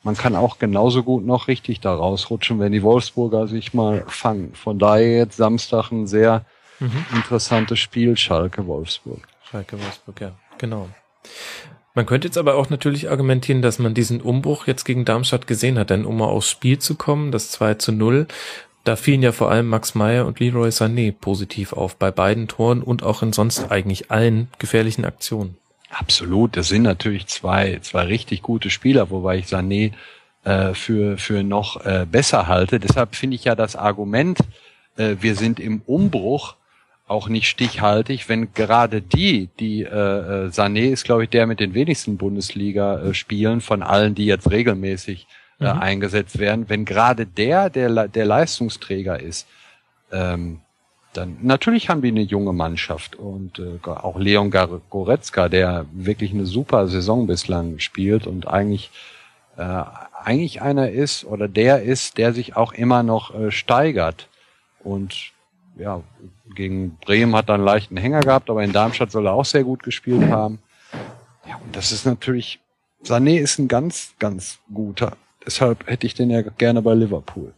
[0.01, 4.55] man kann auch genauso gut noch richtig da rausrutschen, wenn die Wolfsburger sich mal fangen.
[4.55, 6.45] Von daher jetzt Samstag ein sehr
[6.79, 7.05] mhm.
[7.13, 9.27] interessantes Spiel, Schalke Wolfsburg.
[9.51, 10.89] Schalke Wolfsburg, ja, genau.
[11.93, 15.77] Man könnte jetzt aber auch natürlich argumentieren, dass man diesen Umbruch jetzt gegen Darmstadt gesehen
[15.77, 18.27] hat, denn um mal aufs Spiel zu kommen, das 2 zu 0,
[18.89, 22.81] da fielen ja vor allem Max Meyer und Leroy Sané positiv auf bei beiden Toren
[22.81, 25.57] und auch in sonst eigentlich allen gefährlichen Aktionen.
[25.91, 29.91] Absolut, das sind natürlich zwei, zwei richtig gute Spieler, wobei ich Sané
[30.43, 32.79] äh, für, für noch äh, besser halte.
[32.79, 34.39] Deshalb finde ich ja das Argument,
[34.97, 36.55] äh, wir sind im Umbruch,
[37.07, 41.59] auch nicht stichhaltig, wenn gerade die, die äh, äh, Sané ist, glaube ich, der mit
[41.59, 45.27] den wenigsten Bundesliga-Spielen von allen, die jetzt regelmäßig
[45.59, 45.79] äh, mhm.
[45.79, 49.47] eingesetzt werden, wenn gerade der, der der Leistungsträger ist,
[50.11, 50.61] ähm,
[51.13, 56.45] dann natürlich haben wir eine junge Mannschaft und äh, auch Leon Goretzka, der wirklich eine
[56.45, 58.91] super Saison bislang spielt und eigentlich
[59.57, 59.83] äh,
[60.23, 64.27] eigentlich einer ist oder der ist, der sich auch immer noch äh, steigert
[64.83, 65.31] und
[65.77, 66.01] ja,
[66.55, 69.63] gegen Bremen hat er einen leichten Hänger gehabt, aber in Darmstadt soll er auch sehr
[69.63, 70.59] gut gespielt haben.
[71.47, 72.59] Ja, und das ist natürlich,
[73.03, 75.15] Sané ist ein ganz, ganz guter.
[75.45, 77.53] Deshalb hätte ich den ja gerne bei Liverpool.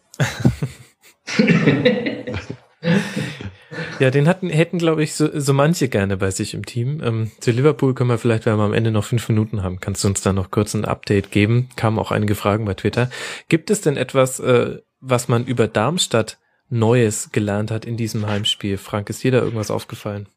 [3.99, 7.01] ja, den hatten, hätten, glaube ich, so, so manche gerne bei sich im Team.
[7.03, 10.03] Ähm, zu Liverpool können wir vielleicht, wenn wir am Ende noch fünf Minuten haben, kannst
[10.03, 11.69] du uns da noch kurz ein Update geben?
[11.75, 13.09] Kamen auch einige Fragen bei Twitter.
[13.49, 16.37] Gibt es denn etwas, äh, was man über Darmstadt
[16.69, 18.77] Neues gelernt hat in diesem Heimspiel.
[18.77, 20.27] Frank, ist dir da irgendwas aufgefallen?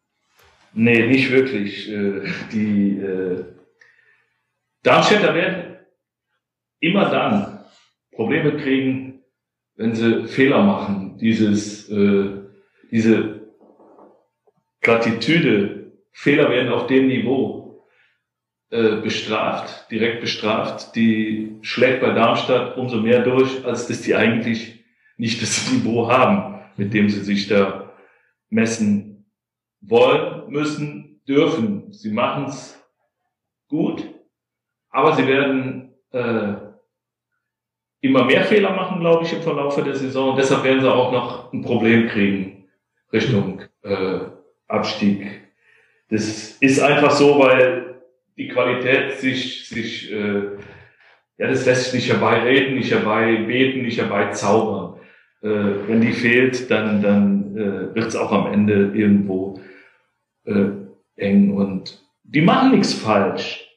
[0.72, 1.88] Nee, nicht wirklich.
[1.88, 2.22] Äh,
[2.52, 3.44] die äh,
[4.82, 5.73] Darmstädter werden
[6.84, 7.64] immer dann
[8.12, 9.22] Probleme kriegen,
[9.76, 11.18] wenn sie Fehler machen.
[11.18, 12.42] Dieses, äh,
[12.90, 13.40] diese
[14.80, 17.86] Plattitüde, Fehler werden auf dem Niveau
[18.70, 20.94] äh, bestraft, direkt bestraft.
[20.94, 24.84] Die schlägt bei Darmstadt umso mehr durch, als dass die eigentlich
[25.16, 27.94] nicht das Niveau haben, mit dem sie sich da
[28.50, 29.26] messen
[29.80, 31.92] wollen, müssen, dürfen.
[31.92, 32.80] Sie machen es
[33.68, 34.08] gut,
[34.90, 36.63] aber sie werden äh,
[38.04, 40.36] immer mehr Fehler machen, glaube ich, im Verlauf der Saison.
[40.36, 42.68] Deshalb werden sie auch noch ein Problem kriegen
[43.12, 44.18] Richtung äh,
[44.68, 45.42] Abstieg.
[46.10, 48.02] Das ist einfach so, weil
[48.36, 50.42] die Qualität sich, sich äh,
[51.38, 54.94] ja, das lässt sich nicht herbeireden, nicht herbeibeten, nicht herbeizaubern
[55.44, 59.60] äh, wenn die fehlt, dann, dann äh, wird es auch am Ende irgendwo
[60.46, 60.70] äh,
[61.16, 61.52] eng.
[61.52, 63.68] Und die machen nichts falsch.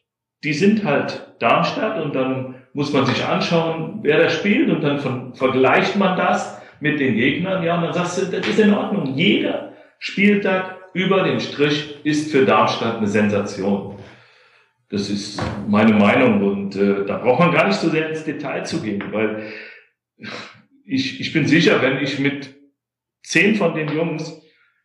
[0.43, 4.99] Die sind halt Darmstadt und dann muss man sich anschauen, wer da spielt und dann
[4.99, 7.63] von, vergleicht man das mit den Gegnern.
[7.63, 9.15] Ja, und dann sagst du, das ist in Ordnung.
[9.15, 13.97] Jeder Spieltag über den Strich ist für Darmstadt eine Sensation.
[14.91, 18.63] Das ist meine Meinung und äh, da braucht man gar nicht so sehr ins Detail
[18.63, 19.47] zu gehen, weil
[20.85, 22.53] ich, ich bin sicher, wenn ich mit
[23.23, 24.39] zehn von den Jungs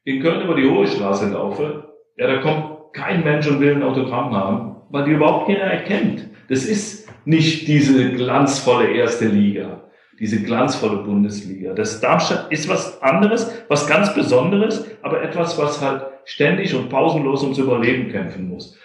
[0.05, 3.83] in Köln über die Hohe Straße laufe, ja, da kommt kein Mensch und will ein
[3.83, 6.31] Autogramm haben, weil die überhaupt keiner erkennt.
[6.49, 11.75] Das ist nicht diese glanzvolle erste Liga, diese glanzvolle Bundesliga.
[11.75, 17.43] Das Darmstadt ist was anderes, was ganz Besonderes, aber etwas, was halt ständig und pausenlos
[17.43, 18.77] ums Überleben kämpfen muss.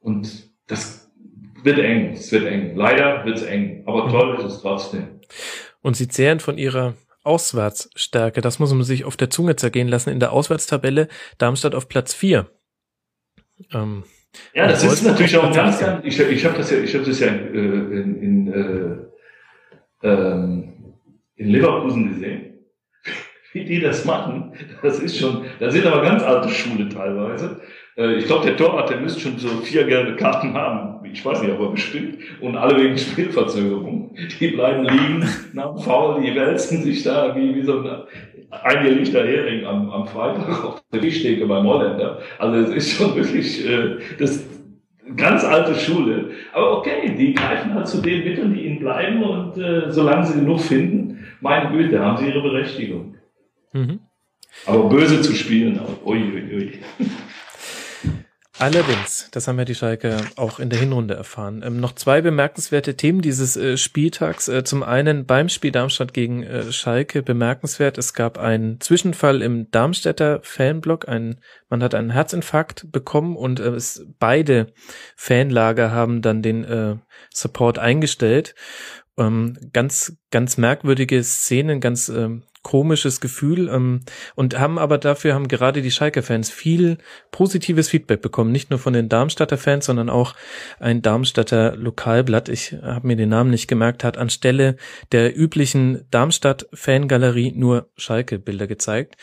[0.00, 1.10] Und das
[1.62, 2.74] wird eng, es wird eng.
[2.76, 5.20] Leider wird es eng, aber toll ist es trotzdem.
[5.82, 8.40] Und sie zehren von ihrer Auswärtsstärke.
[8.40, 10.10] Das muss man sich auf der Zunge zergehen lassen.
[10.10, 11.08] In der Auswärtstabelle
[11.38, 12.50] Darmstadt auf Platz 4.
[13.72, 14.04] Ähm,
[14.54, 17.20] ja, das ist natürlich auch ganz, ganz, ich, ich habe das ja, ich habe das
[17.20, 18.52] ja in, äh, in, in,
[20.02, 20.74] äh, ähm,
[21.36, 22.58] in Leverkusen gesehen.
[23.52, 24.52] Wie die das machen,
[24.82, 27.60] das ist schon, da sind aber ganz alte Schule teilweise.
[27.96, 31.04] Äh, ich glaube, der Torwart, der müsste schon so vier gelbe Karten haben.
[31.04, 32.18] Ich weiß nicht, aber bestimmt.
[32.40, 34.14] Und alle wegen Spielverzögerung.
[34.38, 38.02] Die bleiben liegen nach dem Foul, die wälzen sich da wie, wie so ein
[38.50, 42.18] eingelegter Hering am, am Freitag auf der Fischtheke beim Holländer.
[42.38, 44.44] Also es ist schon wirklich äh, das
[45.16, 46.30] ganz alte Schule.
[46.52, 50.40] Aber okay, die greifen halt zu den Mitteln, die ihnen bleiben und äh, solange sie
[50.40, 53.16] genug finden, meine Güte, haben sie ihre Berechtigung.
[53.72, 54.00] Mhm.
[54.66, 56.72] Aber böse zu spielen, ui, ui, ui.
[58.60, 61.62] Allerdings, das haben ja die Schalke auch in der Hinrunde erfahren.
[61.64, 64.48] Ähm, noch zwei bemerkenswerte Themen dieses äh, Spieltags.
[64.48, 67.96] Äh, zum einen beim Spiel Darmstadt gegen äh, Schalke bemerkenswert.
[67.96, 71.08] Es gab einen Zwischenfall im Darmstädter Fanblock.
[71.08, 74.74] Ein, man hat einen Herzinfarkt bekommen und äh, es, beide
[75.16, 76.96] Fanlager haben dann den äh,
[77.32, 78.54] Support eingestellt.
[79.16, 84.00] Ähm, ganz, ganz merkwürdige Szenen, ganz ähm, komisches Gefühl ähm,
[84.34, 86.98] und haben aber dafür haben gerade die Schalke-Fans viel
[87.30, 90.34] positives Feedback bekommen, nicht nur von den Darmstadter Fans, sondern auch
[90.78, 94.76] ein Darmstadter Lokalblatt, ich habe mir den Namen nicht gemerkt, hat anstelle
[95.12, 99.16] der üblichen Darmstadt-Fangalerie nur Schalke-Bilder gezeigt.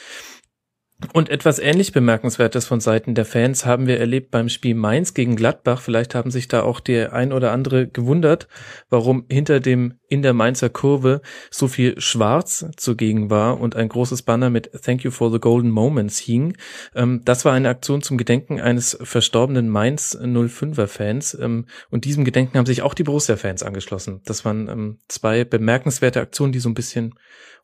[1.14, 5.36] Und etwas ähnlich bemerkenswertes von Seiten der Fans haben wir erlebt beim Spiel Mainz gegen
[5.36, 5.80] Gladbach.
[5.80, 8.48] Vielleicht haben sich da auch die ein oder andere gewundert,
[8.90, 11.22] warum hinter dem in der Mainzer Kurve
[11.52, 15.70] so viel Schwarz zugegen war und ein großes Banner mit Thank you for the golden
[15.70, 16.58] moments hing.
[16.96, 21.38] Ähm, das war eine Aktion zum Gedenken eines verstorbenen Mainz 05er Fans.
[21.40, 24.22] Ähm, und diesem Gedenken haben sich auch die Borussia-Fans angeschlossen.
[24.26, 27.14] Das waren ähm, zwei bemerkenswerte Aktionen, die so ein bisschen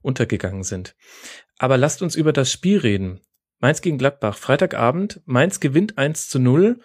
[0.03, 0.95] untergegangen sind.
[1.63, 3.21] Aber lasst uns über das Spiel reden.
[3.61, 5.21] Mainz gegen Gladbach, Freitagabend.
[5.23, 6.81] Mainz gewinnt 1 zu 0.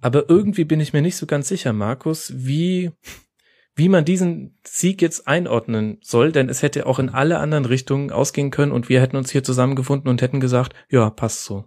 [0.00, 2.92] Aber irgendwie bin ich mir nicht so ganz sicher, Markus, wie,
[3.74, 8.10] wie man diesen Sieg jetzt einordnen soll, denn es hätte auch in alle anderen Richtungen
[8.10, 11.66] ausgehen können und wir hätten uns hier zusammengefunden und hätten gesagt, ja, passt so.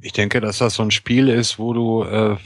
[0.00, 2.36] Ich denke, dass das so ein Spiel ist, wo du, äh,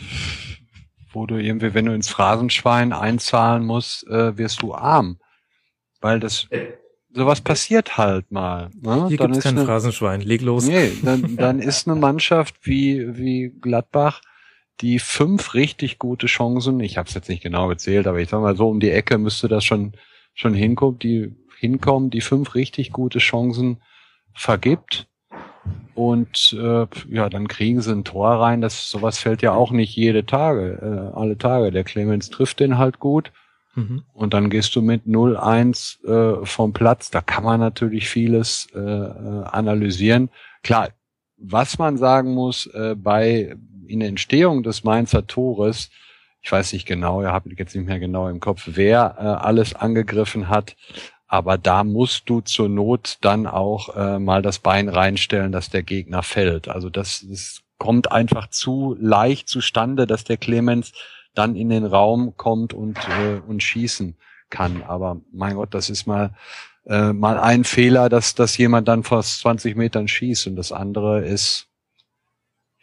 [1.11, 5.19] wo du irgendwie, wenn du ins Phrasenschwein einzahlen musst, äh, wirst du arm.
[6.03, 6.49] Weil das,
[7.13, 8.71] sowas passiert halt mal.
[8.81, 9.09] Ne?
[9.09, 10.67] Hier gibt es kein eine, Phrasenschwein, leg los.
[10.67, 14.21] Nee, dann, dann ist eine Mannschaft wie, wie Gladbach,
[14.81, 18.41] die fünf richtig gute Chancen, ich habe es jetzt nicht genau gezählt, aber ich sag
[18.41, 19.93] mal so um die Ecke müsste das schon
[20.35, 23.83] schon hinkommen, die hinkommen, die fünf richtig gute Chancen
[24.33, 25.09] vergibt
[25.95, 28.61] und äh, ja, dann kriegen sie ein Tor rein.
[28.63, 31.71] Das sowas fällt ja auch nicht jede Tage, äh, alle Tage.
[31.71, 33.33] Der Clemens trifft den halt gut
[33.75, 34.03] Mhm.
[34.13, 37.11] Und dann gehst du mit 0-1 äh, vom Platz.
[37.11, 40.31] Da kann man natürlich vieles äh, äh, analysieren.
[40.63, 40.91] Klar,
[41.37, 43.57] was man sagen muss, äh, bei
[43.87, 45.91] in der Entstehung des Mainzer Tores,
[46.43, 49.75] ich weiß nicht genau, ihr habt jetzt nicht mehr genau im Kopf, wer äh, alles
[49.75, 50.77] angegriffen hat,
[51.27, 55.83] aber da musst du zur Not dann auch äh, mal das Bein reinstellen, dass der
[55.83, 56.69] Gegner fällt.
[56.69, 60.93] Also das, das kommt einfach zu leicht zustande, dass der Clemens
[61.35, 64.17] dann in den Raum kommt und, äh, und schießen
[64.51, 64.83] kann.
[64.83, 66.35] Aber mein Gott, das ist mal,
[66.87, 70.49] äh, mal ein Fehler, dass, dass jemand dann fast 20 Metern schießt.
[70.49, 71.69] Und das andere ist,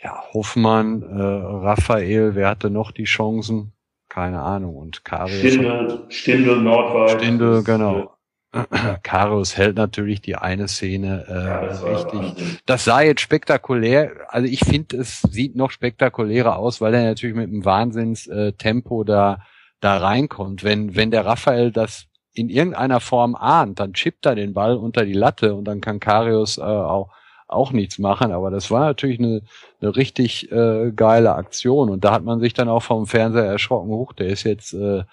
[0.02, 3.74] ja, Hoffmann, äh, Raphael, wer hatte noch die Chancen?
[4.10, 4.76] Keine Ahnung.
[4.78, 5.40] Und Karius.
[5.40, 7.22] Stindel, Stindel, Nordwald.
[7.22, 8.17] Stindel, genau.
[9.04, 12.62] Karius hält natürlich die eine Szene äh, ja, das richtig.
[12.66, 14.12] Das sah jetzt spektakulär.
[14.30, 19.06] Also ich finde, es sieht noch spektakulärer aus, weil er natürlich mit einem Wahnsinnstempo äh,
[19.06, 19.40] da
[19.80, 20.64] da reinkommt.
[20.64, 25.06] Wenn wenn der Raphael das in irgendeiner Form ahnt, dann chippt er den Ball unter
[25.06, 27.10] die Latte und dann kann Karius äh, auch
[27.48, 28.32] auch nichts machen.
[28.32, 29.42] Aber das war natürlich eine,
[29.82, 33.90] eine richtig äh, geile Aktion und da hat man sich dann auch vom Fernseher erschrocken.
[33.90, 35.04] Hoch, der ist jetzt äh,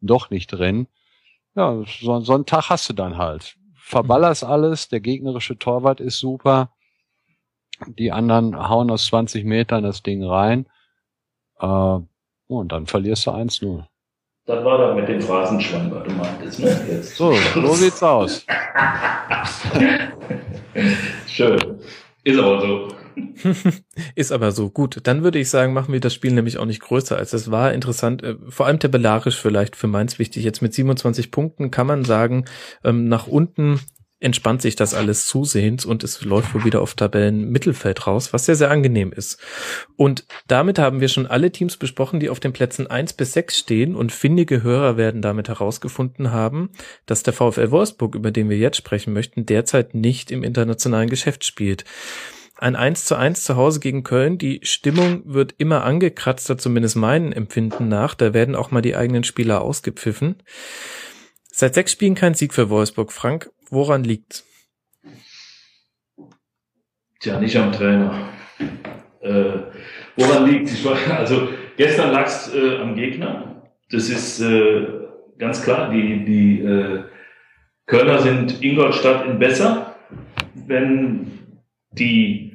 [0.00, 0.86] doch nicht drin
[1.54, 3.56] ja, so, so einen Tag hast du dann halt.
[3.74, 6.70] Verballerst alles, der gegnerische Torwart ist super.
[7.86, 10.66] Die anderen hauen aus 20 Metern das Ding rein.
[11.58, 11.98] Äh,
[12.46, 13.84] und dann verlierst du 1-0.
[14.46, 16.86] Das war dann mit dem Phrasenschwein, was du meintest, ne?
[16.90, 17.16] Jetzt.
[17.16, 18.46] So, so sieht's aus.
[21.26, 21.80] Schön.
[22.24, 22.88] Ist aber so.
[24.14, 24.70] Ist aber so.
[24.70, 27.50] Gut, dann würde ich sagen, machen wir das Spiel nämlich auch nicht größer, als es
[27.50, 27.72] war.
[27.72, 30.44] Interessant, äh, vor allem tabellarisch vielleicht für Mainz wichtig.
[30.44, 32.44] Jetzt mit 27 Punkten kann man sagen,
[32.84, 33.80] ähm, nach unten
[34.20, 38.54] entspannt sich das alles zusehends und es läuft wohl wieder auf Tabellenmittelfeld raus, was sehr,
[38.54, 39.40] sehr angenehm ist.
[39.96, 43.58] Und damit haben wir schon alle Teams besprochen, die auf den Plätzen eins bis sechs
[43.58, 46.70] stehen und findige Hörer werden damit herausgefunden haben,
[47.06, 51.44] dass der VfL Wolfsburg, über den wir jetzt sprechen möchten, derzeit nicht im internationalen Geschäft
[51.44, 51.84] spielt
[52.60, 54.36] ein 1 zu 1 zu Hause gegen Köln.
[54.36, 58.14] Die Stimmung wird immer angekratzter, zumindest meinen Empfinden nach.
[58.14, 60.42] Da werden auch mal die eigenen Spieler ausgepfiffen.
[61.50, 63.12] Seit sechs Spielen kein Sieg für Wolfsburg.
[63.12, 64.46] Frank, woran liegt's?
[67.20, 68.28] Tja, nicht am Trainer.
[69.20, 69.52] Äh,
[70.16, 73.70] woran liegt ich Also gestern lag's äh, am Gegner.
[73.90, 74.86] Das ist äh,
[75.38, 75.90] ganz klar.
[75.90, 77.04] Die, die äh,
[77.86, 79.96] Kölner sind Ingolstadt in besser.
[80.54, 81.56] Wenn
[81.92, 82.49] die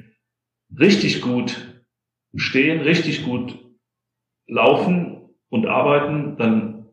[0.78, 1.78] richtig gut
[2.34, 3.58] stehen, richtig gut
[4.46, 6.86] laufen und arbeiten, dann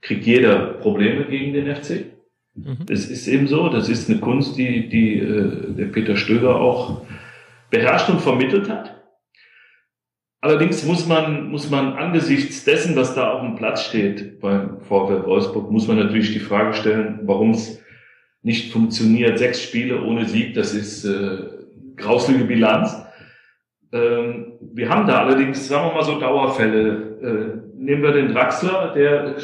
[0.00, 2.06] kriegt jeder Probleme gegen den FC.
[2.54, 2.86] Mhm.
[2.86, 3.68] Das ist eben so.
[3.68, 7.06] Das ist eine Kunst, die, die äh, der Peter Stöger auch
[7.70, 9.02] beherrscht und vermittelt hat.
[10.40, 15.24] Allerdings muss man, muss man angesichts dessen, was da auf dem Platz steht beim VfL
[15.24, 17.80] Wolfsburg, muss man natürlich die Frage stellen, warum es
[18.42, 19.38] nicht funktioniert.
[19.38, 21.44] Sechs Spiele ohne Sieg, das ist äh,
[21.96, 23.02] grauslige Bilanz.
[23.92, 27.12] Ähm, wir haben da allerdings, sagen wir mal so Dauerfälle.
[27.22, 29.34] Äh, nehmen wir den Draxler, der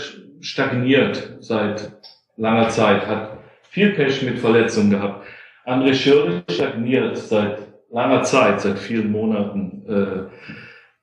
[0.41, 1.93] stagniert seit
[2.37, 3.39] langer Zeit, hat
[3.69, 5.27] viel Pech mit Verletzungen gehabt.
[5.67, 7.59] André Schirr stagniert seit
[7.91, 9.83] langer Zeit, seit vielen Monaten.
[9.87, 10.57] Äh,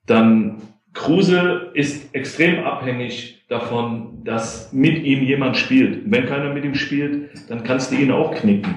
[0.07, 0.61] dann
[0.93, 6.09] Kruse ist extrem abhängig davon, dass mit ihm jemand spielt.
[6.09, 8.75] Wenn keiner mit ihm spielt, dann kannst du ihn auch knicken.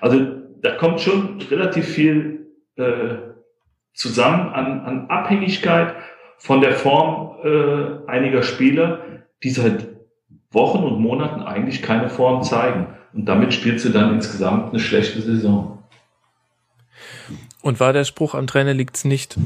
[0.00, 0.26] Also
[0.62, 3.29] da kommt schon relativ viel äh,
[3.92, 5.94] zusammen an, an Abhängigkeit
[6.38, 9.00] von der Form äh, einiger Spieler,
[9.42, 9.88] die seit
[10.50, 12.88] Wochen und Monaten eigentlich keine Form zeigen.
[13.12, 15.82] Und damit spielt sie dann insgesamt eine schlechte Saison.
[17.62, 19.36] Und war der Spruch am Trainer liegt's nicht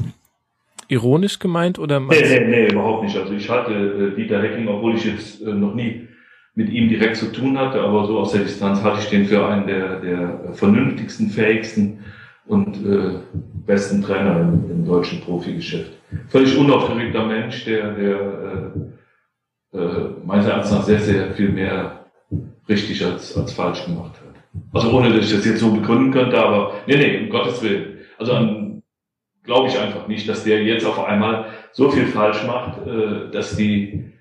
[0.87, 1.99] ironisch gemeint oder?
[1.99, 3.17] Nee, nee, nee, überhaupt nicht.
[3.17, 6.07] Also ich hatte äh, Dieter Hecking, obwohl ich jetzt äh, noch nie
[6.53, 9.45] mit ihm direkt zu tun hatte, aber so aus der Distanz hatte ich den für
[9.45, 12.05] einen der, der vernünftigsten, fähigsten
[12.47, 13.19] und äh,
[13.65, 15.91] besten Trainer im, im deutschen Profigeschäft.
[16.29, 18.73] Völlig unaufgeregter Mensch, der, der
[19.73, 22.05] äh, äh, meines Erachtens sehr, sehr viel mehr
[22.69, 24.35] richtig als, als falsch gemacht hat.
[24.73, 27.97] Also ohne, dass ich das jetzt so begründen könnte, aber nee, nee, um Gottes Willen.
[28.17, 28.83] Also an
[29.43, 33.55] glaube ich einfach nicht, dass der jetzt auf einmal so viel falsch macht, äh, dass
[33.55, 34.13] die,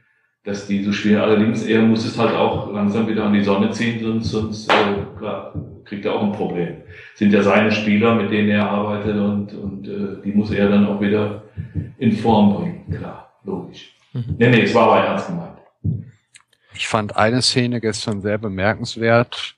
[0.45, 1.23] dass die so schwer.
[1.23, 5.19] Allerdings, er muss es halt auch langsam wieder an die Sonne ziehen, sonst, sonst äh,
[5.19, 5.55] klar,
[5.95, 6.77] kriegt er auch ein Problem.
[7.15, 10.87] Sind ja seine Spieler, mit denen er arbeitet und, und äh, die muss er dann
[10.87, 11.45] auch wieder
[11.99, 12.85] in Form bringen.
[12.91, 13.95] Klar, logisch.
[14.13, 14.37] Mhm.
[14.39, 15.59] Nee, nee, es war aber ernst gemeint.
[16.75, 19.57] Ich fand eine Szene gestern sehr bemerkenswert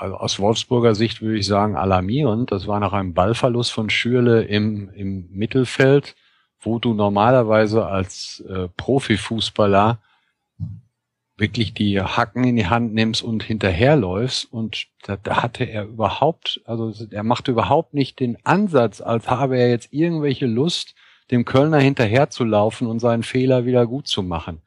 [0.00, 2.50] also aus Wolfsburger Sicht würde ich sagen alarmierend.
[2.52, 6.16] Das war nach einem Ballverlust von Schürle im, im Mittelfeld,
[6.58, 10.00] wo du normalerweise als äh, Profifußballer
[11.40, 16.60] wirklich die Hacken in die Hand nimmst und hinterherläufst und da, da hatte er überhaupt,
[16.66, 20.94] also er machte überhaupt nicht den Ansatz, als habe er jetzt irgendwelche Lust,
[21.30, 24.60] dem Kölner hinterherzulaufen und seinen Fehler wieder gut zu machen.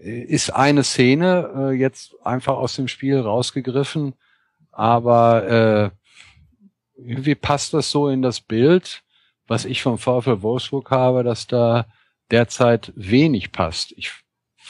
[0.00, 4.14] Ist eine Szene äh, jetzt einfach aus dem Spiel rausgegriffen,
[4.72, 5.90] aber äh,
[6.96, 9.02] irgendwie passt das so in das Bild,
[9.46, 11.86] was ich vom VfL Wolfsburg habe, dass da
[12.30, 13.92] derzeit wenig passt.
[13.96, 14.12] Ich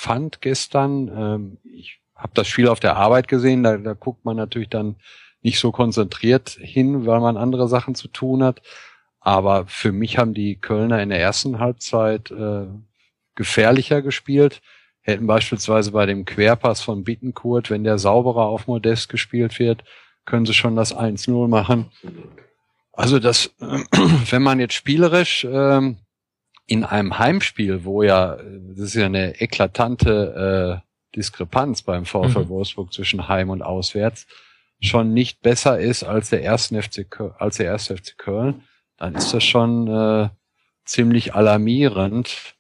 [0.00, 4.36] fand gestern, ähm, ich habe das Spiel auf der Arbeit gesehen, da, da guckt man
[4.36, 4.96] natürlich dann
[5.42, 8.60] nicht so konzentriert hin, weil man andere Sachen zu tun hat.
[9.20, 12.66] Aber für mich haben die Kölner in der ersten Halbzeit äh,
[13.34, 14.60] gefährlicher gespielt
[15.02, 19.84] hätten beispielsweise bei dem Querpass von Bittenkurt, wenn der sauberer auf Modest gespielt wird,
[20.24, 21.90] können sie schon das 1-0 machen.
[22.92, 23.54] Also das,
[24.30, 25.98] wenn man jetzt spielerisch ähm,
[26.70, 32.48] in einem Heimspiel, wo ja, das ist ja eine eklatante äh, Diskrepanz beim VfL mhm.
[32.48, 34.28] Wolfsburg zwischen Heim und Auswärts,
[34.80, 38.62] schon nicht besser ist als der erste FC Köln, als der erste FC Köln,
[38.98, 40.28] dann ist das schon äh,
[40.84, 42.54] ziemlich alarmierend.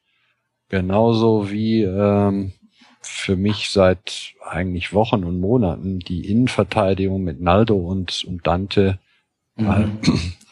[0.68, 2.52] Genauso wie ähm,
[3.00, 8.98] für mich seit eigentlich Wochen und Monaten die Innenverteidigung mit Naldo und, und Dante,
[9.54, 10.00] mhm.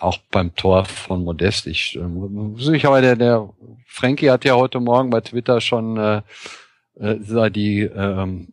[0.01, 1.67] Auch beim Tor von Modest.
[1.67, 3.51] Ich, äh, aber der, der
[3.87, 6.23] Frankie hat ja heute Morgen bei Twitter schon äh,
[6.99, 8.49] äh, die ähm,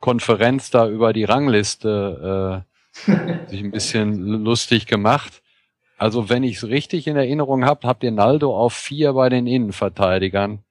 [0.00, 5.42] Konferenz da über die Rangliste äh, sich ein bisschen lustig gemacht.
[5.96, 9.46] Also wenn ich es richtig in Erinnerung habe, habt ihr Naldo auf vier bei den
[9.46, 10.64] Innenverteidigern.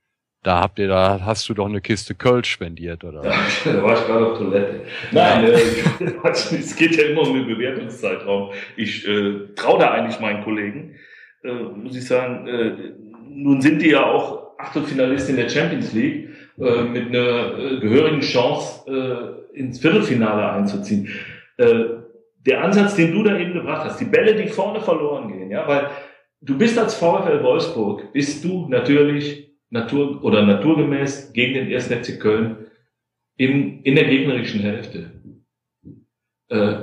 [0.44, 3.24] Da habt ihr, da hast du doch eine Kiste Kölsch spendiert, oder?
[3.24, 3.34] Ja,
[3.66, 4.82] da war ich gerade auf Toilette.
[5.12, 5.54] Nein, äh,
[6.30, 8.52] es geht ja immer um den Bewertungszeitraum.
[8.76, 10.96] Ich äh, traue da eigentlich meinen Kollegen,
[11.44, 12.48] äh, muss ich sagen.
[12.48, 12.94] Äh,
[13.30, 18.22] nun sind die ja auch Achtelfinalist in der Champions League äh, mit einer äh, gehörigen
[18.22, 21.08] Chance äh, ins Viertelfinale einzuziehen.
[21.58, 21.84] Äh,
[22.48, 25.68] der Ansatz, den du da eben gebracht hast, die Bälle, die vorne verloren gehen, ja,
[25.68, 25.92] weil
[26.42, 31.88] du bist als VfL Wolfsburg, bist du natürlich Natur oder naturgemäß gegen den 1.
[31.88, 32.68] FC Köln
[33.38, 35.12] in, in der gegnerischen Hälfte.
[36.50, 36.76] Äh,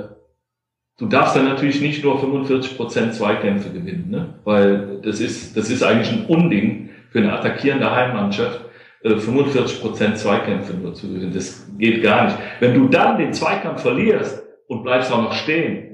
[0.97, 4.33] du darfst dann natürlich nicht nur 45 Prozent Zweikämpfe gewinnen, ne?
[4.43, 8.65] weil das ist, das ist eigentlich ein Unding für eine attackierende Heimmannschaft,
[9.03, 11.31] äh, 45 Prozent Zweikämpfe nur zu gewinnen.
[11.33, 12.37] Das geht gar nicht.
[12.59, 15.88] Wenn du dann den Zweikampf verlierst und bleibst auch noch stehen,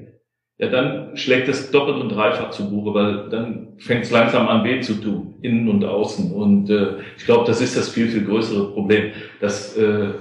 [0.58, 4.64] ja, dann schlägt es doppelt und dreifach zu Buche, weil dann fängt es langsam an
[4.64, 6.32] weh zu tun, innen und außen.
[6.32, 10.12] Und äh, ich glaube, das ist das viel, viel größere Problem, dass äh,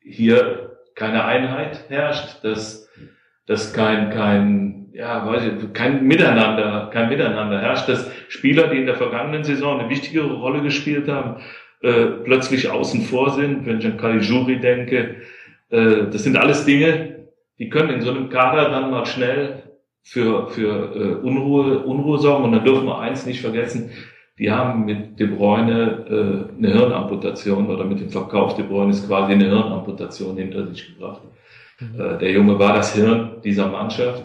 [0.00, 2.88] hier keine Einheit herrscht, dass,
[3.46, 8.86] dass kein, kein ja, weiß ich, kein Miteinander, kein Miteinander herrscht, dass Spieler, die in
[8.86, 11.40] der vergangenen Saison eine wichtigere Rolle gespielt haben,
[11.82, 13.66] äh, plötzlich außen vor sind.
[13.66, 15.16] Wenn ich an Caligiuri denke,
[15.70, 17.26] äh, das sind alles Dinge,
[17.58, 19.63] die können in so einem Kader dann mal schnell
[20.04, 22.44] für, für äh, Unruhe, Unruhe sorgen.
[22.44, 23.90] Und dann dürfen wir eins nicht vergessen,
[24.38, 29.08] die haben mit De Bruyne äh, eine Hirnamputation oder mit dem Verkauf De Bruyne ist
[29.08, 31.22] quasi eine Hirnamputation hinter sich gebracht.
[31.80, 32.00] Mhm.
[32.00, 34.22] Äh, der Junge war das Hirn dieser Mannschaft.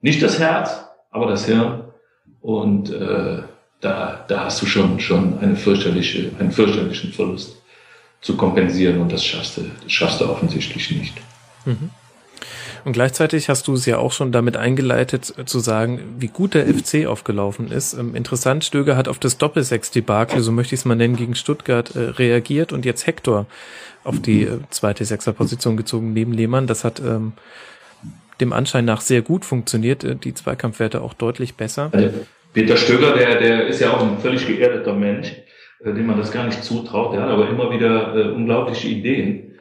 [0.00, 1.84] Nicht das Herz, aber das Hirn.
[2.40, 3.42] Und äh,
[3.80, 7.62] da, da hast du schon, schon eine fürchterliche, einen fürchterlichen Verlust
[8.20, 11.14] zu kompensieren und das schaffst du, das schaffst du offensichtlich nicht.
[11.64, 11.90] Mhm.
[12.84, 16.54] Und gleichzeitig hast du es ja auch schon damit eingeleitet äh, zu sagen, wie gut
[16.54, 17.94] der FC aufgelaufen ist.
[17.94, 21.94] Ähm, interessant, Stöger hat auf das Doppelsechs-Debakel, so möchte ich es mal nennen, gegen Stuttgart
[21.94, 23.46] äh, reagiert und jetzt Hector
[24.04, 26.66] auf die äh, zweite Sechserposition gezogen neben Lehmann.
[26.66, 27.34] Das hat ähm,
[28.40, 30.24] dem Anschein nach sehr gut funktioniert.
[30.24, 31.92] Die Zweikampfwerte auch deutlich besser.
[32.52, 35.32] Peter Stöger, der, der ist ja auch ein völlig geerdeter Mensch,
[35.84, 37.14] dem man das gar nicht zutraut.
[37.14, 39.51] Der hat aber immer wieder äh, unglaubliche Ideen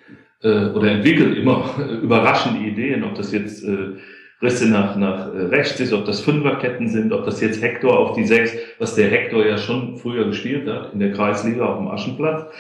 [0.44, 1.70] äh, oder entwickelt immer
[2.02, 3.96] überraschende Ideen, ob das jetzt äh,
[4.42, 8.16] Risse nach, nach äh, rechts ist, ob das Fünferketten sind, ob das jetzt Hector auf
[8.16, 11.88] die Sechs, was der Hector ja schon früher gespielt hat, in der Kreisliga auf dem
[11.88, 12.52] Aschenplatz.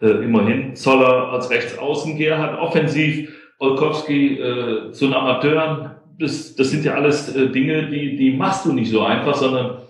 [0.00, 5.92] Äh, immerhin Zoller als Rechtsaußen, Gerhard offensiv, Olkowski äh, zu den Amateuren.
[6.18, 9.82] Das, das sind ja alles äh, Dinge, die, die machst du nicht so einfach, sondern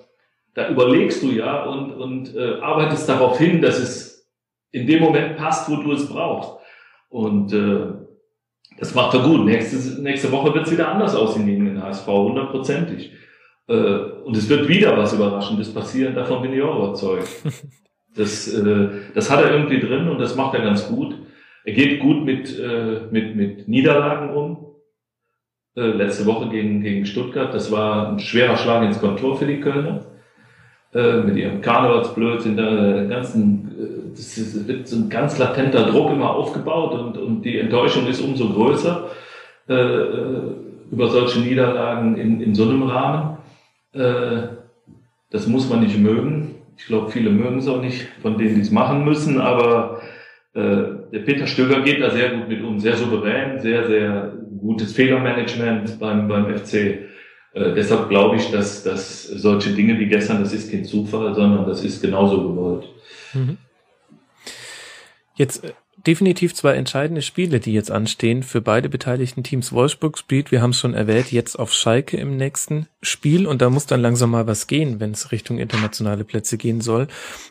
[0.55, 4.27] da überlegst du ja und, und äh, arbeitest darauf hin, dass es
[4.73, 6.53] in dem Moment passt, wo du es brauchst.
[7.09, 7.87] Und äh,
[8.79, 9.45] das macht er gut.
[9.45, 13.13] Nächste, nächste Woche wird es wieder anders aussehen gegen den HSV, hundertprozentig.
[13.69, 13.75] Äh,
[14.25, 17.29] und es wird wieder was Überraschendes passieren, davon bin ich auch überzeugt.
[18.19, 21.15] Das, äh, das hat er irgendwie drin und das macht er ganz gut.
[21.65, 24.67] Er geht gut mit, äh, mit, mit Niederlagen um.
[25.77, 29.61] Äh, letzte Woche gegen, gegen Stuttgart, das war ein schwerer Schlag ins Kontor für die
[29.61, 30.07] Kölner.
[30.97, 36.31] Äh, mit ihrem Karnevalsblödsinn, der ganzen, äh, das wird so ein ganz latenter Druck immer
[36.31, 39.11] aufgebaut und, und die Enttäuschung ist umso größer
[39.69, 40.41] äh, äh,
[40.91, 43.37] über solche Niederlagen in, in so einem Rahmen.
[43.93, 44.55] Äh,
[45.29, 46.55] das muss man nicht mögen.
[46.79, 50.01] Ich glaube, viele mögen es auch nicht, von denen die es machen müssen, aber
[50.55, 50.61] äh,
[51.13, 56.01] der Peter Stöger geht da sehr gut mit um, sehr souverän, sehr, sehr gutes Fehlermanagement
[56.01, 57.06] beim, beim FC.
[57.57, 61.67] Äh, deshalb glaube ich, dass, dass solche Dinge wie gestern, das ist kein Zufall, sondern
[61.67, 62.85] das ist genauso gewollt.
[63.33, 63.57] Mhm.
[65.37, 65.73] Jetzt äh,
[66.07, 69.73] definitiv zwei entscheidende Spiele, die jetzt anstehen für beide beteiligten Teams.
[69.73, 73.71] Wolfsburg spielt, wir haben es schon erwähnt, jetzt auf Schalke im nächsten Spiel und da
[73.71, 77.09] muss dann langsam mal was gehen, wenn es Richtung internationale Plätze gehen soll.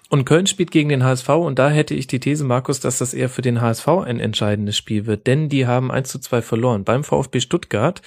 [0.10, 3.15] Und Köln spielt gegen den HSV und da hätte ich die These, Markus, dass das
[3.15, 6.84] eher für den HSV ein entscheidendes Spiel wird, denn die haben 1 zu 2 verloren
[6.84, 8.03] beim VfB Stuttgart.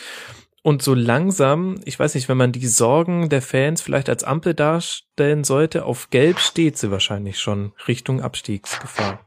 [0.62, 4.54] Und so langsam, ich weiß nicht, wenn man die Sorgen der Fans vielleicht als Ampel
[4.54, 9.20] darstellen sollte, auf Gelb steht sie wahrscheinlich schon Richtung Abstiegsgefahr.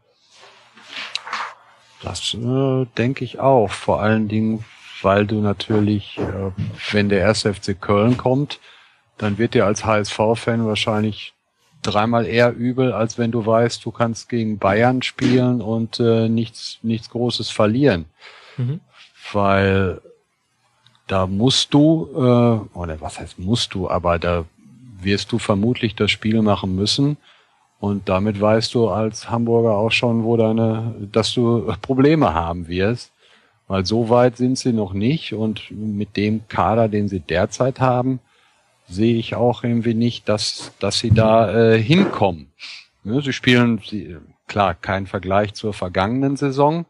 [2.03, 3.69] Das äh, denke ich auch.
[3.69, 4.65] Vor allen Dingen,
[5.01, 6.51] weil du natürlich, äh,
[6.91, 8.59] wenn der erste FC Köln kommt,
[9.17, 11.33] dann wird dir als HSV-Fan wahrscheinlich
[11.81, 16.79] dreimal eher übel, als wenn du weißt, du kannst gegen Bayern spielen und äh, nichts,
[16.81, 18.05] nichts Großes verlieren.
[18.57, 18.81] Mhm.
[19.31, 20.01] Weil
[21.11, 24.45] da musst du, äh, oder was heißt musst du, aber da
[25.01, 27.17] wirst du vermutlich das Spiel machen müssen.
[27.81, 33.11] Und damit weißt du als Hamburger auch schon, wo deine, dass du Probleme haben wirst.
[33.67, 35.33] Weil so weit sind sie noch nicht.
[35.33, 38.19] Und mit dem Kader, den sie derzeit haben,
[38.87, 42.47] sehe ich auch irgendwie nicht, dass, dass sie da äh, hinkommen.
[43.03, 44.15] Ja, sie spielen, sie,
[44.47, 46.85] klar, kein Vergleich zur vergangenen Saison,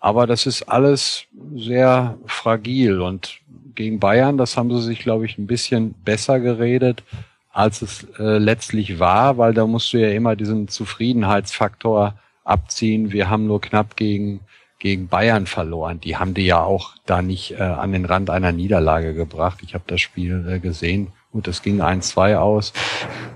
[0.00, 3.40] aber das ist alles sehr fragil und
[3.74, 7.04] gegen Bayern, das haben sie sich, glaube ich, ein bisschen besser geredet,
[7.50, 13.12] als es äh, letztlich war, weil da musst du ja immer diesen Zufriedenheitsfaktor abziehen.
[13.12, 14.40] Wir haben nur knapp gegen
[14.78, 16.00] gegen Bayern verloren.
[16.00, 19.58] Die haben die ja auch da nicht äh, an den Rand einer Niederlage gebracht.
[19.62, 21.08] Ich habe das Spiel äh, gesehen.
[21.32, 22.72] Gut, das ging 1-2 aus,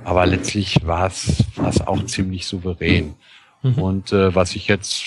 [0.04, 3.14] aber letztlich war es war es auch ziemlich souverän.
[3.62, 3.74] Mhm.
[3.74, 5.04] Und äh, was ich jetzt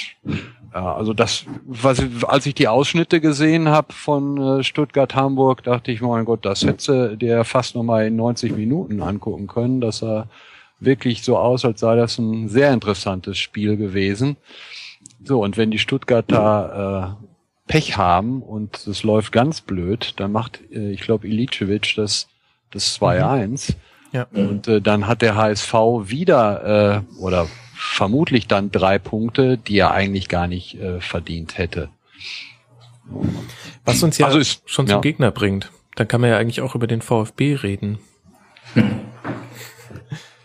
[0.75, 6.01] ja, also das, was, als ich die Ausschnitte gesehen habe von äh, Stuttgart-Hamburg, dachte ich,
[6.01, 9.79] mein Gott, das hätte der fast nochmal in 90 Minuten angucken können.
[9.79, 10.27] Das sah
[10.81, 14.35] wirklich so aus, als sei das ein sehr interessantes Spiel gewesen.
[15.23, 20.59] So, und wenn die Stuttgarter äh, Pech haben und es läuft ganz blöd, dann macht,
[20.73, 22.27] äh, ich glaube, Ilicevic das,
[22.71, 23.71] das 2-1.
[23.71, 23.75] Mhm.
[24.11, 24.27] Ja.
[24.33, 25.73] Und äh, dann hat der HSV
[26.03, 31.89] wieder äh, oder vermutlich dann drei Punkte, die er eigentlich gar nicht äh, verdient hätte.
[33.83, 35.01] Was uns ja also ist, schon zum ja.
[35.01, 35.71] Gegner bringt.
[35.95, 37.99] Dann kann man ja eigentlich auch über den VfB reden.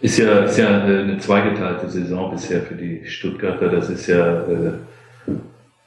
[0.02, 3.68] Ist ja, ist ja eine zweigeteilte Saison bisher für die Stuttgarter.
[3.68, 4.72] Das ist ja äh,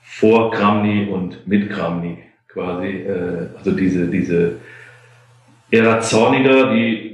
[0.03, 2.89] vor Kramny und mit Kramny quasi.
[2.89, 4.57] Äh, also diese, diese
[5.71, 7.13] Ära Zorniger, die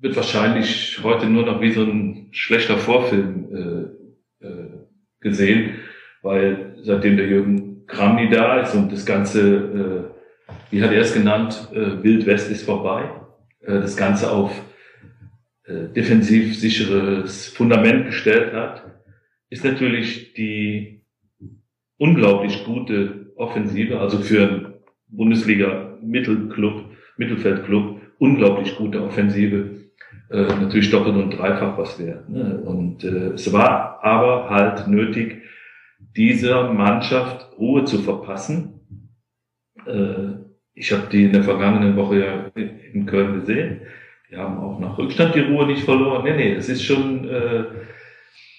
[0.00, 3.92] wird wahrscheinlich heute nur noch wie so ein schlechter Vorfilm
[4.40, 4.68] äh, äh,
[5.20, 5.74] gesehen,
[6.22, 10.10] weil seitdem der Jürgen Kramny da ist und das Ganze,
[10.48, 13.10] äh, wie hat er es genannt, äh, Wild West ist vorbei,
[13.60, 14.50] äh, das Ganze auf
[15.64, 18.82] äh, defensiv sicheres Fundament gestellt hat,
[19.50, 21.04] ist natürlich die
[21.98, 24.74] unglaublich gute Offensive, also für einen
[25.08, 29.81] Bundesliga-Mittelclub, Mittelfeldclub, unglaublich gute Offensive,
[30.32, 32.28] äh, natürlich doppelt und dreifach was wert.
[32.28, 32.60] Ne?
[32.64, 35.42] Und äh, es war aber halt nötig,
[36.16, 38.80] dieser Mannschaft Ruhe zu verpassen.
[39.86, 40.40] Äh,
[40.74, 43.82] ich habe die in der vergangenen Woche ja in Köln gesehen
[44.32, 46.24] die haben auch nach Rückstand die Ruhe nicht verloren.
[46.24, 47.64] Nee, nee, es ist schon äh,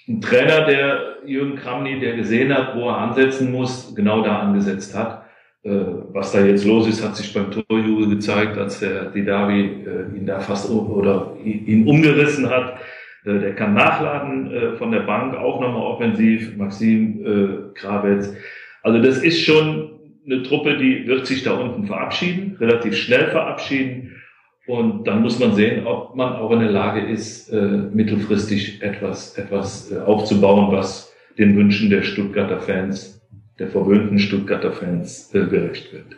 [0.08, 4.96] ein Trainer, der Jürgen Kramny, der gesehen hat, wo er ansetzen muss, genau da angesetzt
[4.96, 5.23] hat.
[5.64, 5.70] Äh,
[6.12, 10.26] was da jetzt los ist, hat sich beim Torjubel gezeigt, als der Didavi äh, ihn
[10.26, 12.80] da fast oder ihn umgerissen hat.
[13.24, 18.36] Äh, der kann nachladen von der Bank, auch nochmal offensiv, Maxim Krawetz.
[18.82, 19.92] Also das ist schon
[20.26, 24.22] eine Truppe, die wird sich da unten verabschieden, relativ schnell verabschieden.
[24.68, 29.94] Und dann muss man sehen, ob man auch in der Lage ist, mittelfristig etwas, etwas
[29.94, 33.23] aufzubauen, was den Wünschen der Stuttgarter Fans,
[33.60, 36.18] der verwöhnten Stuttgarter Fans äh, gerecht wird.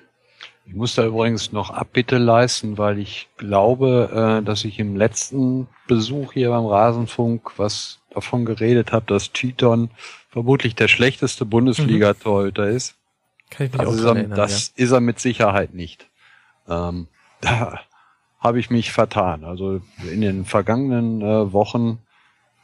[0.67, 5.67] Ich muss da übrigens noch Abbitte leisten, weil ich glaube, äh, dass ich im letzten
[5.87, 9.91] Besuch hier beim Rasenfunk was davon geredet habe, dass Titon
[10.29, 12.95] vermutlich der schlechteste Bundesliga-Torhüter ist.
[13.51, 14.83] Kann ich mich also auch ist er, erinnern, das ja.
[14.83, 16.09] ist er mit Sicherheit nicht.
[16.67, 17.07] Ähm,
[17.41, 17.81] da
[18.39, 19.43] habe ich mich vertan.
[19.43, 19.81] Also
[20.11, 21.99] in den vergangenen äh, Wochen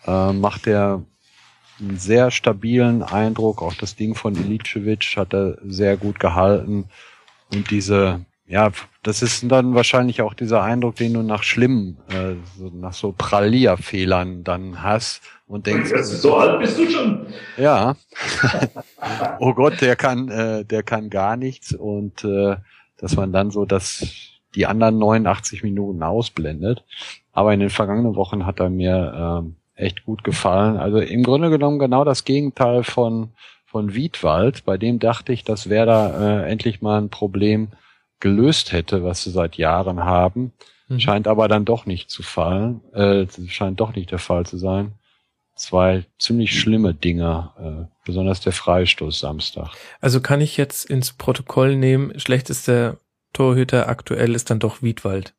[0.06, 1.04] äh, macht er
[1.82, 3.62] einen sehr stabilen Eindruck.
[3.62, 6.86] Auch das Ding von Ilicevic hat er sehr gut gehalten.
[7.54, 8.72] Und diese, ja,
[9.04, 13.14] das ist dann wahrscheinlich auch dieser Eindruck, den du nach schlimmen, äh, so, nach so
[13.18, 15.92] Pralia-Fehlern dann hast und denkst.
[16.04, 17.28] So alt bist du schon.
[17.58, 17.96] Ja.
[19.40, 22.56] oh Gott, der kann, äh, der kann gar nichts und äh,
[22.98, 24.06] dass man dann so das
[24.56, 26.84] die anderen 89 Minuten ausblendet.
[27.32, 30.78] Aber in den vergangenen Wochen hat er mir ähm, echt gut gefallen.
[30.78, 33.32] Also im Grunde genommen genau das Gegenteil von
[33.72, 34.66] von Wiedwald.
[34.66, 37.70] Bei dem dachte ich, dass Werder äh, endlich mal ein Problem
[38.20, 40.52] gelöst hätte, was sie seit Jahren haben.
[40.90, 41.00] Mhm.
[41.00, 42.82] Scheint aber dann doch nicht zu fallen.
[42.94, 44.94] Äh, scheint doch nicht der Fall zu sein.
[45.56, 49.70] Zwei ziemlich schlimme Dinge, äh, besonders der Freistoß Samstag.
[50.02, 52.98] Also kann ich jetzt ins Protokoll nehmen, schlechtester
[53.32, 55.34] Torhüter aktuell ist dann doch Wiedwald.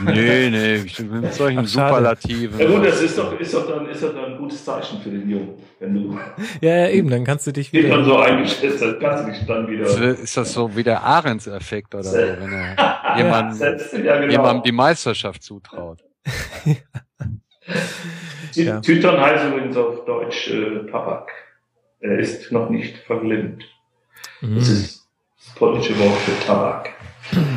[0.00, 2.58] Nee, nee, mit solchen Ach, Superlativen.
[2.60, 5.10] Ja gut, das ist doch, ist doch dann, ist doch dann ein gutes Zeichen für
[5.10, 6.18] den Jungen, wenn du.
[6.60, 7.88] Ja, ja, eben, dann kannst du dich wieder.
[7.88, 9.84] Wenn man so eingeschätzt hat, kannst du dich dann wieder.
[9.86, 12.76] Ist das so wie der Ahrens-Effekt oder so, wenn er
[13.16, 14.32] jemandem, ja, genau.
[14.32, 16.04] jemandem die Meisterschaft zutraut.
[18.52, 18.80] ja.
[18.80, 21.32] Tütern heißt übrigens auf Deutsch äh, Tabak.
[22.00, 23.64] Er ist noch nicht verglimmt.
[24.40, 24.56] Mhm.
[24.56, 25.08] Das ist
[25.38, 26.90] das polnische Wort für Tabak.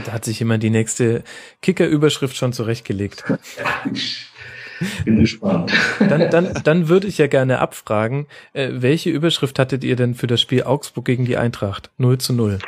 [0.06, 1.23] Da hat sich jemand die nächste
[1.61, 3.23] Kicker-Überschrift schon zurechtgelegt.
[5.06, 5.72] Bin gespannt.
[5.99, 10.27] Dann, dann, dann würde ich ja gerne abfragen, äh, welche Überschrift hattet ihr denn für
[10.27, 11.91] das Spiel Augsburg gegen die Eintracht?
[11.98, 12.60] 0 zu 0.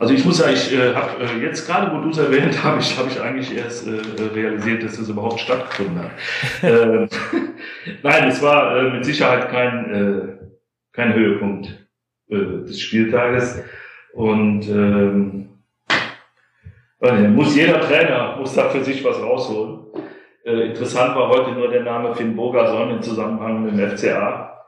[0.00, 2.80] Also ich muss sagen, ich äh, habe äh, jetzt gerade, wo du es erwähnt habe
[2.80, 4.00] ich, habe ich eigentlich erst äh,
[4.34, 6.10] realisiert, dass das überhaupt stattgefunden hat.
[6.62, 7.06] äh,
[8.02, 10.46] nein, es war äh, mit Sicherheit kein, äh,
[10.92, 11.86] kein Höhepunkt
[12.30, 13.62] äh, des Spieltages.
[14.12, 15.48] Und ähm,
[17.34, 19.80] muss jeder Trainer muss da für sich was rausholen.
[20.44, 24.64] Äh, interessant war heute nur der Name Finn Bogason im Zusammenhang mit dem FCA,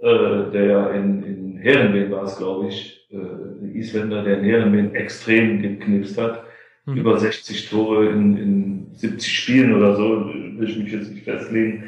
[0.00, 4.44] äh, der ja in, in Herrenwehen war es, glaube ich, äh, ein Isländer, der in
[4.44, 6.44] Herrenwehen extrem geknipst hat.
[6.86, 6.96] Mhm.
[6.96, 11.84] Über 60 Tore in, in 70 Spielen oder so, will ich mich jetzt nicht festlegen,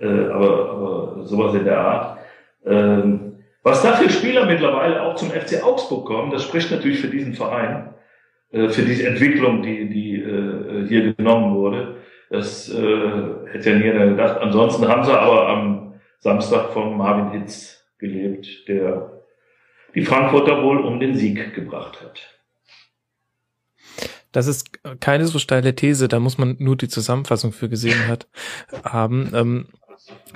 [0.00, 2.18] äh, aber, aber sowas in der Art.
[2.66, 3.33] Ähm,
[3.64, 7.34] was da für Spieler mittlerweile auch zum FC Augsburg kommen, das spricht natürlich für diesen
[7.34, 7.94] Verein,
[8.52, 11.96] äh, für diese Entwicklung, die, die äh, hier genommen wurde.
[12.30, 13.10] Das äh,
[13.52, 14.38] hätte ja nie gedacht.
[14.40, 19.22] Ansonsten haben sie aber am Samstag von Marvin Hitz gelebt, der
[19.94, 22.34] die Frankfurter wohl um den Sieg gebracht hat.
[24.32, 28.26] Das ist keine so steile These, da muss man nur die Zusammenfassung für gesehen hat,
[28.84, 29.30] haben.
[29.32, 29.68] Ähm,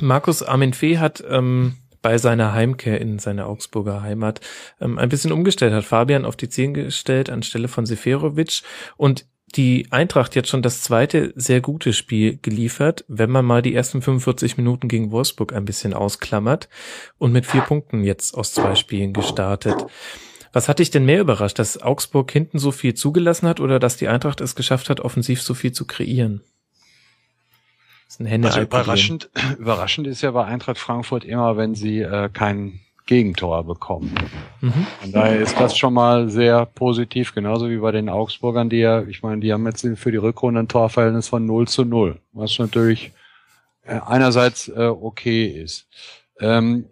[0.01, 1.75] Markus Armin Fee hat ähm,
[2.09, 4.41] bei seiner Heimkehr in seine Augsburger Heimat
[4.81, 5.85] ähm, ein bisschen umgestellt hat.
[5.85, 8.63] Fabian auf die Zehn gestellt anstelle von Seferovic
[8.97, 13.75] und die Eintracht jetzt schon das zweite sehr gute Spiel geliefert, wenn man mal die
[13.75, 16.71] ersten 45 Minuten gegen Wolfsburg ein bisschen ausklammert
[17.19, 19.77] und mit vier Punkten jetzt aus zwei Spielen gestartet.
[20.55, 23.99] Was hat dich denn mehr überrascht, dass Augsburg hinten so viel zugelassen hat oder dass
[23.99, 26.41] die Eintracht es geschafft hat, offensiv so viel zu kreieren?
[28.09, 29.29] Das ist ein Hände also überraschend,
[29.59, 34.15] überraschend ist ja bei Eintracht Frankfurt immer, wenn sie äh, kein Gegentor bekommen.
[34.63, 34.87] Mhm.
[35.03, 39.03] Von daher ist das schon mal sehr positiv, genauso wie bei den Augsburgern, die ja,
[39.03, 42.59] ich meine, die haben jetzt für die Rückrunde ein Torverhältnis von 0 zu 0, was
[42.59, 43.13] natürlich
[43.83, 45.87] äh, einerseits äh, okay ist.
[46.41, 46.87] Ähm,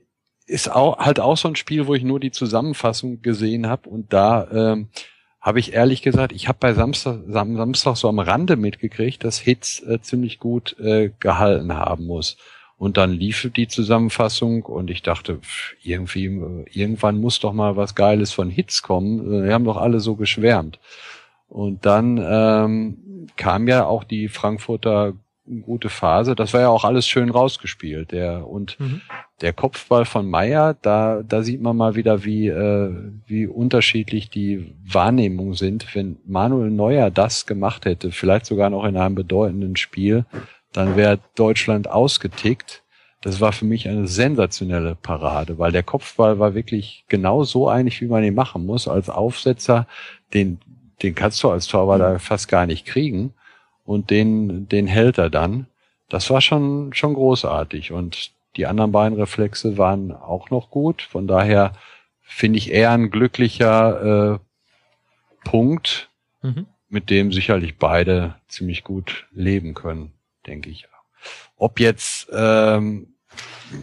[0.46, 4.12] ist auch halt auch so ein Spiel, wo ich nur die Zusammenfassung gesehen habe und
[4.12, 4.88] da ähm,
[5.46, 9.38] habe ich ehrlich gesagt, ich habe bei Samstag, Sam, Samstag so am Rande mitgekriegt, dass
[9.38, 12.36] Hitz äh, ziemlich gut äh, gehalten haben muss.
[12.78, 15.38] Und dann lief die Zusammenfassung und ich dachte,
[15.84, 16.24] irgendwie,
[16.72, 19.44] irgendwann muss doch mal was Geiles von Hits kommen.
[19.44, 20.80] Wir haben doch alle so geschwärmt.
[21.48, 25.12] Und dann ähm, kam ja auch die Frankfurter
[25.62, 26.34] gute Phase.
[26.34, 28.10] Das war ja auch alles schön rausgespielt.
[28.10, 29.00] Der und mhm.
[29.40, 32.90] Der Kopfball von Meyer, da da sieht man mal wieder, wie äh,
[33.26, 35.94] wie unterschiedlich die Wahrnehmungen sind.
[35.94, 40.24] Wenn Manuel Neuer das gemacht hätte, vielleicht sogar noch in einem bedeutenden Spiel,
[40.72, 42.82] dann wäre Deutschland ausgetickt.
[43.22, 48.00] Das war für mich eine sensationelle Parade, weil der Kopfball war wirklich genau so eigentlich,
[48.00, 48.88] wie man ihn machen muss.
[48.88, 49.86] Als Aufsetzer,
[50.32, 50.60] den,
[51.02, 53.34] den kannst du als Torwart fast gar nicht kriegen
[53.84, 55.66] und den, den hält er dann.
[56.08, 61.02] Das war schon, schon großartig und die anderen beiden Reflexe waren auch noch gut.
[61.02, 61.72] Von daher
[62.22, 66.10] finde ich eher ein glücklicher äh, Punkt,
[66.42, 66.66] mhm.
[66.88, 70.12] mit dem sicherlich beide ziemlich gut leben können,
[70.46, 70.88] denke ich.
[71.56, 73.14] Ob jetzt ähm,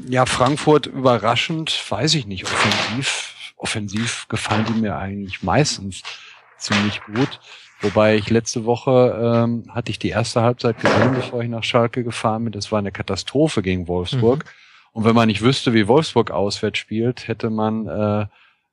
[0.07, 2.45] ja Frankfurt überraschend, weiß ich nicht.
[2.45, 6.03] Offensiv, offensiv gefallen die mir eigentlich meistens
[6.57, 7.39] ziemlich gut.
[7.81, 12.03] Wobei ich letzte Woche ähm, hatte ich die erste Halbzeit gesehen, bevor ich nach Schalke
[12.03, 12.53] gefahren bin.
[12.53, 14.45] Das war eine Katastrophe gegen Wolfsburg.
[14.45, 14.62] Mhm.
[14.93, 18.27] Und wenn man nicht wüsste, wie Wolfsburg auswärts spielt, hätte man äh,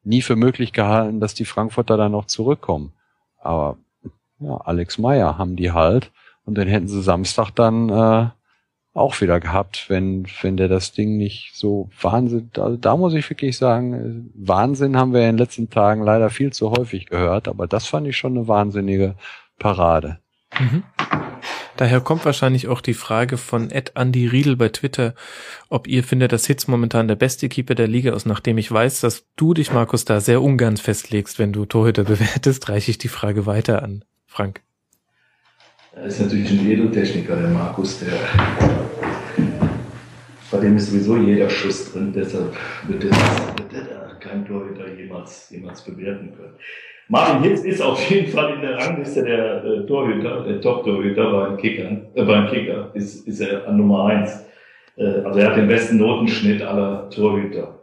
[0.05, 2.93] nie für möglich gehalten, dass die Frankfurter da noch zurückkommen.
[3.39, 3.79] Aber
[4.39, 6.11] ja, Alex Meyer haben die halt
[6.45, 8.29] und den hätten sie Samstag dann äh,
[8.93, 13.29] auch wieder gehabt, wenn, wenn der das Ding nicht so Wahnsinn, also da muss ich
[13.31, 17.67] wirklich sagen, Wahnsinn haben wir in den letzten Tagen leider viel zu häufig gehört, aber
[17.67, 19.15] das fand ich schon eine wahnsinnige
[19.59, 20.19] Parade.
[20.59, 20.83] Mhm.
[21.81, 25.15] Daher kommt wahrscheinlich auch die Frage von Ed Andy Riedel bei Twitter,
[25.71, 28.27] ob ihr findet, dass Hitz momentan der beste Keeper der Liga ist.
[28.27, 32.69] Nachdem ich weiß, dass du dich, Markus, da sehr ungern festlegst, wenn du Torhüter bewertest,
[32.69, 34.05] reiche ich die Frage weiter an.
[34.27, 34.61] Frank.
[35.95, 38.13] Er ist natürlich ein Edeltechniker, der Markus, der
[40.51, 42.55] bei dem ist sowieso jeder Schuss drin, deshalb
[42.89, 46.57] wird er, kein Torhüter jemals, jemals bewerten können.
[47.11, 51.57] Martin Hitz ist auf jeden Fall in der Rangliste der äh, Torhüter, der Top-Torhüter beim
[51.57, 54.47] Kicker, äh, beim Kicker ist, ist er an Nummer eins.
[54.95, 57.83] Äh, also er hat den besten Notenschnitt aller Torhüter.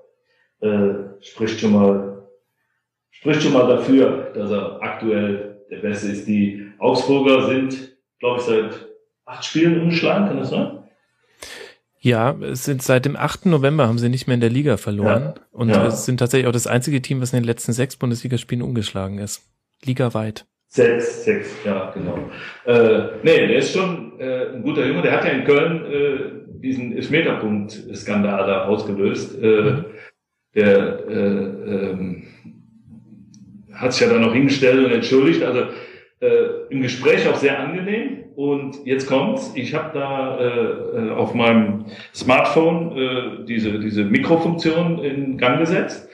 [0.61, 2.25] Äh, spricht schon mal,
[3.11, 6.25] spricht schon mal dafür, dass er aktuell der Beste ist.
[6.25, 8.87] Die Augsburger sind, glaube ich, seit
[9.25, 10.76] acht Spielen umgeschlagen, kann das sein?
[12.07, 13.47] Ja, es sind seit dem 8.
[13.47, 15.33] November haben sie nicht mehr in der Liga verloren.
[15.35, 15.41] Ja.
[15.51, 15.87] Und ja.
[15.87, 19.43] es sind tatsächlich auch das einzige Team, was in den letzten sechs Bundesligaspielen umgeschlagen ist.
[19.83, 20.45] Ligaweit.
[20.69, 22.17] Sechs, sechs, ja, genau.
[22.65, 25.01] Äh, nee, der ist schon äh, ein guter Junge.
[25.01, 29.37] Der hat ja in Köln äh, diesen Elfmeterpunkt-Skandal da ausgelöst.
[29.41, 29.85] Äh, mhm.
[30.55, 32.23] Der äh, ähm,
[33.73, 35.43] hat sich ja dann noch hingestellt und entschuldigt.
[35.43, 35.67] Also
[36.19, 36.27] äh,
[36.69, 38.23] im Gespräch auch sehr angenehm.
[38.35, 39.51] Und jetzt kommt's.
[39.55, 46.07] Ich habe da äh, äh, auf meinem Smartphone äh, diese, diese Mikrofunktion in Gang gesetzt,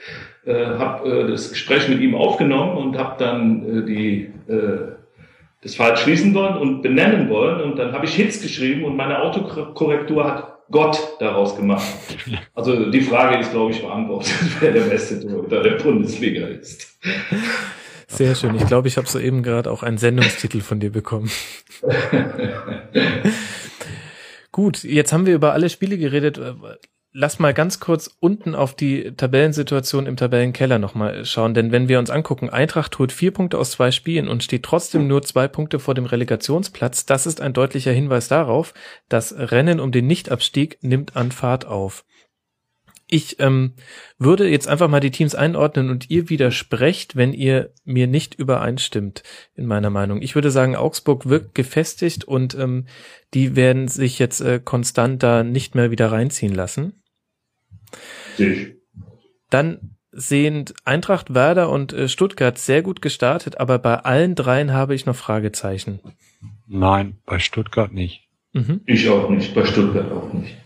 [0.46, 4.94] äh, habe äh, das Gespräch mit ihm aufgenommen und habe dann äh, die äh,
[5.62, 7.62] das Fall schließen wollen und benennen wollen.
[7.62, 11.84] Und dann habe ich Hits geschrieben und meine Autokorrektur hat Gott daraus gemacht.
[12.54, 16.98] Also die Frage ist, glaube ich, beantwortet, wer der beste Torhüter der Bundesliga ist.
[18.08, 18.54] Sehr schön.
[18.54, 21.30] Ich glaube, ich habe soeben gerade auch einen Sendungstitel von dir bekommen.
[24.52, 26.40] Gut, jetzt haben wir über alle Spiele geredet.
[27.16, 32.00] Lass mal ganz kurz unten auf die Tabellensituation im Tabellenkeller nochmal schauen, denn wenn wir
[32.00, 35.78] uns angucken, Eintracht holt vier Punkte aus zwei Spielen und steht trotzdem nur zwei Punkte
[35.78, 38.74] vor dem Relegationsplatz, das ist ein deutlicher Hinweis darauf,
[39.08, 42.04] das Rennen um den Nichtabstieg nimmt an Fahrt auf.
[43.14, 43.74] Ich ähm,
[44.18, 49.22] würde jetzt einfach mal die Teams einordnen und ihr widersprecht, wenn ihr mir nicht übereinstimmt
[49.54, 50.20] in meiner Meinung.
[50.20, 52.88] Ich würde sagen, Augsburg wirkt gefestigt und ähm,
[53.32, 57.04] die werden sich jetzt äh, konstant da nicht mehr wieder reinziehen lassen.
[59.48, 64.96] Dann sehen Eintracht, Werder und äh, Stuttgart sehr gut gestartet, aber bei allen dreien habe
[64.96, 66.00] ich noch Fragezeichen.
[66.66, 68.28] Nein, bei Stuttgart nicht.
[68.54, 68.80] Mhm.
[68.86, 70.56] Ich auch nicht, bei Stuttgart auch nicht.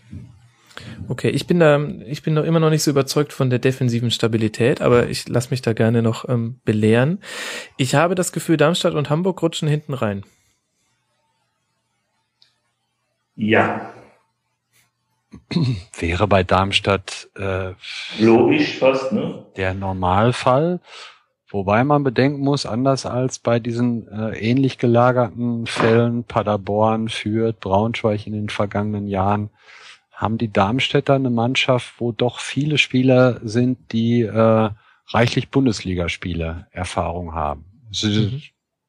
[1.09, 4.11] Okay, ich bin da, ich bin noch immer noch nicht so überzeugt von der defensiven
[4.11, 7.19] Stabilität, aber ich lasse mich da gerne noch ähm, belehren.
[7.77, 10.23] Ich habe das Gefühl, Darmstadt und Hamburg rutschen hinten rein.
[13.35, 13.91] Ja.
[15.97, 17.71] Wäre bei Darmstadt äh,
[18.19, 19.47] logisch fast, ne?
[19.57, 20.79] Der Normalfall.
[21.49, 28.27] Wobei man bedenken muss, anders als bei diesen äh, ähnlich gelagerten Fällen Paderborn, Fürth, Braunschweig
[28.27, 29.49] in den vergangenen Jahren,
[30.19, 34.69] haben die Darmstädter eine Mannschaft, wo doch viele Spieler sind, die äh,
[35.07, 37.63] reichlich Bundesligaspiele Erfahrung haben.
[38.03, 38.41] Mhm.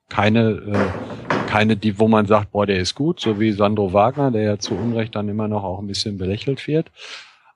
[0.08, 4.32] keine, äh, keine, die, wo man sagt, boah, der ist gut, so wie Sandro Wagner,
[4.32, 6.90] der ja zu Unrecht dann immer noch auch ein bisschen belächelt wird.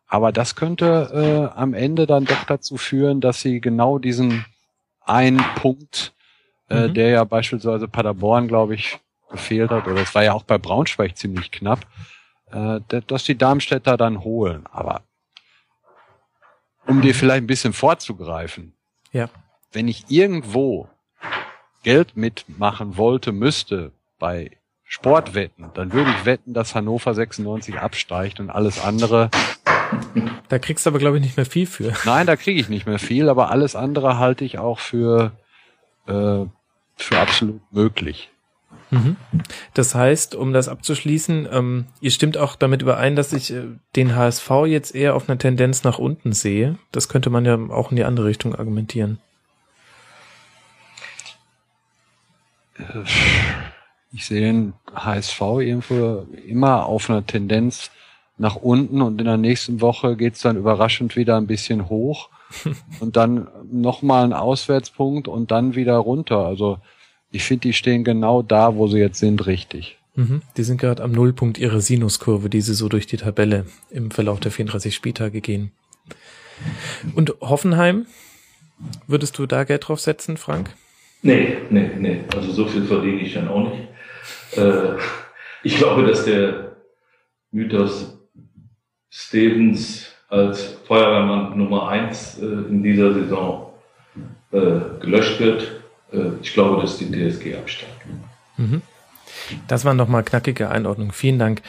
[0.07, 4.45] Aber das könnte äh, am Ende dann doch dazu führen, dass sie genau diesen
[5.01, 6.15] einen Punkt,
[6.71, 6.95] äh, mhm.
[6.95, 9.01] der ja beispielsweise Paderborn, glaube ich,
[9.33, 11.81] gefehlt hat, oder es war ja auch bei Braunschweig ziemlich knapp,
[12.55, 14.65] äh, dass die Darmstädter dann holen.
[14.71, 15.03] Aber
[16.87, 18.75] um dir vielleicht ein bisschen vorzugreifen,
[19.13, 19.29] ja.
[19.73, 20.89] wenn ich irgendwo
[21.83, 24.53] Geld mitmachen wollte, müsste bei
[24.85, 29.31] Sportwetten, dann würde ich wetten, dass Hannover 96 absteigt und alles andere.
[30.49, 31.93] Da kriegst du aber, glaube ich, nicht mehr viel für.
[32.05, 35.33] Nein, da kriege ich nicht mehr viel, aber alles andere halte ich auch für,
[36.07, 36.45] äh,
[36.97, 38.31] für absolut möglich.
[38.91, 39.17] Mhm.
[39.75, 43.65] Das heißt, um das abzuschließen, ähm, ihr stimmt auch damit überein, dass ich äh,
[43.97, 46.79] den HSV jetzt eher auf einer Tendenz nach unten sehe.
[46.93, 49.19] Das könnte man ja auch in die andere Richtung argumentieren.
[54.13, 57.91] Ich sehe den HSV irgendwo immer auf einer Tendenz
[58.37, 62.31] nach unten und in der nächsten Woche geht's dann überraschend wieder ein bisschen hoch
[63.01, 66.39] und dann nochmal ein Auswärtspunkt und dann wieder runter.
[66.39, 66.79] Also
[67.35, 69.99] ich finde, die stehen genau da, wo sie jetzt sind, richtig.
[70.15, 70.43] Mhm.
[70.57, 74.39] Die sind gerade am Nullpunkt ihrer Sinuskurve, die sie so durch die Tabelle im Verlauf
[74.39, 75.73] der 34 Spieltage gehen.
[77.17, 78.07] Und Hoffenheim,
[79.09, 80.71] würdest du da Geld drauf setzen, Frank?
[81.23, 82.21] Nee, nee, nee.
[82.37, 83.89] Also so viel verdiene ich dann auch nicht.
[84.57, 84.97] Äh,
[85.65, 86.77] ich glaube, dass der
[87.51, 88.17] Mythos
[89.11, 93.73] Stevens als Feuerwehrmann Nummer eins äh, in dieser Saison
[94.53, 95.84] äh, gelöscht wird.
[96.15, 97.93] Äh, ich glaube, dass die DSG absteigt.
[98.57, 98.83] Mhm.
[99.69, 101.13] Das waren nochmal knackige Einordnungen.
[101.13, 101.63] Vielen Dank.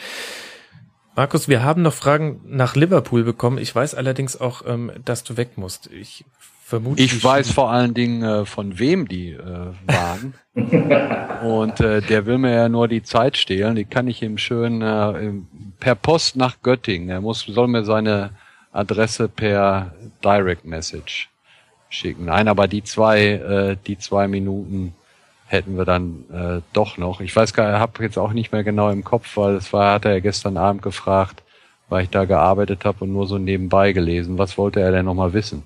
[1.14, 3.58] Markus, wir haben noch Fragen nach Liverpool bekommen.
[3.58, 5.90] Ich weiß allerdings auch, ähm, dass du weg musst.
[5.90, 6.24] Ich
[6.62, 7.02] vermute.
[7.02, 10.34] Ich weiß vor allen Dingen, äh, von wem die äh, waren.
[11.42, 13.76] Und äh, der will mir ja nur die Zeit stehlen.
[13.76, 15.32] Die kann ich ihm schön äh,
[15.80, 17.08] per Post nach Göttingen.
[17.08, 18.30] Er muss, soll mir seine
[18.72, 21.30] Adresse per Direct Message
[21.88, 22.26] schicken.
[22.26, 24.94] Nein, aber die zwei, äh, die zwei Minuten
[25.46, 27.20] hätten wir dann äh, doch noch.
[27.20, 29.94] Ich weiß gar, ich habe jetzt auch nicht mehr genau im Kopf, weil es war,
[29.94, 31.42] hat er ja gestern Abend gefragt,
[31.88, 34.38] weil ich da gearbeitet habe und nur so nebenbei gelesen.
[34.38, 35.64] Was wollte er denn nochmal wissen?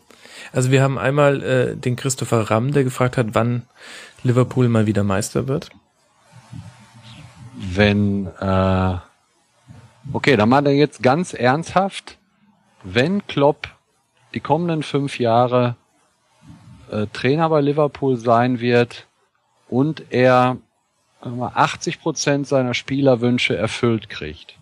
[0.52, 3.62] Also wir haben einmal äh, den Christopher Ramm, der gefragt hat, wann
[4.22, 5.70] Liverpool mal wieder Meister wird.
[7.56, 8.94] Wenn, äh,
[10.12, 12.18] okay, dann mal jetzt ganz ernsthaft,
[12.82, 13.68] wenn Klopp
[14.34, 15.76] die kommenden fünf Jahre
[16.90, 19.06] äh, Trainer bei Liverpool sein wird
[19.68, 20.56] und er
[21.20, 24.58] 80 Prozent seiner Spielerwünsche erfüllt kriegt,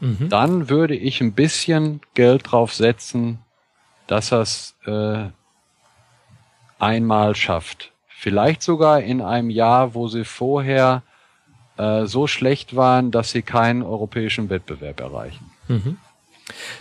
[0.00, 0.28] mhm.
[0.28, 3.38] dann würde ich ein bisschen Geld drauf setzen,
[4.06, 5.26] dass er es äh,
[6.78, 7.92] einmal schafft.
[8.08, 11.02] Vielleicht sogar in einem Jahr, wo sie vorher
[11.76, 15.50] äh, so schlecht waren, dass sie keinen europäischen Wettbewerb erreichen.
[15.68, 15.98] Mhm.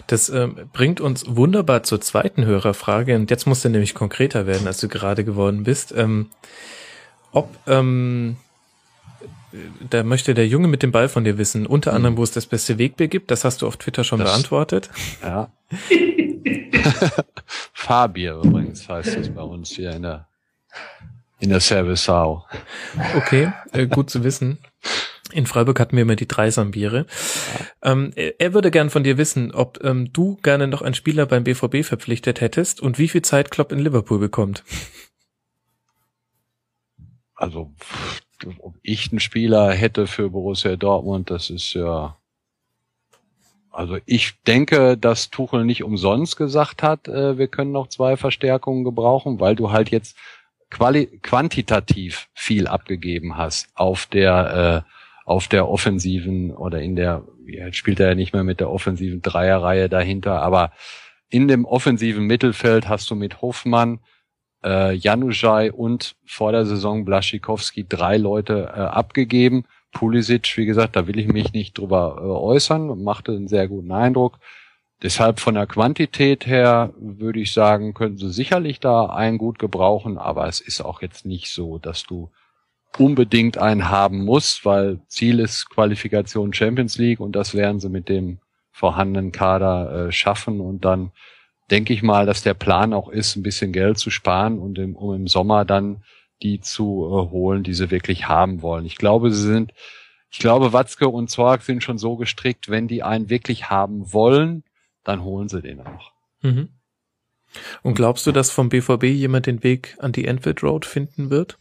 [0.08, 3.16] Das ähm, bringt uns wunderbar zur zweiten Hörerfrage.
[3.16, 5.94] Und jetzt musst du nämlich konkreter werden, als du gerade geworden bist.
[5.96, 6.30] Ähm,
[7.32, 8.38] ob ähm,
[9.90, 11.98] da möchte der Junge mit dem Ball von dir wissen, unter mhm.
[11.98, 13.32] anderem, wo es das beste Wegbier gibt.
[13.32, 14.90] Das hast du auf Twitter schon das, beantwortet.
[15.22, 15.52] Ja.
[17.74, 20.28] Fabier übrigens heißt das bei uns hier in der
[21.40, 22.08] in der Service.
[22.08, 24.60] Okay, äh, gut zu wissen.
[25.34, 27.06] In Freiburg hatten wir immer die Dreisambiere.
[27.82, 31.44] Ähm, er würde gern von dir wissen, ob ähm, du gerne noch einen Spieler beim
[31.44, 34.64] BVB verpflichtet hättest und wie viel Zeit Klopp in Liverpool bekommt.
[37.36, 37.74] Also,
[38.60, 42.16] ob ich einen Spieler hätte für Borussia Dortmund, das ist ja
[43.74, 48.84] also ich denke, dass Tuchel nicht umsonst gesagt hat, äh, wir können noch zwei Verstärkungen
[48.84, 50.16] gebrauchen, weil du halt jetzt
[50.70, 57.78] quali quantitativ viel abgegeben hast auf der äh, auf der offensiven oder in der, jetzt
[57.78, 60.72] spielt er ja nicht mehr mit der offensiven Dreierreihe dahinter, aber
[61.30, 64.00] in dem offensiven Mittelfeld hast du mit Hofmann,
[64.64, 69.66] äh, Januzaj und vor der Saison Blaschikowski drei Leute äh, abgegeben.
[69.92, 73.92] Pulisic, wie gesagt, da will ich mich nicht drüber äh, äußern, machte einen sehr guten
[73.92, 74.40] Eindruck.
[75.02, 80.18] Deshalb von der Quantität her würde ich sagen, könnten sie sicherlich da einen gut gebrauchen,
[80.18, 82.32] aber es ist auch jetzt nicht so, dass du
[82.98, 88.10] unbedingt einen haben musst, weil Ziel ist Qualifikation Champions League und das werden sie mit
[88.10, 88.40] dem
[88.72, 91.12] vorhandenen Kader äh, schaffen und dann
[91.72, 94.96] denke ich mal, dass der Plan auch ist, ein bisschen Geld zu sparen und im,
[94.96, 96.04] um im Sommer dann
[96.42, 98.86] die zu äh, holen, die sie wirklich haben wollen.
[98.86, 99.74] Ich glaube, sie sind,
[100.30, 104.64] ich glaube, Watzke und Zorg sind schon so gestrickt, wenn die einen wirklich haben wollen,
[105.04, 106.12] dann holen sie den auch.
[106.42, 106.70] Mhm.
[107.84, 111.58] Und glaubst du, dass vom BVB jemand den Weg an die Enfield Road finden wird?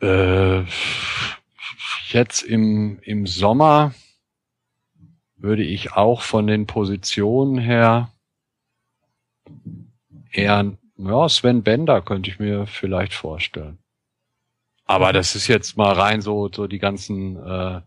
[0.00, 0.64] Äh,
[2.08, 3.94] jetzt im, im Sommer
[5.36, 8.10] würde ich auch von den Positionen her
[10.30, 13.78] eher, ja, Sven Bender könnte ich mir vielleicht vorstellen.
[14.84, 17.80] Aber das ist jetzt mal rein so, so die ganzen äh,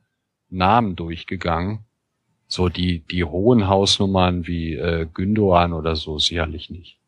[0.50, 1.86] Namen durchgegangen.
[2.48, 6.99] So die, die hohen Hausnummern wie äh, Gündogan oder so sicherlich nicht.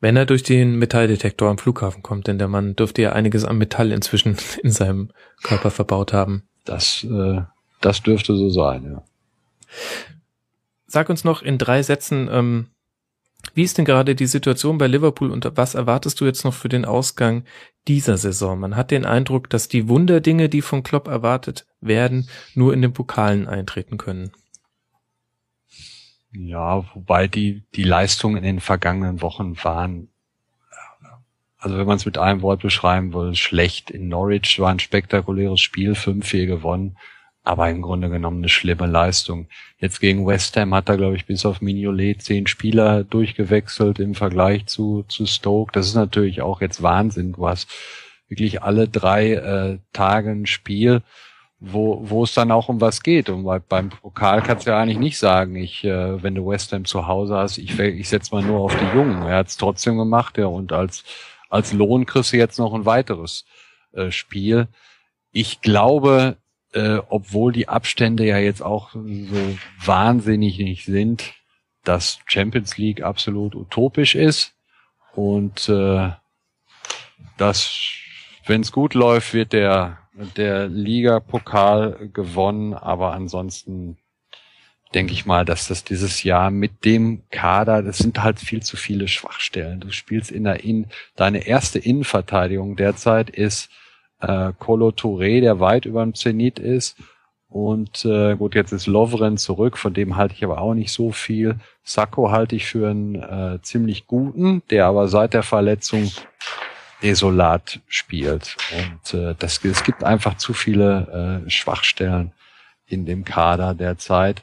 [0.00, 3.58] Wenn er durch den Metalldetektor am Flughafen kommt, denn der Mann dürfte ja einiges an
[3.58, 5.10] Metall inzwischen in seinem
[5.42, 6.44] Körper verbaut haben.
[6.64, 7.42] Das, äh,
[7.80, 9.02] das dürfte so sein, ja.
[10.86, 12.66] Sag uns noch in drei Sätzen, ähm,
[13.54, 16.68] wie ist denn gerade die Situation bei Liverpool und was erwartest du jetzt noch für
[16.68, 17.44] den Ausgang
[17.88, 18.58] dieser Saison?
[18.58, 22.92] Man hat den Eindruck, dass die Wunderdinge, die von Klopp erwartet werden, nur in den
[22.92, 24.32] Pokalen eintreten können.
[26.32, 30.08] Ja, wobei die, die Leistungen in den vergangenen Wochen waren,
[31.58, 33.90] also wenn man es mit einem Wort beschreiben will, schlecht.
[33.90, 36.96] In Norwich war ein spektakuläres Spiel, 5-4 gewonnen
[37.42, 39.48] aber im Grunde genommen eine schlimme Leistung.
[39.78, 44.14] Jetzt gegen West Ham hat er, glaube ich, bis auf Mignolet zehn Spieler durchgewechselt im
[44.14, 45.72] Vergleich zu, zu Stoke.
[45.72, 47.32] Das ist natürlich auch jetzt Wahnsinn.
[47.32, 47.70] Du hast
[48.28, 51.02] wirklich alle drei äh, Tage ein Spiel,
[51.60, 53.28] wo, wo es dann auch um was geht.
[53.28, 56.86] Und beim Pokal kannst du ja eigentlich nicht sagen, ich, äh, wenn du West Ham
[56.86, 59.22] zu Hause hast, ich, ich setze mal nur auf die Jungen.
[59.22, 61.04] Er hat es trotzdem gemacht, ja, und als,
[61.50, 63.44] als Lohn kriegst du jetzt noch ein weiteres
[63.92, 64.68] äh, Spiel.
[65.32, 66.38] Ich glaube,
[66.72, 71.34] äh, obwohl die Abstände ja jetzt auch so wahnsinnig nicht sind,
[71.84, 74.54] dass Champions League absolut utopisch ist
[75.14, 76.10] und äh,
[77.36, 77.76] dass,
[78.46, 79.98] wenn es gut läuft, wird der
[80.36, 83.98] der Liga-Pokal gewonnen, aber ansonsten
[84.94, 88.76] denke ich mal, dass das dieses Jahr mit dem Kader, das sind halt viel zu
[88.76, 89.80] viele Schwachstellen.
[89.80, 90.86] Du spielst in der In,
[91.16, 93.70] deine erste Innenverteidigung derzeit ist
[94.20, 96.96] äh, Colo Touré, der weit über dem Zenit ist.
[97.48, 101.10] Und äh, gut, jetzt ist Lovren zurück, von dem halte ich aber auch nicht so
[101.10, 101.56] viel.
[101.82, 106.12] Sacco halte ich für einen äh, ziemlich guten, der aber seit der Verletzung
[107.02, 108.56] desolat spielt.
[108.72, 112.32] Und äh, das, es gibt einfach zu viele äh, Schwachstellen
[112.86, 114.42] in dem Kader derzeit.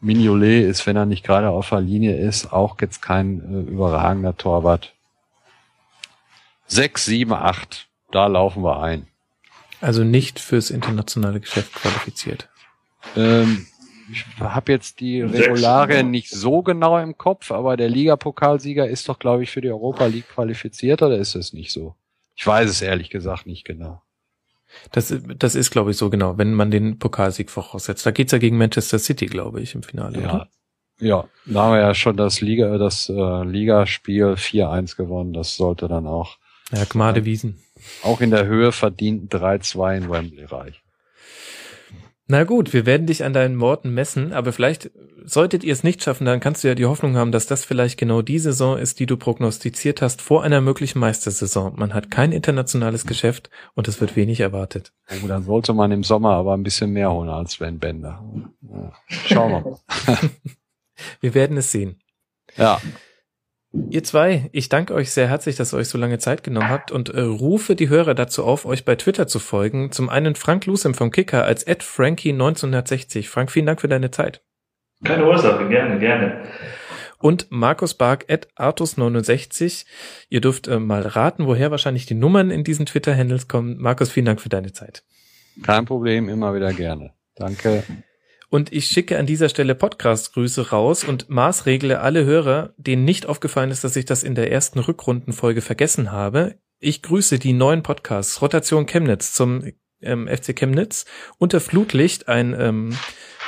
[0.00, 4.36] Mignolet ist, wenn er nicht gerade auf der Linie ist, auch jetzt kein äh, überragender
[4.36, 4.94] Torwart.
[6.66, 9.06] Sechs, sieben, acht, da laufen wir ein.
[9.80, 12.48] Also nicht fürs internationale Geschäft qualifiziert.
[13.16, 13.66] Ähm,
[14.10, 19.18] ich habe jetzt die Regularien nicht so genau im Kopf, aber der Ligapokalsieger ist doch,
[19.18, 21.94] glaube ich, für die Europa League qualifiziert oder ist es nicht so?
[22.36, 24.02] Ich weiß es ehrlich gesagt nicht genau.
[24.92, 28.06] Das, das ist, glaube ich, so genau, wenn man den Pokalsieg voraussetzt.
[28.06, 30.20] Da geht's ja gegen Manchester City, glaube ich, im Finale.
[30.20, 30.48] Ja, oder?
[31.00, 35.32] ja da haben wir ja schon das Liga, das äh, Ligaspiel 4-1 gewonnen.
[35.32, 36.38] Das sollte dann auch.
[36.72, 37.58] Ja, Gmade Wiesen
[38.02, 40.82] auch in der Höhe verdienten 3-2 in Wembley reich.
[42.30, 44.92] Na gut, wir werden dich an deinen Worten messen, aber vielleicht
[45.24, 47.98] solltet ihr es nicht schaffen, dann kannst du ja die Hoffnung haben, dass das vielleicht
[47.98, 51.72] genau die Saison ist, die du prognostiziert hast vor einer möglichen Meistersaison.
[51.74, 54.92] Man hat kein internationales Geschäft und es wird wenig erwartet.
[55.10, 58.22] Oh, dann sollte man im Sommer aber ein bisschen mehr holen als Sven Bender.
[59.08, 59.80] Schauen wir mal.
[61.20, 62.00] wir werden es sehen.
[62.56, 62.80] Ja.
[63.72, 66.90] Ihr zwei, ich danke euch sehr herzlich, dass ihr euch so lange Zeit genommen habt
[66.90, 69.92] und äh, rufe die Hörer dazu auf, euch bei Twitter zu folgen.
[69.92, 73.28] Zum einen Frank Lusem vom Kicker als @frankie1960.
[73.28, 74.42] Frank, vielen Dank für deine Zeit.
[75.04, 76.42] Keine Ursache, gerne, gerne.
[77.18, 79.86] Und Markus Bark at Artus69.
[80.30, 83.76] Ihr dürft äh, mal raten, woher wahrscheinlich die Nummern in diesen Twitter-Handles kommen.
[83.78, 85.04] Markus, vielen Dank für deine Zeit.
[85.62, 87.12] Kein Problem, immer wieder gerne.
[87.36, 87.84] Danke.
[88.50, 93.70] Und ich schicke an dieser Stelle Podcast-Grüße raus und maßregle alle Hörer, denen nicht aufgefallen
[93.70, 96.56] ist, dass ich das in der ersten Rückrundenfolge vergessen habe.
[96.80, 98.42] Ich grüße die neuen Podcasts.
[98.42, 99.62] Rotation Chemnitz zum
[100.02, 101.04] ähm, FC Chemnitz,
[101.38, 102.96] Unter Flutlicht, ein ähm,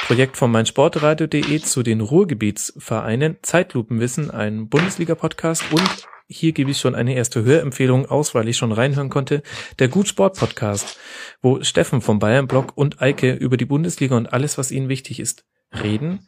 [0.06, 7.14] Projekt von meinsportradio.de zu den Ruhrgebietsvereinen, Zeitlupenwissen, ein Bundesliga-Podcast und hier gebe ich schon eine
[7.14, 9.42] erste Hörempfehlung aus, weil ich schon reinhören konnte.
[9.78, 10.98] Der Gut Sport Podcast,
[11.42, 15.20] wo Steffen vom Bayern Blog und Eike über die Bundesliga und alles, was ihnen wichtig
[15.20, 16.26] ist, reden.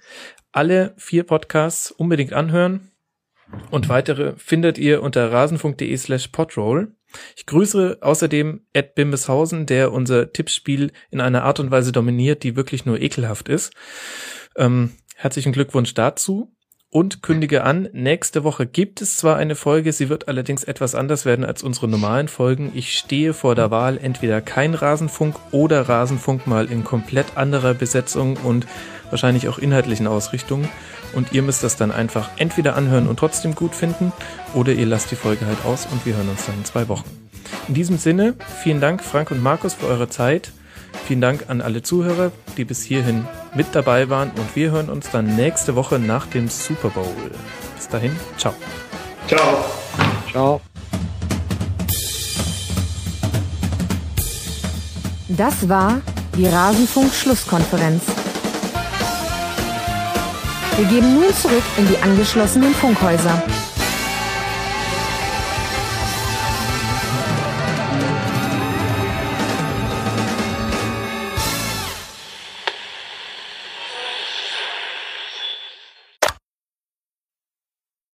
[0.52, 2.90] Alle vier Podcasts unbedingt anhören.
[3.70, 6.94] Und weitere findet ihr unter rasenfunk.de slash podroll.
[7.36, 12.56] Ich grüße außerdem Ed Bimbeshausen, der unser Tippspiel in einer Art und Weise dominiert, die
[12.56, 13.72] wirklich nur ekelhaft ist.
[14.56, 16.54] Ähm, herzlichen Glückwunsch dazu
[16.94, 21.24] und kündige an, nächste Woche gibt es zwar eine Folge, sie wird allerdings etwas anders
[21.24, 22.70] werden als unsere normalen Folgen.
[22.72, 28.36] Ich stehe vor der Wahl, entweder kein Rasenfunk oder Rasenfunk mal in komplett anderer Besetzung
[28.36, 28.68] und
[29.10, 30.68] wahrscheinlich auch inhaltlichen Ausrichtungen.
[31.16, 34.12] Und ihr müsst das dann einfach entweder anhören und trotzdem gut finden
[34.54, 37.10] oder ihr lasst die Folge halt aus und wir hören uns dann in zwei Wochen.
[37.66, 40.52] In diesem Sinne, vielen Dank Frank und Markus für eure Zeit.
[41.06, 45.10] Vielen Dank an alle Zuhörer, die bis hierhin mit dabei waren und wir hören uns
[45.10, 47.14] dann nächste Woche nach dem Super Bowl.
[47.76, 48.54] Bis dahin, ciao.
[49.26, 49.64] Ciao.
[50.30, 50.60] Ciao.
[55.28, 56.00] Das war
[56.36, 58.02] die Rasenfunk-Schlusskonferenz.
[60.76, 63.42] Wir geben nun zurück in die angeschlossenen Funkhäuser.